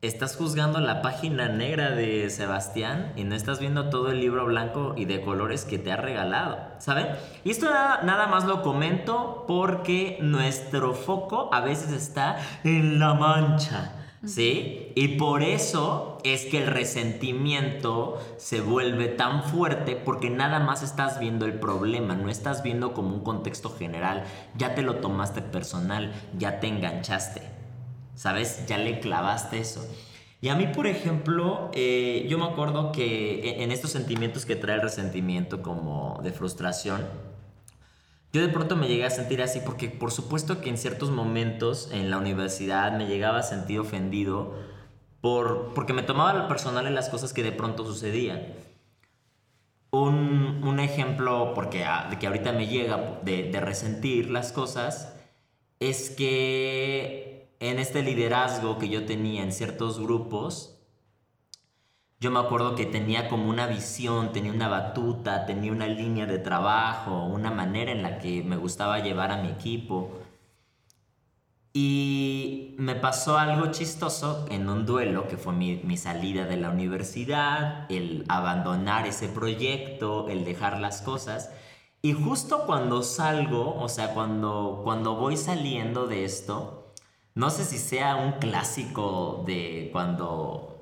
estás 0.00 0.36
juzgando 0.36 0.78
la 0.78 1.02
página 1.02 1.48
negra 1.48 1.90
de 1.90 2.30
Sebastián 2.30 3.12
y 3.16 3.24
no 3.24 3.34
estás 3.34 3.58
viendo 3.58 3.90
todo 3.90 4.12
el 4.12 4.20
libro 4.20 4.46
blanco 4.46 4.94
y 4.96 5.04
de 5.04 5.22
colores 5.22 5.64
que 5.64 5.80
te 5.80 5.90
ha 5.90 5.96
regalado, 5.96 6.58
¿saben? 6.78 7.08
Y 7.42 7.50
esto 7.50 7.68
nada, 7.68 8.02
nada 8.04 8.28
más 8.28 8.44
lo 8.44 8.62
comento 8.62 9.46
porque 9.48 10.18
nuestro 10.20 10.94
foco 10.94 11.50
a 11.52 11.60
veces 11.60 11.90
está 11.90 12.36
en 12.62 13.00
la 13.00 13.14
mancha 13.14 13.95
¿sí? 14.26 14.92
Y 14.94 15.08
por 15.16 15.42
eso 15.42 16.18
es 16.24 16.44
que 16.46 16.58
el 16.58 16.66
resentimiento 16.66 18.18
se 18.36 18.60
vuelve 18.60 19.08
tan 19.08 19.44
fuerte 19.44 19.96
porque 19.96 20.30
nada 20.30 20.60
más 20.60 20.82
estás 20.82 21.18
viendo 21.20 21.46
el 21.46 21.54
problema, 21.54 22.14
no 22.14 22.28
estás 22.28 22.62
viendo 22.62 22.92
como 22.92 23.14
un 23.14 23.22
contexto 23.22 23.70
general, 23.70 24.24
ya 24.56 24.74
te 24.74 24.82
lo 24.82 24.96
tomaste 24.96 25.42
personal, 25.42 26.12
ya 26.36 26.60
te 26.60 26.66
enganchaste, 26.66 27.42
¿sabes? 28.14 28.66
Ya 28.66 28.78
le 28.78 29.00
clavaste 29.00 29.58
eso. 29.58 29.86
Y 30.40 30.48
a 30.48 30.54
mí, 30.54 30.66
por 30.66 30.86
ejemplo, 30.86 31.70
eh, 31.72 32.26
yo 32.28 32.38
me 32.38 32.44
acuerdo 32.44 32.92
que 32.92 33.62
en 33.62 33.72
estos 33.72 33.90
sentimientos 33.90 34.44
que 34.44 34.54
trae 34.54 34.76
el 34.76 34.82
resentimiento 34.82 35.62
como 35.62 36.20
de 36.22 36.32
frustración, 36.32 37.06
yo 38.36 38.42
de 38.42 38.48
pronto 38.48 38.76
me 38.76 38.86
llegué 38.86 39.06
a 39.06 39.10
sentir 39.10 39.40
así 39.40 39.60
porque 39.64 39.88
por 39.88 40.12
supuesto 40.12 40.60
que 40.60 40.68
en 40.68 40.76
ciertos 40.76 41.10
momentos 41.10 41.90
en 41.90 42.10
la 42.10 42.18
universidad 42.18 42.92
me 42.92 43.06
llegaba 43.06 43.38
a 43.38 43.42
sentir 43.42 43.80
ofendido 43.80 44.54
por, 45.22 45.72
porque 45.74 45.94
me 45.94 46.02
tomaba 46.02 46.30
al 46.30 46.46
personal 46.46 46.86
en 46.86 46.94
las 46.94 47.08
cosas 47.08 47.32
que 47.32 47.42
de 47.42 47.52
pronto 47.52 47.86
sucedían. 47.86 48.42
Un, 49.90 50.60
un 50.62 50.80
ejemplo, 50.80 51.52
porque 51.54 51.86
de 52.10 52.18
que 52.18 52.26
ahorita 52.26 52.52
me 52.52 52.66
llega 52.66 53.20
de 53.22 53.58
resentir 53.60 54.30
las 54.30 54.52
cosas, 54.52 55.16
es 55.80 56.10
que 56.10 57.56
en 57.60 57.78
este 57.78 58.02
liderazgo 58.02 58.76
que 58.78 58.90
yo 58.90 59.06
tenía 59.06 59.42
en 59.42 59.52
ciertos 59.52 59.98
grupos, 59.98 60.75
yo 62.18 62.30
me 62.30 62.40
acuerdo 62.40 62.74
que 62.74 62.86
tenía 62.86 63.28
como 63.28 63.50
una 63.50 63.66
visión, 63.66 64.32
tenía 64.32 64.52
una 64.52 64.68
batuta, 64.68 65.44
tenía 65.46 65.72
una 65.72 65.86
línea 65.86 66.26
de 66.26 66.38
trabajo, 66.38 67.24
una 67.26 67.50
manera 67.50 67.92
en 67.92 68.02
la 68.02 68.18
que 68.18 68.42
me 68.42 68.56
gustaba 68.56 69.00
llevar 69.00 69.32
a 69.32 69.42
mi 69.42 69.48
equipo. 69.48 70.18
Y 71.74 72.74
me 72.78 72.94
pasó 72.94 73.36
algo 73.36 73.70
chistoso 73.70 74.46
en 74.50 74.68
un 74.70 74.86
duelo, 74.86 75.28
que 75.28 75.36
fue 75.36 75.52
mi, 75.52 75.76
mi, 75.84 75.98
salida 75.98 76.46
de 76.46 76.56
la 76.56 76.70
universidad, 76.70 77.84
el 77.90 78.24
abandonar 78.28 79.06
ese 79.06 79.28
proyecto, 79.28 80.28
el 80.30 80.44
dejar 80.46 80.80
las 80.80 81.02
cosas. 81.02 81.50
Y 82.00 82.12
justo 82.14 82.64
cuando 82.66 83.02
salgo, 83.02 83.76
o 83.78 83.88
sea, 83.90 84.14
cuando, 84.14 84.80
cuando 84.84 85.16
voy 85.16 85.36
saliendo 85.36 86.06
de 86.06 86.24
esto, 86.24 86.94
no 87.34 87.50
sé 87.50 87.64
si 87.64 87.76
sea 87.76 88.16
un 88.16 88.32
clásico 88.40 89.44
de 89.46 89.90
cuando 89.92 90.75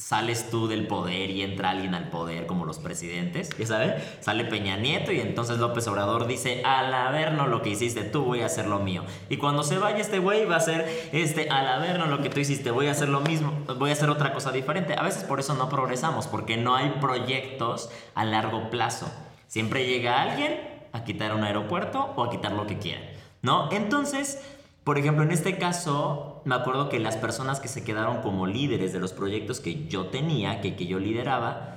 sales 0.00 0.48
tú 0.50 0.66
del 0.66 0.86
poder 0.86 1.28
y 1.28 1.42
entra 1.42 1.70
alguien 1.70 1.94
al 1.94 2.08
poder 2.08 2.46
como 2.46 2.64
los 2.64 2.78
presidentes, 2.78 3.50
ya 3.58 3.66
sabes, 3.66 4.02
sale 4.20 4.46
Peña 4.46 4.78
Nieto 4.78 5.12
y 5.12 5.20
entonces 5.20 5.58
López 5.58 5.86
Obrador 5.88 6.26
dice, 6.26 6.62
al 6.64 6.92
haber 6.94 7.32
no 7.32 7.46
lo 7.46 7.60
que 7.60 7.68
hiciste 7.68 8.04
tú, 8.04 8.24
voy 8.24 8.40
a 8.40 8.46
hacer 8.46 8.66
lo 8.66 8.78
mío. 8.78 9.04
Y 9.28 9.36
cuando 9.36 9.62
se 9.62 9.76
vaya 9.76 9.98
este 9.98 10.18
güey 10.18 10.46
va 10.46 10.56
a 10.56 10.60
ser, 10.60 11.10
este, 11.12 11.50
al 11.50 11.68
haber 11.68 11.98
no 11.98 12.06
lo 12.06 12.22
que 12.22 12.30
tú 12.30 12.40
hiciste, 12.40 12.70
voy 12.70 12.86
a 12.86 12.92
hacer 12.92 13.10
lo 13.10 13.20
mismo, 13.20 13.52
voy 13.78 13.90
a 13.90 13.92
hacer 13.92 14.08
otra 14.08 14.32
cosa 14.32 14.52
diferente. 14.52 14.94
A 14.96 15.02
veces 15.02 15.22
por 15.24 15.38
eso 15.38 15.52
no 15.52 15.68
progresamos, 15.68 16.26
porque 16.26 16.56
no 16.56 16.74
hay 16.74 16.94
proyectos 16.98 17.90
a 18.14 18.24
largo 18.24 18.70
plazo. 18.70 19.06
Siempre 19.48 19.86
llega 19.86 20.22
alguien 20.22 20.60
a 20.92 21.04
quitar 21.04 21.34
un 21.34 21.44
aeropuerto 21.44 22.14
o 22.16 22.24
a 22.24 22.30
quitar 22.30 22.52
lo 22.52 22.66
que 22.66 22.78
quiera, 22.78 23.02
¿no? 23.42 23.70
Entonces 23.70 24.42
por 24.84 24.98
ejemplo, 24.98 25.22
en 25.22 25.30
este 25.30 25.58
caso, 25.58 26.42
me 26.44 26.54
acuerdo 26.54 26.88
que 26.88 26.98
las 26.98 27.16
personas 27.16 27.60
que 27.60 27.68
se 27.68 27.84
quedaron 27.84 28.22
como 28.22 28.46
líderes 28.46 28.92
de 28.92 29.00
los 29.00 29.12
proyectos 29.12 29.60
que 29.60 29.86
yo 29.88 30.06
tenía, 30.06 30.60
que, 30.60 30.74
que 30.74 30.86
yo 30.86 30.98
lideraba, 30.98 31.76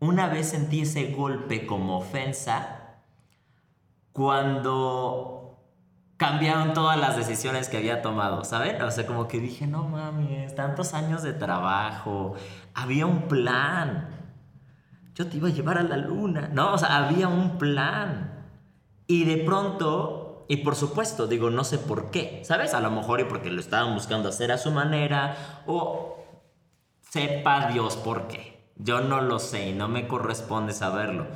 una 0.00 0.28
vez 0.28 0.50
sentí 0.50 0.80
ese 0.80 1.12
golpe 1.12 1.66
como 1.66 1.98
ofensa 1.98 3.00
cuando 4.12 5.34
cambiaron 6.16 6.72
todas 6.72 6.98
las 6.98 7.16
decisiones 7.16 7.68
que 7.68 7.76
había 7.76 8.02
tomado, 8.02 8.44
¿saben? 8.44 8.80
O 8.82 8.90
sea, 8.90 9.06
como 9.06 9.28
que 9.28 9.40
dije, 9.40 9.66
no 9.66 9.84
mames, 9.84 10.54
tantos 10.54 10.94
años 10.94 11.22
de 11.22 11.32
trabajo, 11.32 12.34
había 12.74 13.06
un 13.06 13.28
plan. 13.28 14.08
Yo 15.14 15.28
te 15.28 15.36
iba 15.36 15.48
a 15.48 15.52
llevar 15.52 15.78
a 15.78 15.82
la 15.82 15.96
luna, 15.96 16.48
¿no? 16.52 16.72
O 16.72 16.78
sea, 16.78 16.96
había 16.96 17.28
un 17.28 17.58
plan. 17.58 18.46
Y 19.06 19.24
de 19.24 19.38
pronto 19.38 20.23
y 20.48 20.58
por 20.58 20.76
supuesto, 20.76 21.26
digo, 21.26 21.50
no 21.50 21.64
sé 21.64 21.78
por 21.78 22.10
qué, 22.10 22.42
¿sabes? 22.44 22.74
A 22.74 22.80
lo 22.80 22.90
mejor 22.90 23.20
y 23.20 23.24
porque 23.24 23.50
lo 23.50 23.60
estaban 23.60 23.94
buscando 23.94 24.28
hacer 24.28 24.52
a 24.52 24.58
su 24.58 24.70
manera 24.70 25.62
o 25.66 26.18
sepa 27.10 27.70
Dios 27.72 27.96
por 27.96 28.28
qué. 28.28 28.54
Yo 28.76 29.00
no 29.00 29.20
lo 29.20 29.38
sé 29.38 29.68
y 29.68 29.72
no 29.72 29.88
me 29.88 30.08
corresponde 30.08 30.72
saberlo. 30.72 31.26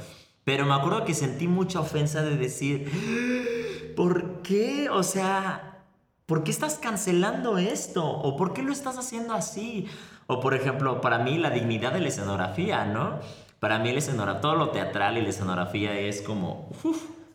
Pero 0.45 0.67
me 0.67 0.75
acuerdo 0.75 1.05
que 1.05 1.15
sentí 1.15 1.47
mucha 1.47 1.81
ofensa 1.81 2.23
de 2.23 2.37
decir, 2.37 3.93
¿por 3.97 4.43
qué? 4.43 4.89
O 4.91 5.03
sea, 5.03 5.85
¿por 6.27 6.43
qué 6.43 6.51
estás 6.51 6.79
cancelando 6.79 7.59
esto? 7.59 8.05
¿O 8.05 8.37
por 8.37 8.53
qué 8.53 8.63
lo 8.63 8.73
estás 8.73 8.99
haciendo 8.99 9.35
así? 9.35 9.87
O 10.27 10.41
por 10.41 10.55
ejemplo, 10.55 11.01
para 11.01 11.19
mí 11.19 11.39
la 11.39 11.51
dignidad 11.51 11.93
de 11.93 12.01
la 12.01 12.09
escenografía, 12.09 12.85
¿no? 12.85 13.21
Para 13.61 13.79
mí 13.79 13.93
la 13.93 13.99
escenografía, 13.99 14.41
todo 14.41 14.55
lo 14.55 14.71
teatral 14.71 15.17
y 15.17 15.23
la 15.23 15.31
escenografía 15.31 15.99
es 15.99 16.23
como, 16.23 16.71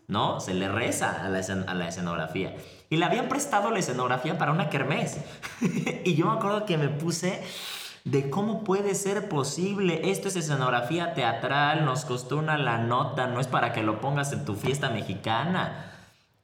¿no? 0.07 0.39
Se 0.39 0.53
le 0.53 0.69
reza 0.69 1.25
a 1.25 1.29
la, 1.29 1.87
escenografía. 1.87 2.55
Y 2.89 2.97
le 2.97 3.05
habían 3.05 3.27
prestado 3.27 3.71
la 3.71 3.79
escenografía 3.79 4.37
para 4.37 4.51
una 4.51 4.69
kermés. 4.69 5.17
y 6.03 6.15
yo 6.15 6.25
me 6.27 6.33
acuerdo 6.33 6.65
que 6.65 6.77
me 6.77 6.89
puse 6.89 7.41
de 8.03 8.29
cómo 8.29 8.63
puede 8.63 8.95
ser 8.95 9.29
posible. 9.29 10.11
Esto 10.11 10.27
es 10.27 10.35
escenografía 10.35 11.13
teatral, 11.13 11.85
nos 11.85 12.05
costó 12.05 12.37
una 12.37 12.57
la 12.57 12.77
nota, 12.77 13.27
no 13.27 13.39
es 13.39 13.47
para 13.47 13.73
que 13.73 13.83
lo 13.83 14.01
pongas 14.01 14.33
en 14.33 14.45
tu 14.45 14.55
fiesta 14.55 14.89
mexicana. 14.89 15.89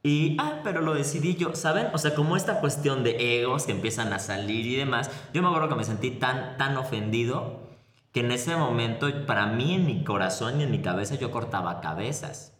Y, 0.02 0.36
ah, 0.40 0.60
pero 0.64 0.80
lo 0.80 0.94
decidí 0.94 1.36
yo, 1.36 1.54
¿saben? 1.54 1.88
O 1.92 1.98
sea, 1.98 2.14
como 2.14 2.36
esta 2.36 2.60
cuestión 2.60 3.04
de 3.04 3.42
egos 3.42 3.66
que 3.66 3.72
empiezan 3.72 4.12
a 4.14 4.18
salir 4.18 4.66
y 4.66 4.76
demás, 4.76 5.10
yo 5.34 5.42
me 5.42 5.48
acuerdo 5.48 5.68
que 5.68 5.74
me 5.74 5.84
sentí 5.84 6.10
tan, 6.12 6.56
tan 6.56 6.78
ofendido 6.78 7.68
que 8.12 8.20
en 8.20 8.32
ese 8.32 8.56
momento, 8.56 9.08
para 9.26 9.46
mí, 9.46 9.74
en 9.74 9.86
mi 9.86 10.02
corazón 10.02 10.60
y 10.60 10.64
en 10.64 10.70
mi 10.70 10.80
cabeza, 10.80 11.16
yo 11.16 11.30
cortaba 11.30 11.80
cabezas. 11.80 12.54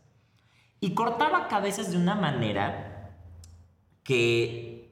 Y 0.80 0.94
cortaba 0.94 1.48
cabezas 1.48 1.90
de 1.90 1.98
una 1.98 2.14
manera 2.14 3.16
que 4.02 4.90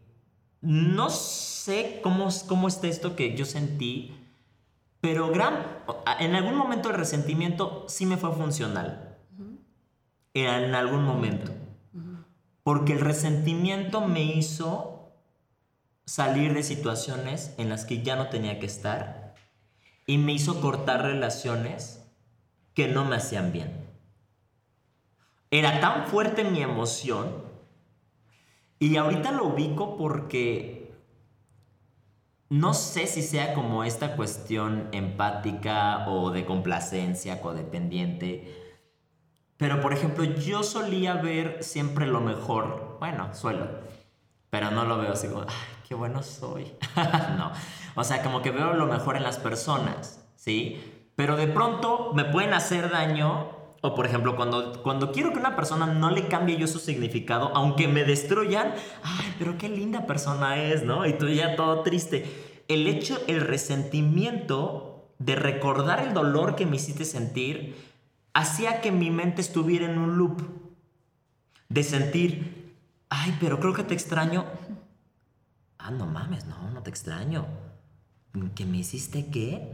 no 0.60 1.10
sé 1.10 2.00
cómo, 2.02 2.28
cómo 2.46 2.68
está 2.68 2.88
esto 2.88 3.16
que 3.16 3.36
yo 3.36 3.44
sentí, 3.44 4.14
pero 5.00 5.30
gran, 5.30 5.64
en 6.20 6.34
algún 6.34 6.56
momento 6.56 6.90
el 6.90 6.96
resentimiento 6.96 7.84
sí 7.88 8.06
me 8.06 8.16
fue 8.16 8.32
funcional. 8.32 9.16
En 10.34 10.74
algún 10.74 11.04
momento. 11.04 11.52
Porque 12.62 12.92
el 12.92 13.00
resentimiento 13.00 14.02
me 14.02 14.22
hizo 14.22 15.12
salir 16.04 16.54
de 16.54 16.62
situaciones 16.62 17.54
en 17.58 17.68
las 17.68 17.84
que 17.84 18.02
ya 18.02 18.16
no 18.16 18.28
tenía 18.28 18.58
que 18.58 18.66
estar 18.66 19.34
y 20.06 20.18
me 20.18 20.32
hizo 20.32 20.60
cortar 20.60 21.02
relaciones 21.02 22.02
que 22.74 22.88
no 22.88 23.04
me 23.04 23.16
hacían 23.16 23.52
bien. 23.52 23.87
Era 25.50 25.80
tan 25.80 26.06
fuerte 26.06 26.44
mi 26.44 26.62
emoción 26.62 27.42
y 28.78 28.96
ahorita 28.96 29.32
lo 29.32 29.46
ubico 29.46 29.96
porque 29.96 30.94
no 32.50 32.74
sé 32.74 33.06
si 33.06 33.22
sea 33.22 33.54
como 33.54 33.84
esta 33.84 34.16
cuestión 34.16 34.88
empática 34.92 36.08
o 36.08 36.30
de 36.30 36.46
complacencia 36.46 37.40
codependiente. 37.40 38.74
Pero 39.56 39.80
por 39.80 39.92
ejemplo, 39.92 40.24
yo 40.24 40.62
solía 40.62 41.14
ver 41.14 41.62
siempre 41.62 42.06
lo 42.06 42.20
mejor. 42.20 42.96
Bueno, 43.00 43.34
suelo. 43.34 43.66
Pero 44.50 44.70
no 44.70 44.84
lo 44.84 44.98
veo 44.98 45.12
así 45.12 45.28
como, 45.28 45.42
ay, 45.42 45.82
qué 45.86 45.94
bueno 45.94 46.22
soy. 46.22 46.72
no. 47.36 47.52
O 47.96 48.04
sea, 48.04 48.22
como 48.22 48.40
que 48.40 48.50
veo 48.50 48.72
lo 48.74 48.86
mejor 48.86 49.16
en 49.16 49.24
las 49.24 49.38
personas, 49.38 50.24
¿sí? 50.36 51.10
Pero 51.16 51.36
de 51.36 51.48
pronto 51.48 52.12
me 52.14 52.24
pueden 52.24 52.54
hacer 52.54 52.90
daño 52.90 53.57
o 53.80 53.94
por 53.94 54.06
ejemplo, 54.06 54.34
cuando, 54.34 54.82
cuando 54.82 55.12
quiero 55.12 55.32
que 55.32 55.38
una 55.38 55.54
persona 55.54 55.86
no 55.86 56.10
le 56.10 56.26
cambie 56.26 56.56
yo 56.56 56.66
su 56.66 56.78
significado, 56.78 57.52
aunque 57.54 57.86
me 57.86 58.04
destruyan, 58.04 58.74
ay, 59.02 59.34
pero 59.38 59.56
qué 59.56 59.68
linda 59.68 60.06
persona 60.06 60.62
es, 60.62 60.82
¿no? 60.82 61.06
Y 61.06 61.12
tú 61.12 61.28
ya 61.28 61.54
todo 61.54 61.82
triste. 61.82 62.64
El 62.66 62.86
hecho, 62.88 63.20
el 63.28 63.40
resentimiento 63.40 65.12
de 65.18 65.36
recordar 65.36 66.00
el 66.00 66.12
dolor 66.12 66.56
que 66.56 66.66
me 66.66 66.76
hiciste 66.76 67.04
sentir, 67.04 67.76
hacía 68.34 68.80
que 68.80 68.90
mi 68.90 69.10
mente 69.10 69.40
estuviera 69.40 69.86
en 69.86 69.98
un 69.98 70.18
loop. 70.18 70.42
De 71.68 71.82
sentir, 71.82 72.74
ay, 73.10 73.36
pero 73.40 73.60
creo 73.60 73.74
que 73.74 73.84
te 73.84 73.94
extraño. 73.94 74.44
Ah, 75.78 75.90
no 75.90 76.06
mames, 76.06 76.46
no, 76.46 76.70
no 76.70 76.82
te 76.82 76.90
extraño. 76.90 77.46
¿Que 78.54 78.64
me 78.64 78.78
hiciste 78.78 79.26
qué? 79.30 79.72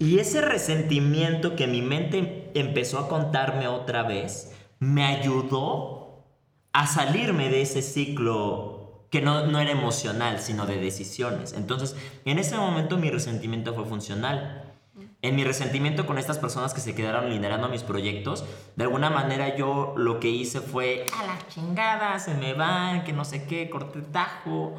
Y 0.00 0.18
ese 0.18 0.40
resentimiento 0.40 1.56
que 1.56 1.66
mi 1.66 1.82
mente 1.82 2.50
empezó 2.54 2.98
a 2.98 3.06
contarme 3.06 3.68
otra 3.68 4.02
vez, 4.02 4.50
me 4.78 5.04
ayudó 5.04 6.24
a 6.72 6.86
salirme 6.86 7.50
de 7.50 7.60
ese 7.60 7.82
ciclo 7.82 9.04
que 9.10 9.20
no, 9.20 9.46
no, 9.46 9.60
era 9.60 9.72
emocional, 9.72 10.40
sino 10.40 10.64
de 10.64 10.80
decisiones. 10.80 11.52
Entonces, 11.52 11.96
en 12.24 12.38
ese 12.38 12.56
momento 12.56 12.96
mi 12.96 13.10
resentimiento 13.10 13.74
fue 13.74 13.84
funcional. 13.84 14.72
En 15.20 15.36
mi 15.36 15.44
resentimiento 15.44 16.06
con 16.06 16.16
estas 16.16 16.38
personas 16.38 16.72
que 16.72 16.80
se 16.80 16.94
quedaron 16.94 17.28
liderando 17.28 17.68
mis 17.68 17.82
proyectos, 17.82 18.46
de 18.76 18.84
alguna 18.84 19.10
manera 19.10 19.54
yo 19.54 19.92
lo 19.98 20.18
que 20.18 20.30
hice 20.30 20.62
fue, 20.62 21.04
a 21.14 21.26
la 21.26 21.46
chingada, 21.48 22.18
se 22.20 22.32
me 22.32 22.54
van, 22.54 23.04
que 23.04 23.12
no 23.12 23.26
sé 23.26 23.44
qué, 23.44 23.68
corte 23.68 24.00
tajo. 24.00 24.76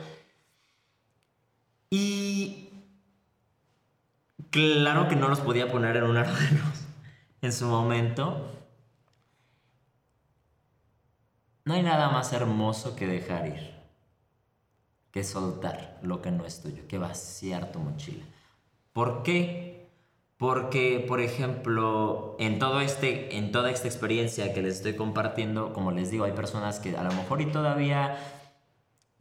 Y 1.92 2.71
Claro 4.52 5.08
que 5.08 5.16
no 5.16 5.30
los 5.30 5.40
podía 5.40 5.72
poner 5.72 5.96
en 5.96 6.04
un 6.04 6.18
arroz 6.18 6.38
en 7.42 7.54
su 7.54 7.68
momento. 7.68 8.52
No 11.64 11.74
hay 11.74 11.84
nada 11.84 12.10
más 12.10 12.34
hermoso 12.34 12.98
que 12.98 13.08
dejar 13.08 13.48
ir, 13.48 13.76
que 15.12 15.24
soltar 15.24 16.00
lo 16.02 16.22
que 16.22 16.32
no 16.32 16.46
es 16.46 16.62
tuyo, 16.62 16.86
que 16.90 16.98
vaciar 16.98 17.72
tu 17.72 17.80
mochila. 17.80 18.26
¿Por 18.92 19.24
qué? 19.24 19.90
Porque, 20.36 21.06
por 21.08 21.22
ejemplo, 21.22 22.36
en, 22.38 22.60
todo 22.60 22.82
este, 22.82 23.38
en 23.38 23.54
toda 23.54 23.72
esta 23.72 23.88
experiencia 23.88 24.54
que 24.54 24.62
les 24.62 24.78
estoy 24.78 24.96
compartiendo, 24.96 25.72
como 25.72 25.92
les 25.92 26.12
digo, 26.12 26.26
hay 26.26 26.34
personas 26.34 26.80
que 26.80 26.98
a 26.98 27.04
lo 27.04 27.14
mejor 27.14 27.42
y 27.42 27.46
todavía... 27.46 28.18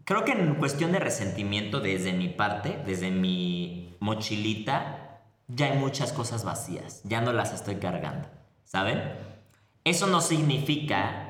Creo 0.04 0.24
que 0.24 0.32
en 0.32 0.56
cuestión 0.56 0.90
de 0.90 0.98
resentimiento 0.98 1.78
desde 1.78 2.12
mi 2.12 2.28
parte, 2.28 2.82
desde 2.84 3.12
mi 3.12 3.96
mochilita, 4.00 4.99
ya 5.54 5.66
hay 5.66 5.78
muchas 5.78 6.12
cosas 6.12 6.44
vacías, 6.44 7.02
ya 7.04 7.20
no 7.20 7.32
las 7.32 7.52
estoy 7.52 7.76
cargando, 7.76 8.28
¿saben? 8.64 9.02
Eso 9.84 10.06
no 10.06 10.20
significa 10.20 11.28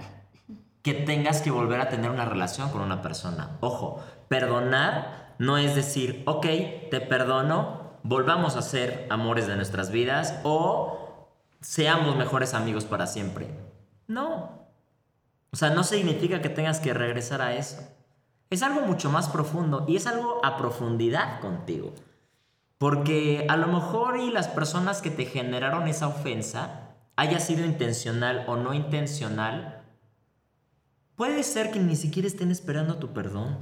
que 0.83 0.95
tengas 0.95 1.43
que 1.43 1.51
volver 1.51 1.81
a 1.81 1.89
tener 1.89 2.11
una 2.11 2.25
relación 2.25 2.71
con 2.71 2.83
una 2.83 3.03
persona. 3.03 3.57
Ojo, 3.61 4.03
perdonar 4.29 5.35
no 5.39 5.57
es 5.57 5.75
decir, 5.75 6.23
ok, 6.27 6.47
te 6.91 7.01
perdono, 7.01 7.99
volvamos 8.03 8.57
a 8.57 8.63
ser 8.63 9.07
amores 9.11 9.47
de 9.47 9.57
nuestras 9.57 9.91
vidas 9.91 10.39
o 10.43 11.29
seamos 11.61 12.17
mejores 12.17 12.55
amigos 12.55 12.85
para 12.85 13.07
siempre. 13.07 13.49
No. 14.07 14.67
O 15.53 15.57
sea, 15.57 15.71
no 15.71 15.85
significa 15.85 16.41
que 16.41 16.49
tengas 16.49 16.81
que 16.81 16.95
regresar 16.95 17.43
a 17.43 17.55
eso. 17.55 17.79
Es 18.51 18.63
algo 18.63 18.83
mucho 18.83 19.11
más 19.11 19.29
profundo 19.29 19.85
y 19.89 19.97
es 19.97 20.07
algo 20.07 20.45
a 20.45 20.57
profundidad 20.57 21.41
contigo. 21.41 21.93
Porque 22.81 23.45
a 23.51 23.59
lo 23.59 23.67
mejor 23.67 24.19
y 24.19 24.31
las 24.31 24.49
personas 24.49 25.03
que 25.03 25.11
te 25.11 25.27
generaron 25.27 25.87
esa 25.87 26.09
ofensa, 26.09 26.95
haya 27.15 27.39
sido 27.39 27.67
intencional 27.67 28.47
o 28.49 28.57
no 28.57 28.73
intencional, 28.73 29.85
puede 31.15 31.43
ser 31.43 31.73
que 31.73 31.79
ni 31.79 31.95
siquiera 31.95 32.27
estén 32.27 32.51
esperando 32.51 32.97
tu 32.97 33.13
perdón. 33.13 33.59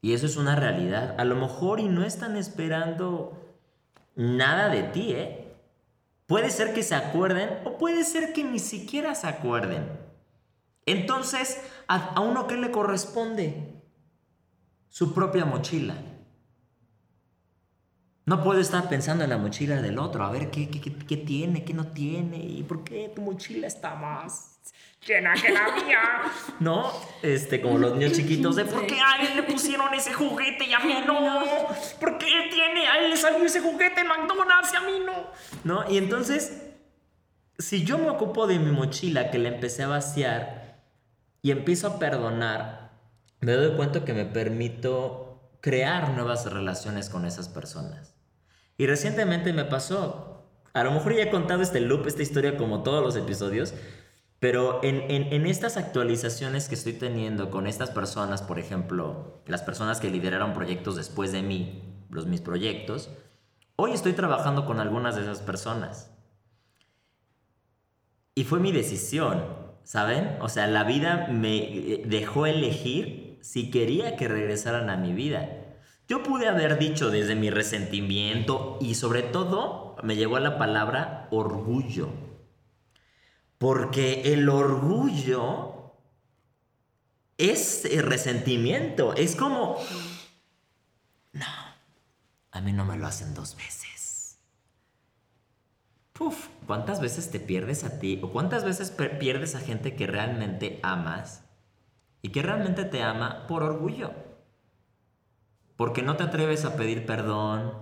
Y 0.00 0.14
eso 0.14 0.24
es 0.24 0.38
una 0.38 0.56
realidad. 0.56 1.14
A 1.18 1.26
lo 1.26 1.36
mejor 1.36 1.78
y 1.78 1.88
no 1.88 2.04
están 2.04 2.38
esperando 2.38 3.54
nada 4.14 4.70
de 4.70 4.84
ti, 4.84 5.12
¿eh? 5.12 5.54
Puede 6.24 6.48
ser 6.48 6.72
que 6.72 6.82
se 6.82 6.94
acuerden 6.94 7.50
o 7.66 7.76
puede 7.76 8.04
ser 8.04 8.32
que 8.32 8.44
ni 8.44 8.60
siquiera 8.60 9.14
se 9.14 9.26
acuerden. 9.26 9.86
Entonces, 10.86 11.60
¿a, 11.86 12.18
uno 12.18 12.46
qué 12.46 12.56
le 12.56 12.70
corresponde? 12.70 13.74
Su 14.88 15.12
propia 15.12 15.44
mochila. 15.44 15.96
No 18.28 18.42
puedo 18.42 18.58
estar 18.58 18.88
pensando 18.88 19.22
en 19.22 19.30
la 19.30 19.38
mochila 19.38 19.80
del 19.80 20.00
otro, 20.00 20.24
a 20.24 20.32
ver 20.32 20.50
qué, 20.50 20.68
qué, 20.68 20.80
qué, 20.80 21.16
tiene, 21.16 21.64
qué 21.64 21.72
no 21.72 21.86
tiene, 21.92 22.38
y 22.38 22.64
por 22.64 22.82
qué 22.82 23.08
tu 23.14 23.22
mochila 23.22 23.68
está 23.68 23.94
más 23.94 24.58
llena 25.06 25.32
que 25.34 25.52
la 25.52 25.72
mía. 25.72 26.00
¿No? 26.58 26.92
Este, 27.22 27.60
como 27.60 27.78
los 27.78 27.94
niños 27.94 28.14
chiquitos 28.14 28.56
de 28.56 28.64
por 28.64 28.84
qué 28.84 28.98
a 28.98 29.22
él 29.22 29.36
le 29.36 29.44
pusieron 29.44 29.94
ese 29.94 30.12
juguete 30.12 30.64
y 30.64 30.72
a 30.72 30.80
mí 30.80 30.94
no. 31.06 31.68
¿Por 32.00 32.18
qué 32.18 32.26
él 32.26 32.50
tiene, 32.50 32.88
a 32.88 32.98
él 32.98 33.10
le 33.10 33.16
salió 33.16 33.44
ese 33.44 33.60
juguete 33.60 34.00
en 34.00 34.08
McDonald's 34.08 34.72
y 34.72 34.76
a 34.76 34.80
mí 34.80 35.04
no? 35.06 35.30
¿No? 35.62 35.88
Y 35.88 35.96
entonces, 35.96 36.64
si 37.60 37.84
yo 37.84 37.96
me 37.96 38.10
ocupo 38.10 38.48
de 38.48 38.58
mi 38.58 38.72
mochila 38.72 39.30
que 39.30 39.38
le 39.38 39.50
empecé 39.50 39.84
a 39.84 39.86
vaciar 39.86 40.80
y 41.42 41.52
empiezo 41.52 41.86
a 41.86 41.98
perdonar, 42.00 42.90
me 43.38 43.52
doy 43.52 43.76
cuenta 43.76 44.04
que 44.04 44.14
me 44.14 44.24
permito 44.24 45.48
crear 45.60 46.10
nuevas 46.10 46.52
relaciones 46.52 47.08
con 47.08 47.24
esas 47.24 47.48
personas. 47.48 48.15
Y 48.78 48.86
recientemente 48.86 49.52
me 49.52 49.64
pasó, 49.64 50.44
a 50.72 50.84
lo 50.84 50.92
mejor 50.92 51.14
ya 51.14 51.24
he 51.24 51.30
contado 51.30 51.62
este 51.62 51.80
loop, 51.80 52.06
esta 52.06 52.22
historia 52.22 52.56
como 52.56 52.82
todos 52.82 53.02
los 53.02 53.16
episodios, 53.16 53.74
pero 54.38 54.80
en, 54.82 55.46
estas 55.46 55.78
actualizaciones 55.78 56.68
que 56.68 56.74
estoy 56.74 56.92
teniendo 56.92 57.50
con 57.50 57.66
estas 57.66 57.90
personas, 57.90 58.42
por 58.42 58.58
ejemplo, 58.58 59.42
las 59.46 59.62
personas 59.62 59.98
que 59.98 60.10
lideraron 60.10 60.52
proyectos 60.52 60.94
después 60.94 61.32
de 61.32 61.42
mí, 61.42 61.82
los 62.10 62.26
mis 62.26 62.42
proyectos, 62.42 63.10
hoy 63.76 63.92
estoy 63.92 64.12
trabajando 64.12 64.66
con 64.66 64.78
algunas 64.78 65.16
de 65.16 65.22
esas 65.22 65.40
personas. 65.40 66.10
Y 68.34 68.44
fue 68.44 68.60
mi 68.60 68.72
decisión, 68.72 69.42
¿saben? 69.84 70.36
O 70.42 70.50
sea, 70.50 70.66
la 70.66 70.84
vida 70.84 71.28
me 71.28 71.56
eh, 71.56 72.02
dejó 72.04 72.44
elegir 72.44 73.38
si 73.40 73.70
quería 73.70 74.16
que 74.16 74.28
regresaran 74.28 74.90
a 74.90 74.98
mi 74.98 75.14
vida. 75.14 75.65
Yo 76.08 76.22
pude 76.22 76.48
haber 76.48 76.78
dicho 76.78 77.10
desde 77.10 77.34
mi 77.34 77.50
resentimiento 77.50 78.78
y 78.80 78.94
sobre 78.94 79.22
todo 79.22 79.96
me 80.02 80.14
llegó 80.14 80.36
a 80.36 80.40
la 80.40 80.56
palabra 80.56 81.26
orgullo. 81.30 82.10
Porque 83.58 84.32
el 84.32 84.48
orgullo 84.48 85.94
es 87.38 87.84
el 87.86 88.04
resentimiento. 88.04 89.14
Es 89.14 89.34
como, 89.34 89.78
no, 91.32 91.46
a 92.52 92.60
mí 92.60 92.72
no 92.72 92.84
me 92.84 92.96
lo 92.96 93.06
hacen 93.06 93.34
dos 93.34 93.56
veces. 93.56 94.38
Puf, 96.12 96.48
¿cuántas 96.66 97.00
veces 97.00 97.30
te 97.30 97.40
pierdes 97.40 97.82
a 97.84 97.98
ti? 97.98 98.20
¿O 98.22 98.30
cuántas 98.30 98.64
veces 98.64 98.90
pierdes 99.18 99.54
a 99.54 99.60
gente 99.60 99.96
que 99.96 100.06
realmente 100.06 100.78
amas? 100.82 101.44
Y 102.22 102.30
que 102.30 102.42
realmente 102.42 102.84
te 102.84 103.02
ama 103.02 103.46
por 103.46 103.62
orgullo. 103.62 104.25
Porque 105.76 106.02
no 106.02 106.16
te 106.16 106.24
atreves 106.24 106.64
a 106.64 106.76
pedir 106.76 107.06
perdón. 107.06 107.72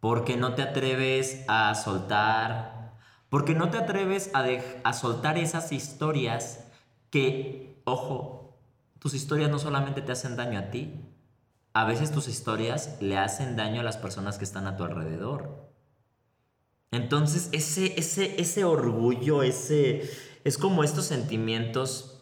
Porque 0.00 0.36
no 0.36 0.54
te 0.54 0.62
atreves 0.62 1.44
a 1.48 1.74
soltar 1.74 2.76
porque 3.28 3.54
no 3.54 3.70
te 3.70 3.78
atreves 3.78 4.30
a, 4.34 4.92
soltar 4.92 5.36
esas 5.38 5.72
historias 5.72 6.64
que, 7.10 7.82
ojo, 7.84 8.58
tus 8.98 9.14
historias 9.14 9.50
no 9.50 9.58
solamente 9.58 10.00
te 10.00 10.12
hacen 10.12 10.36
daño 10.36 10.58
a 10.58 10.70
ti, 10.70 11.04
a 11.72 11.84
veces 11.84 12.12
tus 12.12 12.28
historias 12.28 12.96
le 13.00 13.18
hacen 13.18 13.56
daño 13.56 13.80
a 13.80 13.84
las 13.84 13.96
personas 13.96 14.38
que 14.38 14.44
están 14.44 14.66
a 14.66 14.76
tu 14.76 14.84
alrededor. 14.84 15.70
Entonces, 16.92 17.50
ese, 17.52 17.98
ese, 17.98 18.40
ese 18.40 18.64
orgullo, 18.64 19.42
ese, 19.42 20.08
es 20.44 20.56
como 20.56 20.84
estos 20.84 21.04
sentimientos 21.04 22.15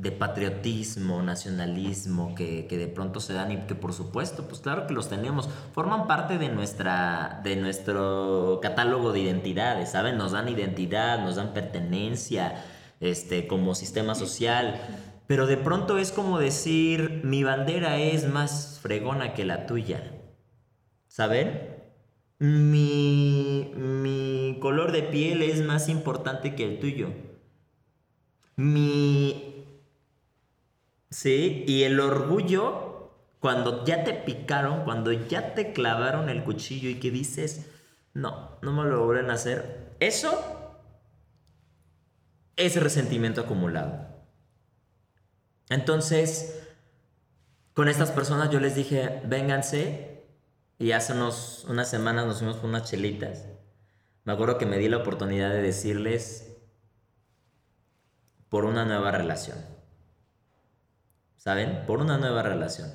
de 0.00 0.12
patriotismo, 0.12 1.22
nacionalismo 1.22 2.34
que, 2.34 2.66
de 2.68 2.88
pronto 2.88 3.20
se 3.20 3.34
dan 3.34 3.52
y 3.52 3.56
que 3.66 3.74
por 3.74 3.92
supuesto, 3.92 4.46
pues 4.48 4.60
claro 4.60 4.86
que 4.86 4.94
los 4.94 5.10
tenemos, 5.10 5.48
forman 5.72 6.06
parte 6.06 6.38
de, 6.38 6.48
nuestra, 6.48 7.40
de 7.44 7.56
nuestro 7.56 8.60
catálogo 8.62 9.12
de 9.12 9.20
identidades, 9.20 9.90
¿saben? 9.90 10.16
Nos 10.16 10.32
dan 10.32 10.48
identidad, 10.48 11.22
nos 11.22 11.36
dan 11.36 11.52
pertenencia 11.52 12.64
este, 13.00 13.46
como 13.46 13.74
sistema 13.74 14.14
social, 14.14 14.80
pero 15.26 15.46
de 15.46 15.58
pronto 15.58 15.98
es 15.98 16.12
como 16.12 16.38
decir, 16.38 17.20
mi 17.22 17.44
bandera 17.44 17.98
es 17.98 18.26
más 18.26 18.78
fregona 18.82 19.34
que 19.34 19.44
la 19.44 19.66
tuya, 19.66 20.02
¿saben? 21.08 21.76
Mi, 22.38 23.70
mi 23.76 24.56
color 24.62 24.92
de 24.92 25.02
piel 25.02 25.42
es 25.42 25.62
más 25.62 25.90
importante 25.90 26.54
que 26.54 26.64
el 26.64 26.80
tuyo. 26.80 27.12
Mi 28.56 29.49
Sí, 31.10 31.64
y 31.66 31.82
el 31.82 31.98
orgullo, 31.98 33.12
cuando 33.40 33.84
ya 33.84 34.04
te 34.04 34.14
picaron, 34.14 34.84
cuando 34.84 35.12
ya 35.12 35.54
te 35.54 35.72
clavaron 35.72 36.28
el 36.28 36.44
cuchillo 36.44 36.88
y 36.88 37.00
que 37.00 37.10
dices, 37.10 37.66
no, 38.14 38.58
no 38.62 38.72
me 38.72 38.88
lo 38.88 39.04
vuelven 39.04 39.30
a 39.30 39.34
hacer, 39.34 39.94
eso 39.98 40.80
es 42.56 42.80
resentimiento 42.80 43.40
acumulado. 43.40 44.08
Entonces, 45.68 46.62
con 47.74 47.88
estas 47.88 48.12
personas 48.12 48.50
yo 48.50 48.60
les 48.60 48.74
dije, 48.74 49.20
vénganse, 49.24 50.10
y 50.78 50.92
hace 50.92 51.12
unos, 51.12 51.66
unas 51.68 51.90
semanas 51.90 52.26
nos 52.26 52.38
fuimos 52.38 52.56
por 52.56 52.70
unas 52.70 52.88
chelitas. 52.90 53.46
Me 54.24 54.32
acuerdo 54.32 54.58
que 54.58 54.66
me 54.66 54.78
di 54.78 54.88
la 54.88 54.98
oportunidad 54.98 55.50
de 55.50 55.60
decirles 55.60 56.56
por 58.48 58.64
una 58.64 58.84
nueva 58.84 59.10
relación. 59.10 59.58
¿Saben? 61.40 61.86
Por 61.86 62.00
una 62.00 62.18
nueva 62.18 62.42
relación. 62.42 62.90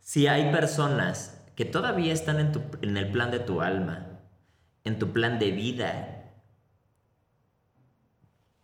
Si 0.00 0.26
hay 0.26 0.50
personas 0.52 1.44
que 1.54 1.66
todavía 1.66 2.14
están 2.14 2.40
en, 2.40 2.50
tu, 2.50 2.62
en 2.80 2.96
el 2.96 3.12
plan 3.12 3.30
de 3.30 3.40
tu 3.40 3.60
alma, 3.60 4.20
en 4.84 4.98
tu 4.98 5.12
plan 5.12 5.38
de 5.38 5.50
vida, 5.50 6.32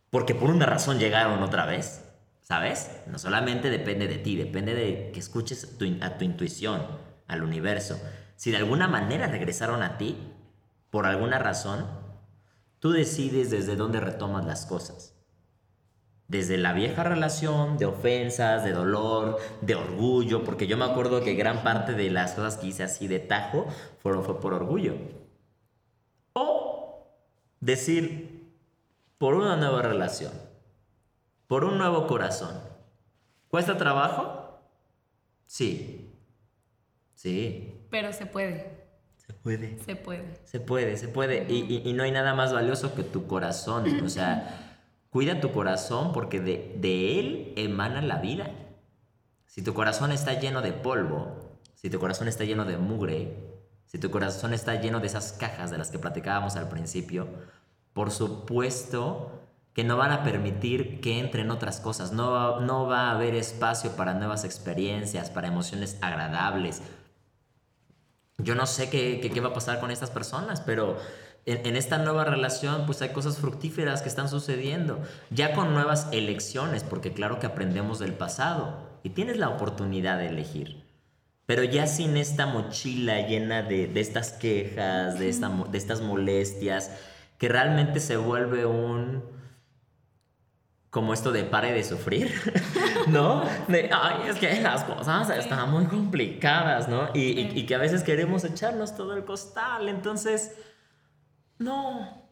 porque 0.08 0.34
por 0.34 0.48
una 0.48 0.64
razón 0.64 0.98
llegaron 0.98 1.42
otra 1.42 1.66
vez, 1.66 2.02
¿sabes? 2.40 2.90
No 3.06 3.18
solamente 3.18 3.68
depende 3.68 4.08
de 4.08 4.16
ti, 4.16 4.36
depende 4.36 4.74
de 4.74 5.10
que 5.12 5.20
escuches 5.20 5.76
a 6.00 6.16
tu 6.16 6.24
intuición, 6.24 6.86
al 7.28 7.42
universo. 7.42 8.00
Si 8.36 8.50
de 8.50 8.56
alguna 8.56 8.88
manera 8.88 9.26
regresaron 9.26 9.82
a 9.82 9.98
ti, 9.98 10.16
por 10.88 11.04
alguna 11.04 11.38
razón, 11.38 11.86
tú 12.78 12.92
decides 12.92 13.50
desde 13.50 13.76
dónde 13.76 14.00
retomas 14.00 14.46
las 14.46 14.64
cosas 14.64 15.11
desde 16.32 16.56
la 16.56 16.72
vieja 16.72 17.04
relación 17.04 17.76
de 17.76 17.84
ofensas, 17.84 18.64
de 18.64 18.72
dolor, 18.72 19.36
de 19.60 19.74
orgullo, 19.74 20.42
porque 20.44 20.66
yo 20.66 20.78
me 20.78 20.86
acuerdo 20.86 21.22
que 21.22 21.34
gran 21.34 21.62
parte 21.62 21.92
de 21.92 22.10
las 22.10 22.32
cosas 22.32 22.56
que 22.56 22.68
hice 22.68 22.82
así 22.82 23.06
de 23.06 23.18
tajo 23.18 23.66
fueron, 23.98 24.24
fue 24.24 24.40
por 24.40 24.54
orgullo. 24.54 24.94
O 26.32 27.06
decir, 27.60 28.50
por 29.18 29.34
una 29.34 29.56
nueva 29.56 29.82
relación, 29.82 30.32
por 31.48 31.64
un 31.64 31.76
nuevo 31.76 32.06
corazón. 32.06 32.58
¿Cuesta 33.48 33.76
trabajo? 33.76 34.58
Sí. 35.44 36.14
Sí. 37.14 37.86
Pero 37.90 38.10
se 38.14 38.24
puede. 38.24 38.86
Se 39.18 39.34
puede. 39.34 39.78
Se 39.84 39.96
puede. 39.96 40.40
Se 40.44 40.60
puede, 40.60 40.96
se 40.96 41.08
puede. 41.08 41.44
Y, 41.52 41.82
y 41.84 41.92
no 41.92 42.04
hay 42.04 42.10
nada 42.10 42.34
más 42.34 42.54
valioso 42.54 42.94
que 42.94 43.02
tu 43.02 43.26
corazón. 43.26 44.02
O 44.02 44.08
sea... 44.08 44.70
Cuida 45.12 45.42
tu 45.42 45.52
corazón 45.52 46.12
porque 46.14 46.40
de, 46.40 47.20
él 47.20 47.52
emana 47.56 48.00
la 48.00 48.16
vida. 48.16 48.50
Si 49.44 49.60
tu 49.60 49.74
corazón 49.74 50.10
está 50.10 50.40
lleno 50.40 50.62
de 50.62 50.72
polvo, 50.72 51.58
si 51.74 51.90
tu 51.90 51.98
corazón 52.00 52.28
está 52.28 52.44
lleno 52.44 52.64
de 52.64 52.78
mugre, 52.78 53.36
si 53.84 53.98
tu 53.98 54.10
corazón 54.10 54.54
está 54.54 54.80
lleno 54.80 55.00
de 55.00 55.08
esas 55.08 55.34
cajas 55.34 55.70
de 55.70 55.76
las 55.76 55.90
que 55.90 55.98
platicábamos 55.98 56.56
al 56.56 56.70
principio, 56.70 57.28
por 57.92 58.10
supuesto 58.10 59.38
que 59.74 59.84
no 59.84 59.98
van 59.98 60.12
a 60.12 60.24
permitir 60.24 61.02
que 61.02 61.20
entren 61.20 61.50
otras 61.50 61.78
cosas, 61.78 62.12
no, 62.12 62.60
no 62.60 62.86
va 62.86 63.08
a 63.08 63.10
haber 63.10 63.34
espacio 63.34 63.94
para 63.94 64.14
nuevas 64.14 64.44
experiencias, 64.44 65.28
para 65.28 65.48
emociones 65.48 65.98
agradables. 66.00 66.80
Yo 68.38 68.54
no 68.54 68.64
sé 68.64 68.88
qué, 68.88 69.20
qué, 69.20 69.28
qué 69.28 69.40
va 69.42 69.50
a 69.50 69.54
pasar 69.54 69.78
con 69.78 69.90
estas 69.90 70.10
personas, 70.10 70.62
pero 70.62 70.96
en, 71.44 71.76
esta 71.76 71.98
nueva 71.98 72.24
relación, 72.24 72.86
pues 72.86 73.02
hay 73.02 73.10
cosas 73.10 73.38
fructíferas 73.38 74.02
que 74.02 74.08
están 74.08 74.28
sucediendo, 74.28 75.00
ya 75.30 75.54
con 75.54 75.74
nuevas 75.74 76.08
elecciones, 76.12 76.84
porque 76.84 77.12
claro 77.12 77.40
que 77.40 77.46
aprendemos 77.46 77.98
del 77.98 78.12
pasado 78.12 78.76
y 79.02 79.10
tienes 79.10 79.38
la 79.38 79.48
oportunidad 79.48 80.18
de 80.18 80.28
elegir. 80.28 80.84
Pero 81.46 81.64
ya 81.64 81.88
sin 81.88 82.16
esta 82.16 82.46
mochila 82.46 83.26
llena 83.26 83.62
de, 83.62 83.90
estas 83.96 84.32
quejas, 84.32 85.18
de, 85.18 85.28
esta, 85.28 85.50
de 85.70 85.78
estas 85.78 86.00
molestias, 86.00 86.92
que 87.38 87.48
realmente 87.48 87.98
se 87.98 88.16
vuelve 88.16 88.64
un, 88.64 89.24
como 90.90 91.12
esto 91.12 91.32
de 91.32 91.42
pare 91.42 91.72
de 91.72 91.82
sufrir, 91.82 92.32
¿no? 93.08 93.42
De, 93.66 93.90
ay, 93.92 94.28
es 94.28 94.36
que 94.36 94.60
las 94.60 94.84
cosas 94.84 95.28
están 95.30 95.70
muy 95.72 95.86
complicadas, 95.86 96.88
¿no? 96.88 97.08
Y, 97.14 97.40
y, 97.40 97.66
que 97.66 97.74
a 97.74 97.78
veces 97.78 98.04
queremos 98.04 98.44
echarnos 98.44 98.94
todo 98.94 99.16
el 99.16 99.24
costal. 99.24 99.88
Entonces, 99.88 100.52
no, 101.62 102.22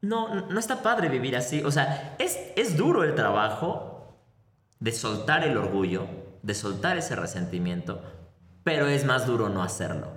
no, 0.00 0.46
no 0.46 0.58
está 0.58 0.82
padre 0.82 1.08
vivir 1.08 1.36
así. 1.36 1.62
O 1.62 1.70
sea, 1.70 2.16
es, 2.18 2.38
es 2.56 2.76
duro 2.76 3.04
el 3.04 3.14
trabajo 3.14 4.16
de 4.78 4.92
soltar 4.92 5.44
el 5.44 5.56
orgullo, 5.56 6.06
de 6.42 6.54
soltar 6.54 6.96
ese 6.96 7.16
resentimiento, 7.16 8.02
pero 8.64 8.86
es 8.86 9.04
más 9.04 9.26
duro 9.26 9.48
no 9.48 9.62
hacerlo. 9.62 10.08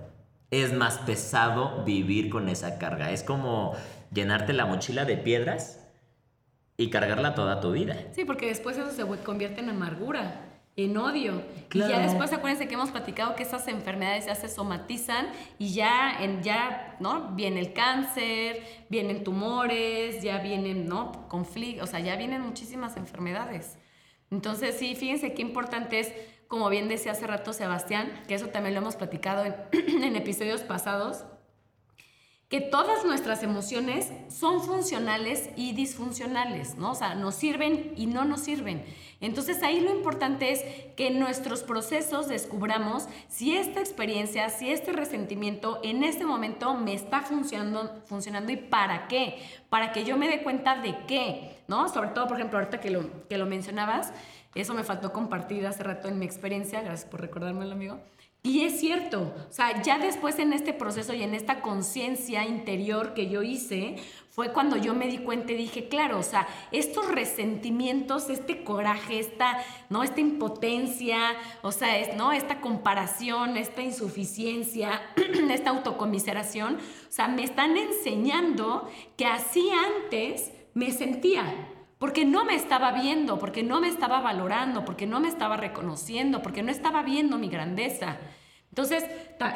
Es 0.51 0.73
más 0.73 0.99
pesado 0.99 1.83
vivir 1.83 2.29
con 2.29 2.47
esa 2.47 2.77
carga. 2.77 3.11
Es 3.11 3.23
como 3.23 3.73
llenarte 4.13 4.53
la 4.53 4.65
mochila 4.65 5.05
de 5.05 5.17
piedras 5.17 5.79
y 6.77 6.89
cargarla 6.89 7.35
toda 7.35 7.59
tu 7.59 7.71
vida. 7.71 7.95
Sí, 8.13 8.25
porque 8.25 8.47
después 8.47 8.77
eso 8.77 8.91
se 8.91 9.05
convierte 9.23 9.61
en 9.61 9.69
amargura 9.69 10.52
en 10.75 10.97
odio. 10.97 11.41
Y 11.71 11.79
ya 11.79 11.99
después 11.99 12.33
acuérdense 12.33 12.67
que 12.67 12.73
hemos 12.73 12.91
platicado 12.91 13.35
que 13.35 13.43
esas 13.43 13.67
enfermedades 13.67 14.25
ya 14.25 14.35
se 14.35 14.47
somatizan 14.49 15.27
y 15.59 15.73
ya, 15.73 16.17
en, 16.19 16.41
ya 16.41 16.97
¿no? 16.99 17.31
viene 17.35 17.59
el 17.59 17.73
cáncer, 17.73 18.63
vienen 18.89 19.23
tumores, 19.23 20.21
ya 20.23 20.39
vienen 20.39 20.87
¿no? 20.87 21.27
conflictos, 21.27 21.89
o 21.89 21.91
sea, 21.91 21.99
ya 21.99 22.15
vienen 22.15 22.41
muchísimas 22.41 22.97
enfermedades. 22.97 23.77
Entonces, 24.31 24.75
sí, 24.77 24.95
fíjense 24.95 25.33
qué 25.33 25.43
importante 25.43 25.99
es, 25.99 26.11
como 26.47 26.69
bien 26.69 26.87
decía 26.87 27.11
hace 27.11 27.27
rato 27.27 27.53
Sebastián, 27.53 28.11
que 28.27 28.33
eso 28.33 28.47
también 28.47 28.73
lo 28.73 28.81
hemos 28.81 28.95
platicado 28.95 29.45
en, 29.45 29.55
en 30.03 30.15
episodios 30.15 30.61
pasados, 30.61 31.25
que 32.53 32.61
todas 32.61 33.03
nuestras 33.03 33.41
emociones 33.41 34.13
son 34.27 34.61
funcionales 34.61 35.49
y 35.55 35.73
disfuncionales, 35.73 36.75
¿no? 36.75 36.91
O 36.91 36.93
sea, 36.93 37.15
nos 37.15 37.33
sirven 37.33 37.93
y 37.97 38.05
no 38.05 38.25
nos 38.25 38.41
sirven. 38.41 38.85
Entonces 39.21 39.63
ahí 39.63 39.79
lo 39.79 39.89
importante 39.89 40.51
es 40.51 40.61
que 40.95 41.07
en 41.07 41.19
nuestros 41.19 41.63
procesos 41.63 42.27
descubramos 42.27 43.07
si 43.27 43.57
esta 43.57 43.79
experiencia, 43.79 44.49
si 44.49 44.69
este 44.69 44.91
resentimiento 44.91 45.79
en 45.81 46.03
este 46.03 46.27
momento 46.27 46.75
me 46.75 46.93
está 46.93 47.21
funcionando, 47.21 48.03
funcionando 48.05 48.51
y 48.51 48.57
para 48.57 49.07
qué, 49.07 49.41
para 49.69 49.91
que 49.91 50.03
yo 50.03 50.15
me 50.15 50.29
dé 50.29 50.43
cuenta 50.43 50.75
de 50.75 50.95
qué, 51.07 51.57
¿no? 51.67 51.89
Sobre 51.89 52.09
todo, 52.09 52.27
por 52.27 52.37
ejemplo, 52.37 52.59
ahorita 52.59 52.79
que 52.79 52.91
lo, 52.91 53.27
que 53.27 53.39
lo 53.39 53.47
mencionabas, 53.47 54.13
eso 54.53 54.75
me 54.75 54.83
faltó 54.83 55.11
compartir 55.11 55.65
hace 55.65 55.81
rato 55.81 56.07
en 56.07 56.19
mi 56.19 56.25
experiencia, 56.27 56.83
gracias 56.83 57.09
por 57.09 57.19
recordármelo, 57.19 57.71
amigo. 57.71 57.99
Y 58.45 58.65
es 58.65 58.81
cierto, 58.81 59.33
o 59.49 59.53
sea, 59.53 59.81
ya 59.83 59.99
después 59.99 60.37
en 60.37 60.51
este 60.51 60.73
proceso 60.73 61.13
y 61.13 61.23
en 61.23 61.33
esta 61.33 61.61
conciencia 61.61 62.45
interior 62.45 63.13
que 63.13 63.29
yo 63.29 63.41
hice, 63.41 63.95
fue 64.29 64.51
cuando 64.51 64.75
yo 64.75 64.93
me 64.93 65.07
di 65.07 65.19
cuenta 65.19 65.53
y 65.53 65.55
dije, 65.55 65.87
claro, 65.87 66.19
o 66.19 66.23
sea, 66.23 66.45
estos 66.73 67.07
resentimientos, 67.09 68.29
este 68.29 68.65
coraje, 68.65 69.19
esta, 69.19 69.63
¿no? 69.89 70.03
esta 70.03 70.19
impotencia, 70.19 71.19
o 71.61 71.71
sea, 71.71 71.97
es, 71.99 72.17
¿no? 72.17 72.33
esta 72.33 72.59
comparación, 72.59 73.55
esta 73.55 73.81
insuficiencia, 73.81 75.01
esta 75.49 75.69
autocomiseración, 75.69 76.75
o 76.75 77.11
sea, 77.11 77.29
me 77.29 77.43
están 77.43 77.77
enseñando 77.77 78.89
que 79.15 79.25
así 79.25 79.69
antes 79.69 80.51
me 80.73 80.91
sentía, 80.91 81.72
porque 82.03 82.25
no 82.25 82.43
me 82.43 82.55
estaba 82.55 82.91
viendo, 82.91 83.39
porque 83.39 83.63
no 83.63 83.79
me 83.79 83.87
estaba 83.87 84.19
valorando, 84.19 84.83
porque 84.83 85.07
no 85.07 85.21
me 85.21 85.29
estaba 85.29 85.55
reconociendo, 85.55 86.41
porque 86.41 86.61
no 86.61 86.69
estaba 86.69 87.01
viendo 87.01 87.37
mi 87.37 87.47
grandeza. 87.47 88.17
Entonces, 88.67 89.05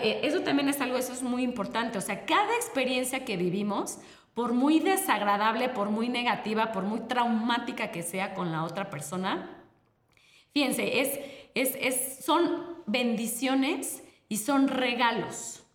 eh, 0.02 0.22
eso 0.24 0.40
también 0.44 0.70
es 0.70 0.80
algo, 0.80 0.98
eso 0.98 1.12
es 1.12 1.24
muy 1.24 1.44
importante. 1.44 1.98
O 1.98 2.02
sea, 2.02 2.26
cada 2.26 2.56
experiencia 2.56 3.26
que 3.26 3.36
vivimos, 3.36 3.98
por 4.34 4.54
muy 4.54 4.80
desagradable, 4.80 5.68
por 5.68 5.90
muy 5.90 6.08
negativa, 6.08 6.72
por 6.72 6.86
muy 6.86 7.02
traumática 7.02 7.92
que 7.92 8.02
sea 8.02 8.34
con 8.34 8.54
la 8.54 8.64
otra 8.64 8.90
persona, 8.90 9.50
fíjense, 10.54 11.02
es, 11.02 11.20
es, 11.54 12.24
son 12.24 12.78
bendiciones 12.86 14.04
y 14.30 14.38
son 14.38 14.70
regalos. 14.70 15.66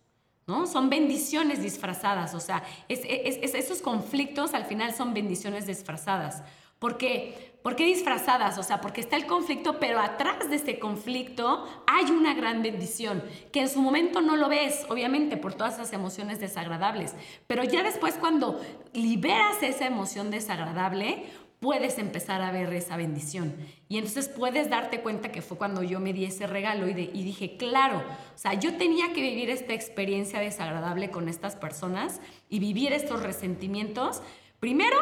¿no? 0.47 0.65
Son 0.65 0.89
bendiciones 0.89 1.61
disfrazadas, 1.61 2.33
o 2.33 2.39
sea, 2.39 2.63
esos 2.89 3.81
conflictos 3.81 4.55
al 4.55 4.65
final 4.65 4.93
son 4.93 5.13
bendiciones 5.13 5.67
disfrazadas. 5.67 6.41
¿Por 6.83 6.97
qué? 6.97 7.55
¿Por 7.63 7.77
qué 7.77 7.85
disfrazadas? 7.85 8.57
O 8.57 8.63
sea, 8.63 8.81
porque 8.81 8.99
está 8.99 9.15
el 9.15 9.25
conflicto, 9.25 9.79
pero 9.79 10.01
atrás 10.01 10.49
de 10.49 10.57
este 10.57 10.79
conflicto 10.79 11.65
hay 11.87 12.11
una 12.11 12.33
gran 12.33 12.61
bendición, 12.61 13.23
que 13.53 13.61
en 13.61 13.69
su 13.69 13.81
momento 13.81 14.19
no 14.19 14.35
lo 14.35 14.49
ves, 14.49 14.85
obviamente, 14.89 15.37
por 15.37 15.53
todas 15.53 15.75
esas 15.75 15.93
emociones 15.93 16.41
desagradables. 16.41 17.15
Pero 17.47 17.63
ya 17.63 17.83
después, 17.83 18.15
cuando 18.15 18.59
liberas 18.91 19.63
esa 19.63 19.85
emoción 19.85 20.29
desagradable, 20.29 21.23
puedes 21.61 21.99
empezar 21.99 22.41
a 22.41 22.51
ver 22.51 22.73
esa 22.73 22.97
bendición. 22.97 23.55
Y 23.87 23.97
entonces 23.97 24.27
puedes 24.27 24.69
darte 24.69 24.99
cuenta 24.99 25.31
que 25.31 25.41
fue 25.41 25.57
cuando 25.57 25.83
yo 25.83 26.01
me 26.01 26.11
di 26.11 26.25
ese 26.25 26.47
regalo 26.47 26.89
y, 26.89 26.91
y, 27.13 27.23
dije, 27.23 27.55
claro, 27.55 27.99
o 27.99 28.37
sea, 28.37 28.55
yo 28.55 28.75
tenía 28.75 29.13
que 29.13 29.21
vivir 29.21 29.49
esta 29.49 29.73
experiencia 29.73 30.41
desagradable 30.41 31.11
con 31.11 31.29
estas 31.29 31.55
personas 31.55 32.19
y 32.49 32.59
vivir 32.59 32.91
estos 32.91 33.23
resentimientos. 33.23 34.21
Primero, 34.59 34.97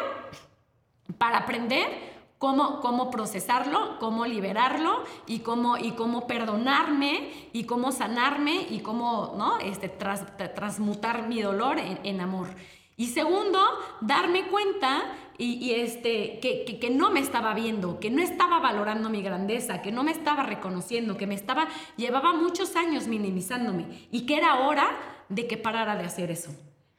para 1.18 1.38
aprender 1.38 2.12
cómo, 2.42 2.80
cómo 2.80 3.08
procesarlo, 3.08 4.00
cómo 4.00 4.26
liberarlo 4.26 5.04
y 5.28 5.40
cómo, 5.40 5.78
y 5.78 5.92
cómo 5.92 6.26
perdonarme 6.26 7.30
y 7.52 7.64
cómo 7.64 7.92
sanarme 7.92 8.66
y 8.68 8.80
cómo 8.80 9.34
¿no? 9.38 9.60
este, 9.60 9.88
transmutar 9.88 11.28
mi 11.28 11.40
dolor 11.40 11.78
en, 11.78 12.20
amor. 12.20 12.48
Y 12.96 13.06
segundo, 13.06 13.60
darme 14.00 14.48
cuenta 14.48 15.04
y, 15.38 15.70
este, 15.70 16.40
que, 16.40 16.78
que, 16.80 16.90
no 16.90 17.10
me 17.10 17.20
estaba 17.20 17.54
viendo, 17.54 18.00
que 18.00 18.10
no 18.10 18.20
estaba 18.20 18.58
valorando 18.58 19.08
mi 19.08 19.22
grandeza, 19.22 19.80
que 19.80 19.92
no 19.92 20.02
me 20.02 20.10
estaba 20.10 20.42
reconociendo, 20.42 21.16
que 21.16 21.28
me 21.28 21.36
estaba, 21.36 21.68
llevaba 21.96 22.32
muchos 22.32 22.74
años 22.74 23.06
minimizándome 23.06 24.08
y 24.10 24.26
que 24.26 24.36
era 24.36 24.66
hora 24.66 24.90
de 25.28 25.46
que 25.46 25.56
parara 25.56 25.94
de 25.94 26.04
hacer 26.04 26.32
eso 26.32 26.50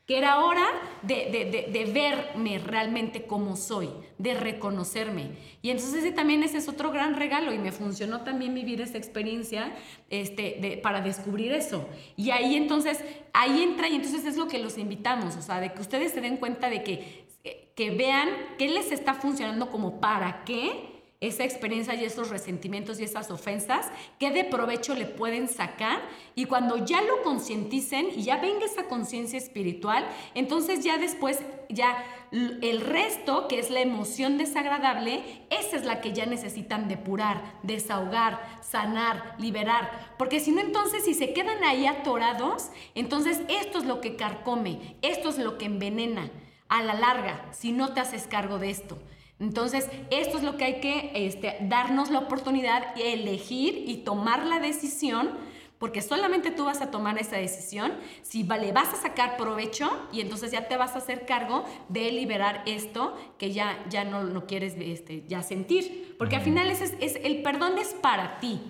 que 0.06 0.18
era 0.18 0.44
hora 0.44 0.66
de, 1.02 1.92
verme 1.94 2.60
realmente 2.60 3.26
como 3.26 3.56
soy, 3.56 3.90
de 4.18 4.34
reconocerme. 4.34 5.32
Y 5.62 5.70
entonces 5.70 6.04
ese 6.04 6.12
también 6.12 6.44
ese 6.44 6.58
es 6.58 6.68
otro 6.68 6.92
gran 6.92 7.16
regalo 7.16 7.54
y 7.54 7.58
me 7.58 7.72
funcionó 7.72 8.22
también 8.22 8.54
vivir 8.54 8.82
esa 8.82 8.98
experiencia 8.98 9.74
este, 10.10 10.80
para 10.84 11.00
descubrir 11.00 11.54
eso. 11.54 11.88
Y 12.18 12.32
ahí 12.32 12.56
entonces, 12.56 13.04
ahí 13.32 13.64
entra 13.64 13.88
y 13.88 13.96
entonces 13.96 14.26
es 14.26 14.36
lo 14.36 14.48
que 14.50 14.60
los 14.60 14.78
invitamos, 14.78 15.38
o 15.38 15.42
sea, 15.42 15.62
de 15.62 15.74
que 15.74 15.82
ustedes 15.82 16.12
se 16.12 16.20
den 16.20 16.36
cuenta 16.36 16.70
de 16.70 16.84
que, 16.84 17.26
que 17.74 17.92
vean 17.92 18.30
qué 18.58 18.68
les 18.68 18.92
está 18.92 19.14
funcionando 19.14 19.70
como 19.72 20.02
para 20.02 20.44
qué 20.44 20.93
esa 21.24 21.46
experiencia 21.46 21.96
y 21.96 22.04
esos 22.04 22.30
resentimientos 22.30 23.00
y 23.00 23.06
esas 23.06 23.32
ofensas, 23.32 23.90
qué 24.20 24.30
de 24.32 24.44
provecho 24.44 24.94
le 24.94 25.06
pueden 25.06 25.48
sacar 25.48 26.02
y 26.36 26.46
cuando 26.46 26.84
ya 26.86 27.02
lo 27.02 27.24
concienticen 27.24 28.08
y 28.14 28.24
ya 28.24 28.38
venga 28.38 28.66
esa 28.66 28.88
conciencia 28.88 29.38
espiritual, 29.38 30.06
entonces 30.36 30.84
ya 30.84 30.98
después, 30.98 31.40
ya 31.70 32.04
el 32.32 32.82
resto, 32.82 33.48
que 33.48 33.60
es 33.60 33.70
la 33.70 33.80
emoción 33.80 34.38
desagradable, 34.38 35.46
esa 35.50 35.78
es 35.78 35.86
la 35.86 36.02
que 36.02 36.12
ya 36.12 36.26
necesitan 36.26 36.90
depurar, 36.90 37.42
desahogar, 37.64 38.60
sanar, 38.62 39.36
liberar, 39.40 40.14
porque 40.18 40.42
si 40.42 40.52
no 40.52 40.60
entonces 40.60 41.06
si 41.06 41.14
se 41.14 41.34
quedan 41.34 41.64
ahí 41.64 41.86
atorados, 41.86 42.70
entonces 42.96 43.42
esto 43.48 43.78
es 43.78 43.86
lo 43.86 44.02
que 44.02 44.18
carcome, 44.18 44.98
esto 45.02 45.30
es 45.30 45.38
lo 45.38 45.58
que 45.58 45.66
envenena 45.66 46.30
a 46.68 46.84
la 46.84 46.96
larga 46.96 47.46
si 47.52 47.72
no 47.72 47.94
te 47.94 48.02
haces 48.02 48.28
cargo 48.28 48.60
de 48.60 48.72
esto. 48.72 48.98
Entonces, 49.40 49.90
esto 50.10 50.38
es 50.38 50.44
lo 50.44 50.58
que 50.58 50.64
hay 50.64 50.80
que 50.80 51.12
este, 51.14 51.58
darnos 51.62 52.10
la 52.12 52.20
oportunidad, 52.20 52.98
elegir 52.98 53.84
y 53.88 53.98
tomar 53.98 54.46
la 54.46 54.60
decisión, 54.60 55.32
porque 55.80 56.02
solamente 56.02 56.50
tú 56.52 56.64
vas 56.66 56.82
a 56.82 56.92
tomar 56.92 57.18
esa 57.18 57.36
decisión 57.36 57.92
si 58.22 58.44
le 58.44 58.72
vas 58.72 58.94
a 58.94 58.96
sacar 58.96 59.36
provecho 59.36 59.92
y 60.14 60.22
entonces 60.22 60.52
ya 60.52 60.70
te 60.70 60.78
vas 60.78 60.96
a 60.96 61.00
hacer 61.00 61.26
cargo 61.26 61.66
de 61.90 62.10
liberar 62.12 62.64
esto 62.66 63.18
que 63.38 63.52
ya, 63.52 63.84
ya 63.90 64.06
no 64.06 64.24
lo 64.24 64.46
quieres 64.46 64.76
este, 64.78 65.26
ya 65.28 65.44
sentir. 65.44 66.16
Porque 66.18 66.38
al 66.38 66.42
final 66.42 66.72
es, 66.72 66.94
es, 67.02 67.18
el 67.22 67.42
perdón 67.42 67.78
es 67.80 67.90
para 67.90 68.40
ti, 68.40 68.62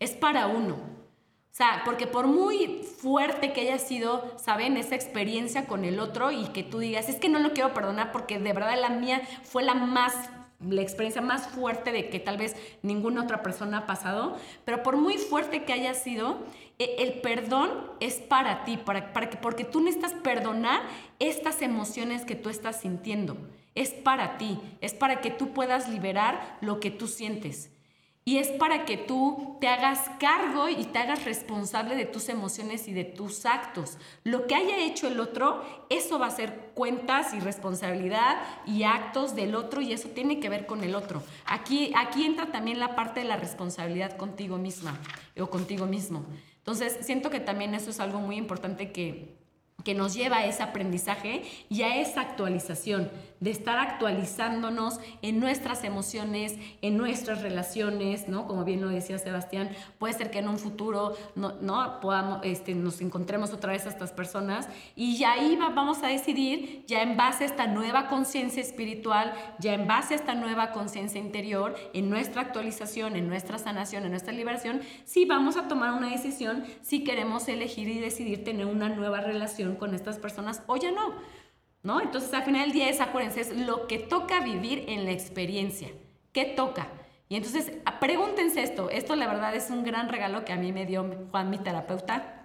es 0.00 0.12
para 0.12 0.48
uno. 0.48 0.95
O 1.56 1.58
sea, 1.58 1.80
porque 1.86 2.06
por 2.06 2.26
muy 2.26 2.82
fuerte 3.00 3.54
que 3.54 3.62
haya 3.62 3.78
sido, 3.78 4.30
¿saben? 4.36 4.76
Esa 4.76 4.94
experiencia 4.94 5.64
con 5.64 5.86
el 5.86 6.00
otro 6.00 6.30
y 6.30 6.44
que 6.48 6.62
tú 6.62 6.80
digas, 6.80 7.08
es 7.08 7.16
que 7.16 7.30
no 7.30 7.38
lo 7.38 7.54
quiero 7.54 7.72
perdonar 7.72 8.12
porque 8.12 8.38
de 8.38 8.52
verdad 8.52 8.78
la 8.78 8.90
mía 8.90 9.22
fue 9.42 9.62
la 9.62 9.72
más 9.72 10.28
la 10.60 10.82
experiencia 10.82 11.22
más 11.22 11.48
fuerte 11.48 11.92
de 11.92 12.10
que 12.10 12.20
tal 12.20 12.36
vez 12.36 12.56
ninguna 12.82 13.22
otra 13.22 13.42
persona 13.42 13.78
ha 13.78 13.86
pasado, 13.86 14.36
pero 14.66 14.82
por 14.82 14.98
muy 14.98 15.16
fuerte 15.16 15.64
que 15.64 15.72
haya 15.72 15.94
sido, 15.94 16.44
e, 16.78 16.96
el 16.98 17.22
perdón 17.22 17.70
es 18.00 18.16
para 18.16 18.64
ti, 18.64 18.76
para, 18.76 19.14
para 19.14 19.30
que, 19.30 19.38
porque 19.38 19.64
tú 19.64 19.80
necesitas 19.80 20.12
perdonar 20.12 20.82
estas 21.20 21.62
emociones 21.62 22.26
que 22.26 22.34
tú 22.34 22.50
estás 22.50 22.82
sintiendo. 22.82 23.38
Es 23.74 23.94
para 23.94 24.36
ti, 24.36 24.58
es 24.82 24.92
para 24.92 25.22
que 25.22 25.30
tú 25.30 25.54
puedas 25.54 25.88
liberar 25.88 26.58
lo 26.60 26.80
que 26.80 26.90
tú 26.90 27.06
sientes. 27.06 27.70
Y 28.28 28.38
es 28.38 28.48
para 28.48 28.84
que 28.84 28.96
tú 28.96 29.56
te 29.60 29.68
hagas 29.68 30.10
cargo 30.18 30.68
y 30.68 30.82
te 30.82 30.98
hagas 30.98 31.24
responsable 31.24 31.94
de 31.94 32.06
tus 32.06 32.28
emociones 32.28 32.88
y 32.88 32.92
de 32.92 33.04
tus 33.04 33.46
actos. 33.46 33.98
Lo 34.24 34.48
que 34.48 34.56
haya 34.56 34.84
hecho 34.84 35.06
el 35.06 35.20
otro, 35.20 35.62
eso 35.90 36.18
va 36.18 36.26
a 36.26 36.32
ser 36.32 36.72
cuentas 36.74 37.34
y 37.34 37.38
responsabilidad 37.38 38.38
y 38.66 38.82
actos 38.82 39.36
del 39.36 39.54
otro 39.54 39.80
y 39.80 39.92
eso 39.92 40.08
tiene 40.08 40.40
que 40.40 40.48
ver 40.48 40.66
con 40.66 40.82
el 40.82 40.96
otro. 40.96 41.22
Aquí, 41.44 41.92
aquí 41.96 42.24
entra 42.24 42.50
también 42.50 42.80
la 42.80 42.96
parte 42.96 43.20
de 43.20 43.26
la 43.26 43.36
responsabilidad 43.36 44.16
contigo 44.16 44.58
misma 44.58 44.98
o 45.38 45.46
contigo 45.46 45.86
mismo. 45.86 46.26
Entonces, 46.58 46.98
siento 47.02 47.30
que 47.30 47.38
también 47.38 47.74
eso 47.76 47.90
es 47.90 48.00
algo 48.00 48.18
muy 48.18 48.38
importante 48.38 48.90
que, 48.90 49.36
que 49.84 49.94
nos 49.94 50.14
lleva 50.14 50.38
a 50.38 50.46
ese 50.46 50.64
aprendizaje 50.64 51.44
y 51.68 51.82
a 51.82 52.00
esa 52.00 52.22
actualización, 52.22 53.08
de 53.40 53.50
estar 53.50 53.78
actualizándonos 53.78 55.00
en 55.22 55.40
nuestras 55.40 55.84
emociones, 55.84 56.56
en 56.82 56.96
nuestras 56.96 57.42
relaciones, 57.42 58.28
¿no? 58.28 58.46
Como 58.46 58.64
bien 58.64 58.80
lo 58.80 58.88
decía 58.88 59.18
Sebastián, 59.18 59.70
puede 59.98 60.14
ser 60.14 60.30
que 60.30 60.38
en 60.38 60.48
un 60.48 60.58
futuro 60.58 61.16
no, 61.34 61.52
¿no? 61.60 62.00
Podamos, 62.00 62.40
este, 62.44 62.74
nos 62.74 63.00
encontremos 63.00 63.52
otra 63.52 63.72
vez 63.72 63.86
a 63.86 63.90
estas 63.90 64.12
personas 64.12 64.68
y 64.94 65.16
ya 65.18 65.32
ahí 65.32 65.56
vamos 65.56 66.02
a 66.02 66.08
decidir, 66.08 66.84
ya 66.86 67.02
en 67.02 67.16
base 67.16 67.44
a 67.44 67.46
esta 67.46 67.66
nueva 67.66 68.08
conciencia 68.08 68.62
espiritual, 68.62 69.34
ya 69.58 69.74
en 69.74 69.86
base 69.86 70.14
a 70.14 70.16
esta 70.16 70.34
nueva 70.34 70.72
conciencia 70.72 71.20
interior, 71.20 71.74
en 71.92 72.10
nuestra 72.10 72.42
actualización, 72.42 73.16
en 73.16 73.28
nuestra 73.28 73.58
sanación, 73.58 74.04
en 74.04 74.10
nuestra 74.10 74.32
liberación, 74.32 74.80
si 75.04 75.24
vamos 75.24 75.56
a 75.56 75.68
tomar 75.68 75.92
una 75.92 76.10
decisión, 76.10 76.64
si 76.82 77.04
queremos 77.04 77.48
elegir 77.48 77.88
y 77.88 77.98
decidir 77.98 78.44
tener 78.44 78.66
una 78.66 78.88
nueva 78.88 79.20
relación 79.20 79.76
con 79.76 79.94
estas 79.94 80.18
personas 80.18 80.62
o 80.66 80.76
ya 80.76 80.90
no. 80.90 81.14
¿No? 81.86 82.00
Entonces, 82.00 82.34
al 82.34 82.42
final 82.42 82.62
del 82.62 82.72
día 82.72 82.90
es, 82.90 83.00
acuérdense, 83.00 83.40
es 83.40 83.56
lo 83.56 83.86
que 83.86 83.98
toca 84.00 84.40
vivir 84.40 84.84
en 84.88 85.04
la 85.04 85.12
experiencia. 85.12 85.88
¿Qué 86.32 86.44
toca? 86.44 86.88
Y 87.28 87.36
entonces, 87.36 87.70
pregúntense 88.00 88.62
esto. 88.62 88.90
Esto, 88.90 89.14
la 89.14 89.28
verdad, 89.28 89.54
es 89.54 89.70
un 89.70 89.84
gran 89.84 90.08
regalo 90.08 90.44
que 90.44 90.52
a 90.52 90.56
mí 90.56 90.72
me 90.72 90.84
dio 90.84 91.08
Juan, 91.30 91.48
mi 91.48 91.58
terapeuta, 91.58 92.44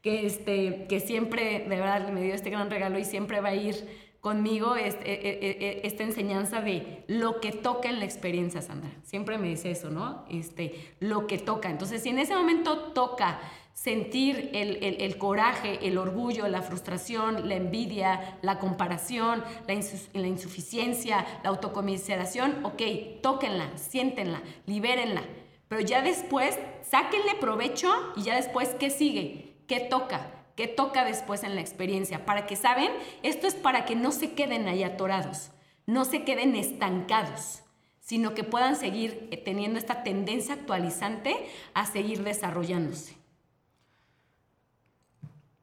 que, 0.00 0.24
este, 0.24 0.86
que 0.88 1.00
siempre, 1.00 1.66
de 1.68 1.76
verdad, 1.76 2.08
me 2.08 2.22
dio 2.22 2.34
este 2.34 2.48
gran 2.48 2.70
regalo 2.70 2.98
y 2.98 3.04
siempre 3.04 3.42
va 3.42 3.50
a 3.50 3.54
ir 3.54 3.76
conmigo 4.20 4.76
este, 4.76 5.86
esta 5.86 6.04
enseñanza 6.04 6.62
de 6.62 7.04
lo 7.08 7.40
que 7.40 7.52
toca 7.52 7.90
en 7.90 7.98
la 7.98 8.06
experiencia, 8.06 8.62
Sandra. 8.62 8.90
Siempre 9.02 9.36
me 9.36 9.48
dice 9.48 9.70
eso, 9.70 9.90
¿no? 9.90 10.24
Este, 10.30 10.94
lo 10.98 11.26
que 11.26 11.38
toca. 11.38 11.68
Entonces, 11.68 12.02
si 12.02 12.08
en 12.08 12.18
ese 12.18 12.34
momento 12.34 12.92
toca 12.92 13.38
sentir 13.72 14.50
el, 14.52 15.18
coraje, 15.18 15.86
el 15.86 15.98
orgullo, 15.98 16.46
la 16.48 16.62
frustración, 16.62 17.48
la 17.48 17.56
envidia, 17.56 18.38
la 18.42 18.58
comparación, 18.58 19.42
la, 19.66 19.80
la 20.20 20.26
insuficiencia, 20.26 21.26
la 21.42 21.50
autocomiseración, 21.50 22.64
ok, 22.64 22.82
tóquenla, 23.22 23.76
siéntenla, 23.76 24.42
libérenla. 24.66 25.22
Pero 25.68 25.80
ya 25.80 26.02
después, 26.02 26.58
sáquenle 26.82 27.34
provecho 27.40 27.90
y 28.14 28.22
ya 28.22 28.36
después, 28.36 28.70
¿qué 28.78 28.90
sigue? 28.90 29.56
¿Qué 29.66 29.80
toca? 29.80 30.30
¿Qué 30.54 30.68
toca 30.68 31.04
después 31.04 31.44
en 31.44 31.54
la 31.54 31.62
experiencia? 31.62 32.26
Para 32.26 32.46
que, 32.46 32.56
¿saben? 32.56 32.90
Esto 33.22 33.46
es 33.46 33.54
para 33.54 33.86
que 33.86 33.96
no 33.96 34.12
se 34.12 34.32
queden 34.32 34.68
ahí 34.68 34.82
atorados, 34.82 35.50
no 35.86 36.04
se 36.04 36.24
queden 36.24 36.56
estancados, 36.56 37.62
sino 38.00 38.34
que 38.34 38.44
puedan 38.44 38.76
seguir 38.76 39.28
eh, 39.30 39.38
teniendo 39.38 39.78
esta 39.78 40.02
tendencia 40.02 40.54
actualizante 40.54 41.34
a 41.72 41.86
seguir 41.86 42.22
desarrollándose. 42.22 43.21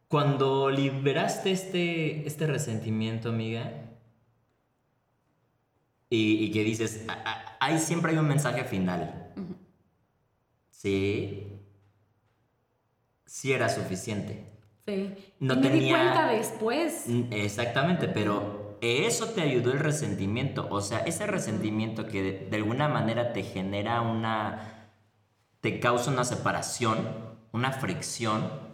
Cuando 0.10 0.72
liberaste 0.72 1.52
este, 1.52 2.28
este 2.28 2.48
resentimiento, 2.48 3.30
amiga, 3.30 3.90
y, 6.10 6.50
que 6.52 6.64
dices, 6.64 7.06
ahí 7.60 7.78
siempre 7.78 8.14
hay 8.14 8.18
un 8.18 8.28
mensaje 8.28 8.64
final. 8.64 9.32
Sí. 10.72 11.62
Sí 13.28 13.54
era 13.54 13.70
suficiente. 13.70 14.48
Sí. 14.88 15.14
No 15.40 15.56
me 15.56 15.62
tenía... 15.62 15.80
di 15.80 15.90
cuenta 15.90 16.28
después. 16.32 17.06
Exactamente, 17.30 18.08
pero 18.08 18.80
eso 18.82 19.28
te 19.28 19.44
ayudó 19.44 19.72
el 19.72 19.80
resentimiento. 19.80 20.68
O 20.72 20.82
sea, 20.82 21.02
ese 21.02 21.28
resentimiento 21.28 22.08
que 22.08 22.48
de 22.50 22.58
alguna 22.58 22.88
manera 22.88 23.32
te 23.32 23.44
genera 23.44 24.02
una. 24.02 24.90
te 25.62 25.80
causa 25.80 26.10
una 26.10 26.24
separación, 26.24 26.98
una 27.52 27.74
fricción 27.74 28.69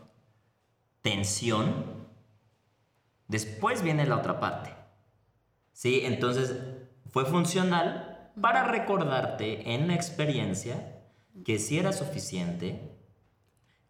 tensión, 1.06 1.86
después 3.28 3.84
viene 3.84 4.08
la 4.08 4.18
otra 4.18 4.40
parte. 4.40 4.74
¿Sí? 5.72 6.02
Entonces, 6.04 6.56
fue 7.12 7.26
funcional 7.26 8.32
para 8.42 8.64
recordarte 8.64 9.76
en 9.76 9.88
la 9.88 9.94
experiencia 9.94 11.04
que 11.46 11.60
si 11.60 11.78
era 11.78 11.94
suficiente, 11.94 12.98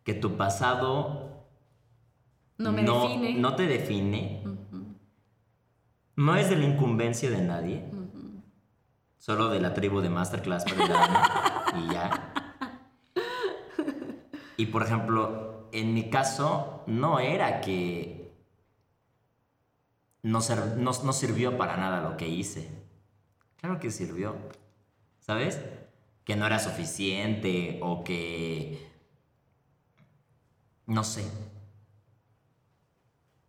que 0.03 0.13
tu 0.13 0.35
pasado 0.35 1.47
no, 2.57 2.73
me 2.73 2.83
define. 2.83 3.35
no 3.35 3.55
te 3.55 3.65
define, 3.65 4.43
no 6.17 6.35
es 6.35 6.49
de 6.49 6.57
la 6.57 6.65
incumbencia 6.65 7.29
de 7.29 7.41
nadie, 7.41 7.85
solo 9.19 9.47
de 9.47 9.61
la 9.61 9.73
tribu 9.73 10.01
de 10.01 10.09
Masterclass 10.09 10.65
y 11.77 11.93
ya. 11.93 12.33
Y 14.57 14.67
por 14.67 14.83
ejemplo, 14.83 15.54
en 15.79 15.93
mi 15.93 16.09
caso 16.09 16.83
no 16.87 17.19
era 17.19 17.61
que 17.61 18.33
no, 20.23 20.39
no, 20.77 21.13
sirvió 21.13 21.57
para 21.57 21.77
nada 21.77 22.01
lo 22.01 22.17
que 22.17 22.27
hice. 22.27 22.69
Claro 23.57 23.79
que 23.79 23.91
sirvió, 23.91 24.35
¿sabes? 25.19 25.61
Que 26.23 26.35
no 26.35 26.45
era 26.45 26.59
suficiente 26.59 27.79
o 27.83 28.03
que... 28.03 28.91
No 30.87 31.03
sé. 31.03 31.25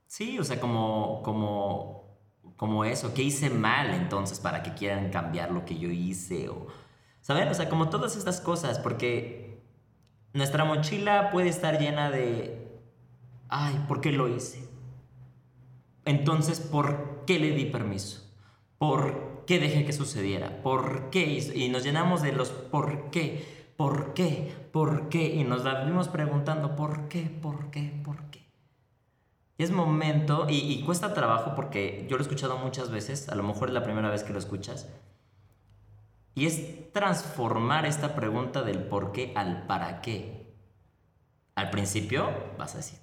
Sí, 0.07 0.39
o 0.39 0.45
sea, 0.45 0.61
como, 0.61 1.23
como, 1.23 2.19
como 2.57 2.85
eso, 2.85 3.15
¿qué 3.15 3.23
hice 3.23 3.51
mal 3.51 3.95
entonces 3.95 4.41
para 4.41 4.63
que 4.63 4.75
quieran 4.75 5.11
cambiar 5.11 5.51
lo 5.53 5.65
que 5.65 5.79
yo 5.79 5.91
hice? 5.91 6.49
O, 6.49 6.67
¿Saben? 7.27 7.49
O 7.49 7.55
sea, 7.55 7.69
como 7.69 7.89
todas 7.89 8.17
estas 8.17 8.41
cosas, 8.41 8.79
porque 8.79 9.46
nuestra 10.37 10.65
mochila 10.65 11.31
puede 11.31 11.49
estar 11.49 11.79
llena 11.81 12.11
de, 12.11 12.69
ay, 13.49 13.85
¿por 13.89 14.01
qué 14.01 14.13
lo 14.13 14.29
hice? 14.29 14.69
Entonces, 16.05 16.61
¿por 16.61 17.25
qué 17.27 17.39
le 17.39 17.51
di 17.53 17.65
permiso? 17.65 18.23
¿Por 18.79 19.45
qué 19.47 19.59
dejé 19.59 19.85
que 19.85 19.93
sucediera? 19.93 20.63
¿Por 20.63 21.11
qué? 21.11 21.25
Y 21.55 21.69
nos 21.69 21.83
llenamos 21.83 22.23
de 22.23 22.33
los 22.33 22.51
por 22.51 23.11
qué, 23.11 23.73
por 23.77 24.15
qué, 24.15 24.55
por 24.73 25.09
qué. 25.09 25.35
Y 25.35 25.45
nos 25.45 25.65
la 25.65 25.85
vimos 25.85 26.09
preguntando 26.09 26.77
por 26.77 27.09
qué, 27.09 27.23
por 27.23 27.71
qué, 27.71 28.01
por 28.05 28.31
qué. 28.31 28.47
Y 29.59 29.65
es 29.65 29.71
momento, 29.71 30.47
y, 30.51 30.59
y, 30.59 30.83
cuesta 30.85 31.15
trabajo 31.15 31.55
porque 31.57 32.07
yo 32.11 32.17
lo 32.17 32.23
he 32.23 32.27
escuchado 32.27 32.59
muchas 32.59 32.91
veces, 32.91 33.31
a 33.31 33.35
lo 33.35 33.43
mejor 33.43 33.69
es 33.69 33.75
la 33.75 33.83
primera 33.83 34.11
vez 34.11 34.23
que 34.23 34.35
lo 34.35 34.39
escuchas, 34.39 34.87
y 36.37 36.47
es 36.47 36.93
transformar 36.93 37.87
esta 37.87 38.15
pregunta 38.15 38.63
del 38.63 38.79
por 38.79 39.11
qué 39.11 39.33
al 39.35 39.67
para 39.67 40.03
qué. 40.03 40.55
Al 41.55 41.71
principio 41.71 42.31
vas 42.59 42.75
a 42.75 42.77
decir, 42.77 42.99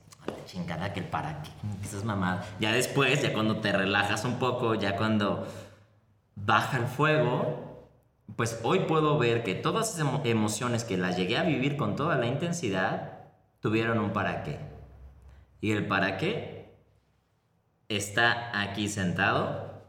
chingada 0.45 0.93
que 0.93 0.99
el 0.99 1.07
para 1.07 1.41
qué, 1.41 1.49
que 1.81 1.97
es 1.97 2.03
mamada. 2.03 2.45
Ya 2.59 2.71
después, 2.71 3.23
ya 3.23 3.33
cuando 3.33 3.57
te 3.57 3.71
relajas 3.71 4.23
un 4.23 4.37
poco, 4.37 4.75
ya 4.75 4.95
cuando 4.95 5.47
baja 6.35 6.77
el 6.77 6.85
fuego, 6.85 7.89
pues 8.35 8.59
hoy 8.63 8.81
puedo 8.81 9.17
ver 9.17 9.43
que 9.43 9.55
todas 9.55 9.95
esas 9.95 10.07
emociones 10.25 10.83
que 10.83 10.97
las 10.97 11.17
llegué 11.17 11.37
a 11.39 11.43
vivir 11.43 11.75
con 11.75 11.95
toda 11.95 12.17
la 12.17 12.27
intensidad, 12.27 13.19
tuvieron 13.61 13.97
un 13.97 14.13
para 14.13 14.43
qué. 14.43 14.59
Y 15.59 15.71
el 15.71 15.87
para 15.87 16.17
qué 16.17 16.71
está 17.89 18.61
aquí 18.61 18.89
sentado 18.89 19.81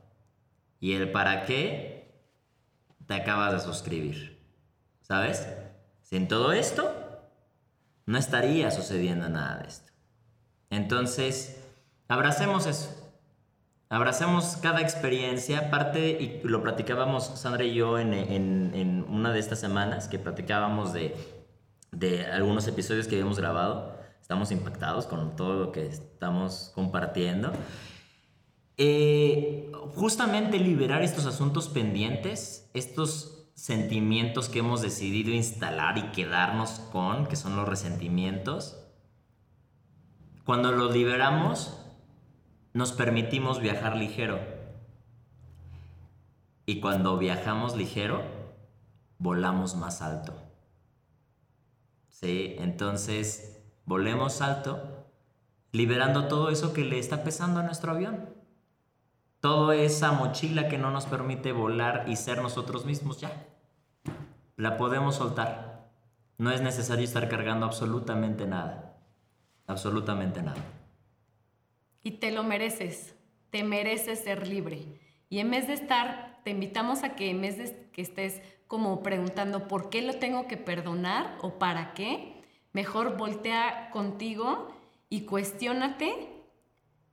y 0.80 0.94
el 0.94 1.12
para 1.12 1.44
qué 1.44 1.94
te 3.06 3.14
acabas 3.14 3.52
de 3.52 3.60
suscribir. 3.60 4.42
¿Sabes? 5.02 5.46
Sin 6.02 6.28
todo 6.28 6.52
esto, 6.52 6.90
no 8.06 8.18
estaría 8.18 8.70
sucediendo 8.70 9.28
nada 9.28 9.58
de 9.58 9.68
esto. 9.68 9.92
Entonces, 10.70 11.62
abracemos 12.08 12.66
eso. 12.66 12.90
Abracemos 13.88 14.56
cada 14.62 14.80
experiencia. 14.80 15.70
Parte, 15.70 16.10
y 16.10 16.40
lo 16.44 16.62
platicábamos 16.62 17.26
Sandra 17.38 17.64
y 17.64 17.74
yo 17.74 17.98
en, 17.98 19.04
una 19.08 19.32
de 19.32 19.38
estas 19.38 19.60
semanas, 19.60 20.08
que 20.08 20.18
platicábamos 20.18 20.92
de, 20.92 21.14
de 21.92 22.26
algunos 22.26 22.66
episodios 22.66 23.06
que 23.06 23.16
habíamos 23.16 23.38
grabado. 23.38 23.94
Estamos 24.20 24.50
impactados 24.50 25.06
con 25.06 25.36
todo 25.36 25.66
lo 25.66 25.72
que 25.72 25.86
estamos 25.86 26.72
compartiendo. 26.74 27.52
Eh, 28.76 29.70
justamente 29.94 30.58
liberar 30.58 31.02
estos 31.02 31.26
asuntos 31.26 31.68
pendientes, 31.68 32.70
estos 32.74 33.48
sentimientos 33.54 34.48
que 34.48 34.58
hemos 34.58 34.82
decidido 34.82 35.30
instalar 35.30 35.96
y 35.98 36.10
quedarnos 36.10 36.80
con, 36.92 37.26
que 37.26 37.36
son 37.36 37.56
los 37.56 37.68
resentimientos, 37.68 38.80
cuando 40.44 40.72
los 40.72 40.92
liberamos, 40.92 41.80
nos 42.74 42.92
permitimos 42.92 43.60
viajar 43.60 43.96
ligero. 43.96 44.40
Y 46.66 46.80
cuando 46.80 47.16
viajamos 47.16 47.76
ligero, 47.76 48.22
volamos 49.18 49.76
más 49.76 50.02
alto. 50.02 50.34
¿Sí? 52.08 52.56
Entonces, 52.58 53.62
volemos 53.86 54.42
alto, 54.42 55.06
liberando 55.72 56.26
todo 56.28 56.50
eso 56.50 56.72
que 56.72 56.84
le 56.84 56.98
está 56.98 57.24
pesando 57.24 57.60
a 57.60 57.62
nuestro 57.62 57.92
avión. 57.92 58.28
Toda 59.44 59.76
esa 59.76 60.10
mochila 60.12 60.68
que 60.68 60.78
no 60.78 60.90
nos 60.90 61.04
permite 61.04 61.52
volar 61.52 62.06
y 62.08 62.16
ser 62.16 62.40
nosotros 62.40 62.86
mismos 62.86 63.20
ya. 63.20 63.46
La 64.56 64.78
podemos 64.78 65.16
soltar. 65.16 65.90
No 66.38 66.50
es 66.50 66.62
necesario 66.62 67.04
estar 67.04 67.28
cargando 67.28 67.66
absolutamente 67.66 68.46
nada. 68.46 68.96
Absolutamente 69.66 70.40
nada. 70.40 70.64
Y 72.02 72.12
te 72.12 72.30
lo 72.30 72.42
mereces. 72.42 73.16
Te 73.50 73.64
mereces 73.64 74.20
ser 74.20 74.48
libre. 74.48 74.98
Y 75.28 75.40
en 75.40 75.50
vez 75.50 75.66
de 75.66 75.74
estar, 75.74 76.40
te 76.42 76.52
invitamos 76.52 77.02
a 77.02 77.14
que 77.14 77.28
en 77.28 77.42
vez 77.42 77.58
de 77.58 77.90
que 77.92 78.00
estés 78.00 78.40
como 78.66 79.02
preguntando 79.02 79.68
por 79.68 79.90
qué 79.90 80.00
lo 80.00 80.14
tengo 80.14 80.48
que 80.48 80.56
perdonar 80.56 81.36
o 81.42 81.58
para 81.58 81.92
qué, 81.92 82.42
mejor 82.72 83.18
voltea 83.18 83.90
contigo 83.90 84.68
y 85.10 85.26
cuestiónate 85.26 86.30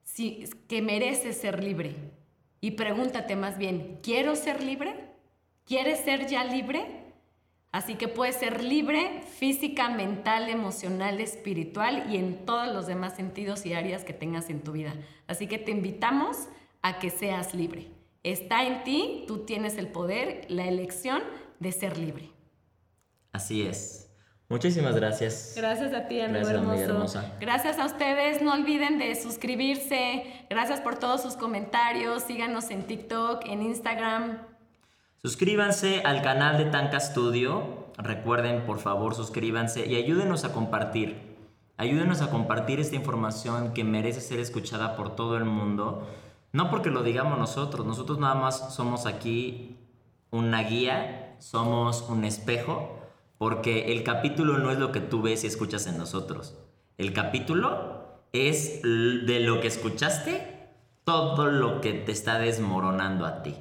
si 0.04 0.46
que 0.70 0.82
mereces 0.82 1.36
ser 1.36 1.62
libre. 1.62 2.21
Y 2.62 2.72
pregúntate 2.72 3.36
más 3.36 3.58
bien, 3.58 4.00
¿quiero 4.04 4.36
ser 4.36 4.64
libre? 4.64 4.94
¿Quieres 5.66 6.00
ser 6.00 6.28
ya 6.28 6.44
libre? 6.44 7.02
Así 7.72 7.96
que 7.96 8.08
puedes 8.08 8.36
ser 8.36 8.64
libre 8.64 9.24
física, 9.24 9.90
mental, 9.90 10.50
emocional, 10.50 11.20
espiritual 11.20 12.06
y 12.12 12.18
en 12.18 12.46
todos 12.46 12.68
los 12.68 12.86
demás 12.86 13.16
sentidos 13.16 13.66
y 13.66 13.74
áreas 13.74 14.04
que 14.04 14.14
tengas 14.14 14.50
en 14.50 14.62
tu 14.62 14.74
vida. 14.74 14.94
Así 15.28 15.48
que 15.48 15.58
te 15.58 15.72
invitamos 15.72 16.48
a 16.82 17.00
que 17.00 17.10
seas 17.10 17.56
libre. 17.56 17.88
Está 18.24 18.68
en 18.68 18.84
ti, 18.84 19.24
tú 19.26 19.46
tienes 19.46 19.78
el 19.78 19.88
poder, 19.88 20.46
la 20.50 20.68
elección 20.68 21.24
de 21.60 21.72
ser 21.72 21.98
libre. 21.98 22.30
Así 23.32 23.64
es. 23.64 24.11
Muchísimas 24.52 24.96
gracias. 24.96 25.54
Gracias 25.56 25.94
a 25.94 26.10
ti, 26.10 26.20
amigo 26.20 26.50
hermoso. 26.50 27.24
Gracias 27.40 27.80
a 27.80 27.86
ustedes. 27.86 28.42
No 28.42 28.52
olviden 28.52 29.00
de 29.00 29.16
suscribirse. 29.16 30.26
Gracias 30.50 30.82
por 30.82 30.98
todos 30.98 31.22
sus 31.22 31.36
comentarios. 31.36 32.24
Síganos 32.24 32.70
en 32.70 32.84
TikTok, 32.84 33.46
en 33.46 33.62
Instagram. 33.62 34.40
Suscríbanse 35.22 36.02
al 36.04 36.22
canal 36.22 36.58
de 36.58 36.66
Tanka 36.66 37.00
Studio. 37.00 37.94
Recuerden, 37.98 38.66
por 38.66 38.80
favor, 38.80 39.16
suscríbanse 39.16 39.86
y 39.88 39.96
ayúdenos 39.96 40.44
a 40.44 40.52
compartir. 40.52 41.38
Ayúdenos 41.78 42.22
a 42.22 42.30
compartir 42.30 42.82
esta 42.82 42.98
información 42.98 43.72
que 43.74 43.86
merece 43.86 44.20
ser 44.20 44.42
escuchada 44.42 44.98
por 44.98 45.16
todo 45.16 45.38
el 45.38 45.46
mundo. 45.46 46.10
No 46.52 46.70
porque 46.70 46.90
lo 46.90 47.04
digamos 47.04 47.40
nosotros, 47.40 47.86
nosotros 47.86 48.20
nada 48.20 48.36
más 48.36 48.76
somos 48.76 49.06
aquí 49.06 49.78
una 50.30 50.64
guía, 50.64 51.38
somos 51.40 52.02
un 52.10 52.26
espejo, 52.26 53.01
porque 53.42 53.92
el 53.92 54.04
capítulo 54.04 54.60
no 54.60 54.70
es 54.70 54.78
lo 54.78 54.92
que 54.92 55.00
tú 55.00 55.24
ves 55.24 55.44
y 55.44 55.48
escuchas 55.48 55.88
en 55.88 55.98
nosotros. 55.98 56.60
El 57.00 57.12
capítulo 57.12 58.22
es 58.34 58.84
de 58.84 59.40
lo 59.40 59.60
que 59.62 59.68
escuchaste, 59.68 60.70
todo 61.06 61.48
lo 61.48 61.82
que 61.82 61.94
te 61.94 62.12
está 62.12 62.38
desmoronando 62.38 63.26
a 63.26 63.42
ti. 63.42 63.56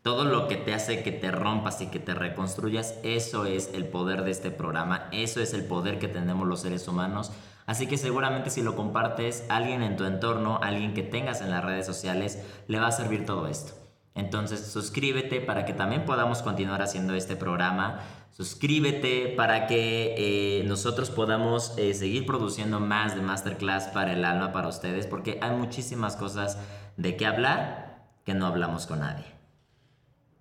Todo 0.00 0.24
lo 0.24 0.48
que 0.48 0.56
te 0.56 0.72
hace 0.72 1.02
que 1.02 1.12
te 1.12 1.30
rompas 1.30 1.82
y 1.82 1.88
que 1.88 1.98
te 1.98 2.14
reconstruyas, 2.14 2.98
eso 3.02 3.44
es 3.44 3.68
el 3.74 3.84
poder 3.84 4.24
de 4.24 4.30
este 4.30 4.50
programa, 4.50 5.10
eso 5.12 5.42
es 5.42 5.52
el 5.52 5.66
poder 5.66 5.98
que 5.98 6.08
tenemos 6.08 6.48
los 6.48 6.62
seres 6.62 6.88
humanos 6.88 7.30
Así 7.66 7.86
que 7.86 7.98
seguramente 7.98 8.48
si 8.48 8.62
lo 8.62 8.76
compartes, 8.76 9.44
alguien 9.50 9.82
en 9.82 9.98
tu 9.98 10.06
entorno, 10.06 10.58
alguien 10.62 10.94
que 10.94 11.02
tengas 11.02 11.42
en 11.42 11.50
las 11.50 11.62
redes 11.62 11.84
sociales, 11.84 12.42
le 12.66 12.80
va 12.80 12.86
a 12.86 12.92
servir 12.92 13.26
todo 13.26 13.46
esto. 13.46 13.74
Entonces 14.18 14.72
suscríbete 14.72 15.40
para 15.40 15.64
que 15.64 15.72
también 15.72 16.04
podamos 16.04 16.42
continuar 16.42 16.82
haciendo 16.82 17.14
este 17.14 17.36
programa. 17.36 18.00
Suscríbete 18.38 19.34
para 19.36 19.66
que 19.66 20.14
eh, 20.16 20.62
nosotros 20.62 21.10
podamos 21.10 21.76
eh, 21.76 21.92
seguir 21.92 22.24
produciendo 22.24 22.78
más 22.78 23.16
de 23.16 23.20
Masterclass 23.20 23.88
para 23.88 24.12
el 24.12 24.24
alma 24.24 24.52
para 24.52 24.68
ustedes, 24.68 25.08
porque 25.08 25.40
hay 25.42 25.50
muchísimas 25.56 26.14
cosas 26.14 26.56
de 26.96 27.16
qué 27.16 27.26
hablar 27.26 28.06
que 28.24 28.34
no 28.34 28.46
hablamos 28.46 28.86
con 28.86 29.00
nadie. 29.00 29.24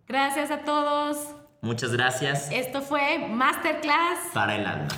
Gracias 0.07 0.51
a 0.51 0.59
todos. 0.59 1.17
Muchas 1.61 1.91
gracias. 1.91 2.51
Esto 2.51 2.83
fue 2.83 3.29
Masterclass 3.29 4.29
para 4.31 4.57
el 4.57 4.67
alma. 4.67 4.89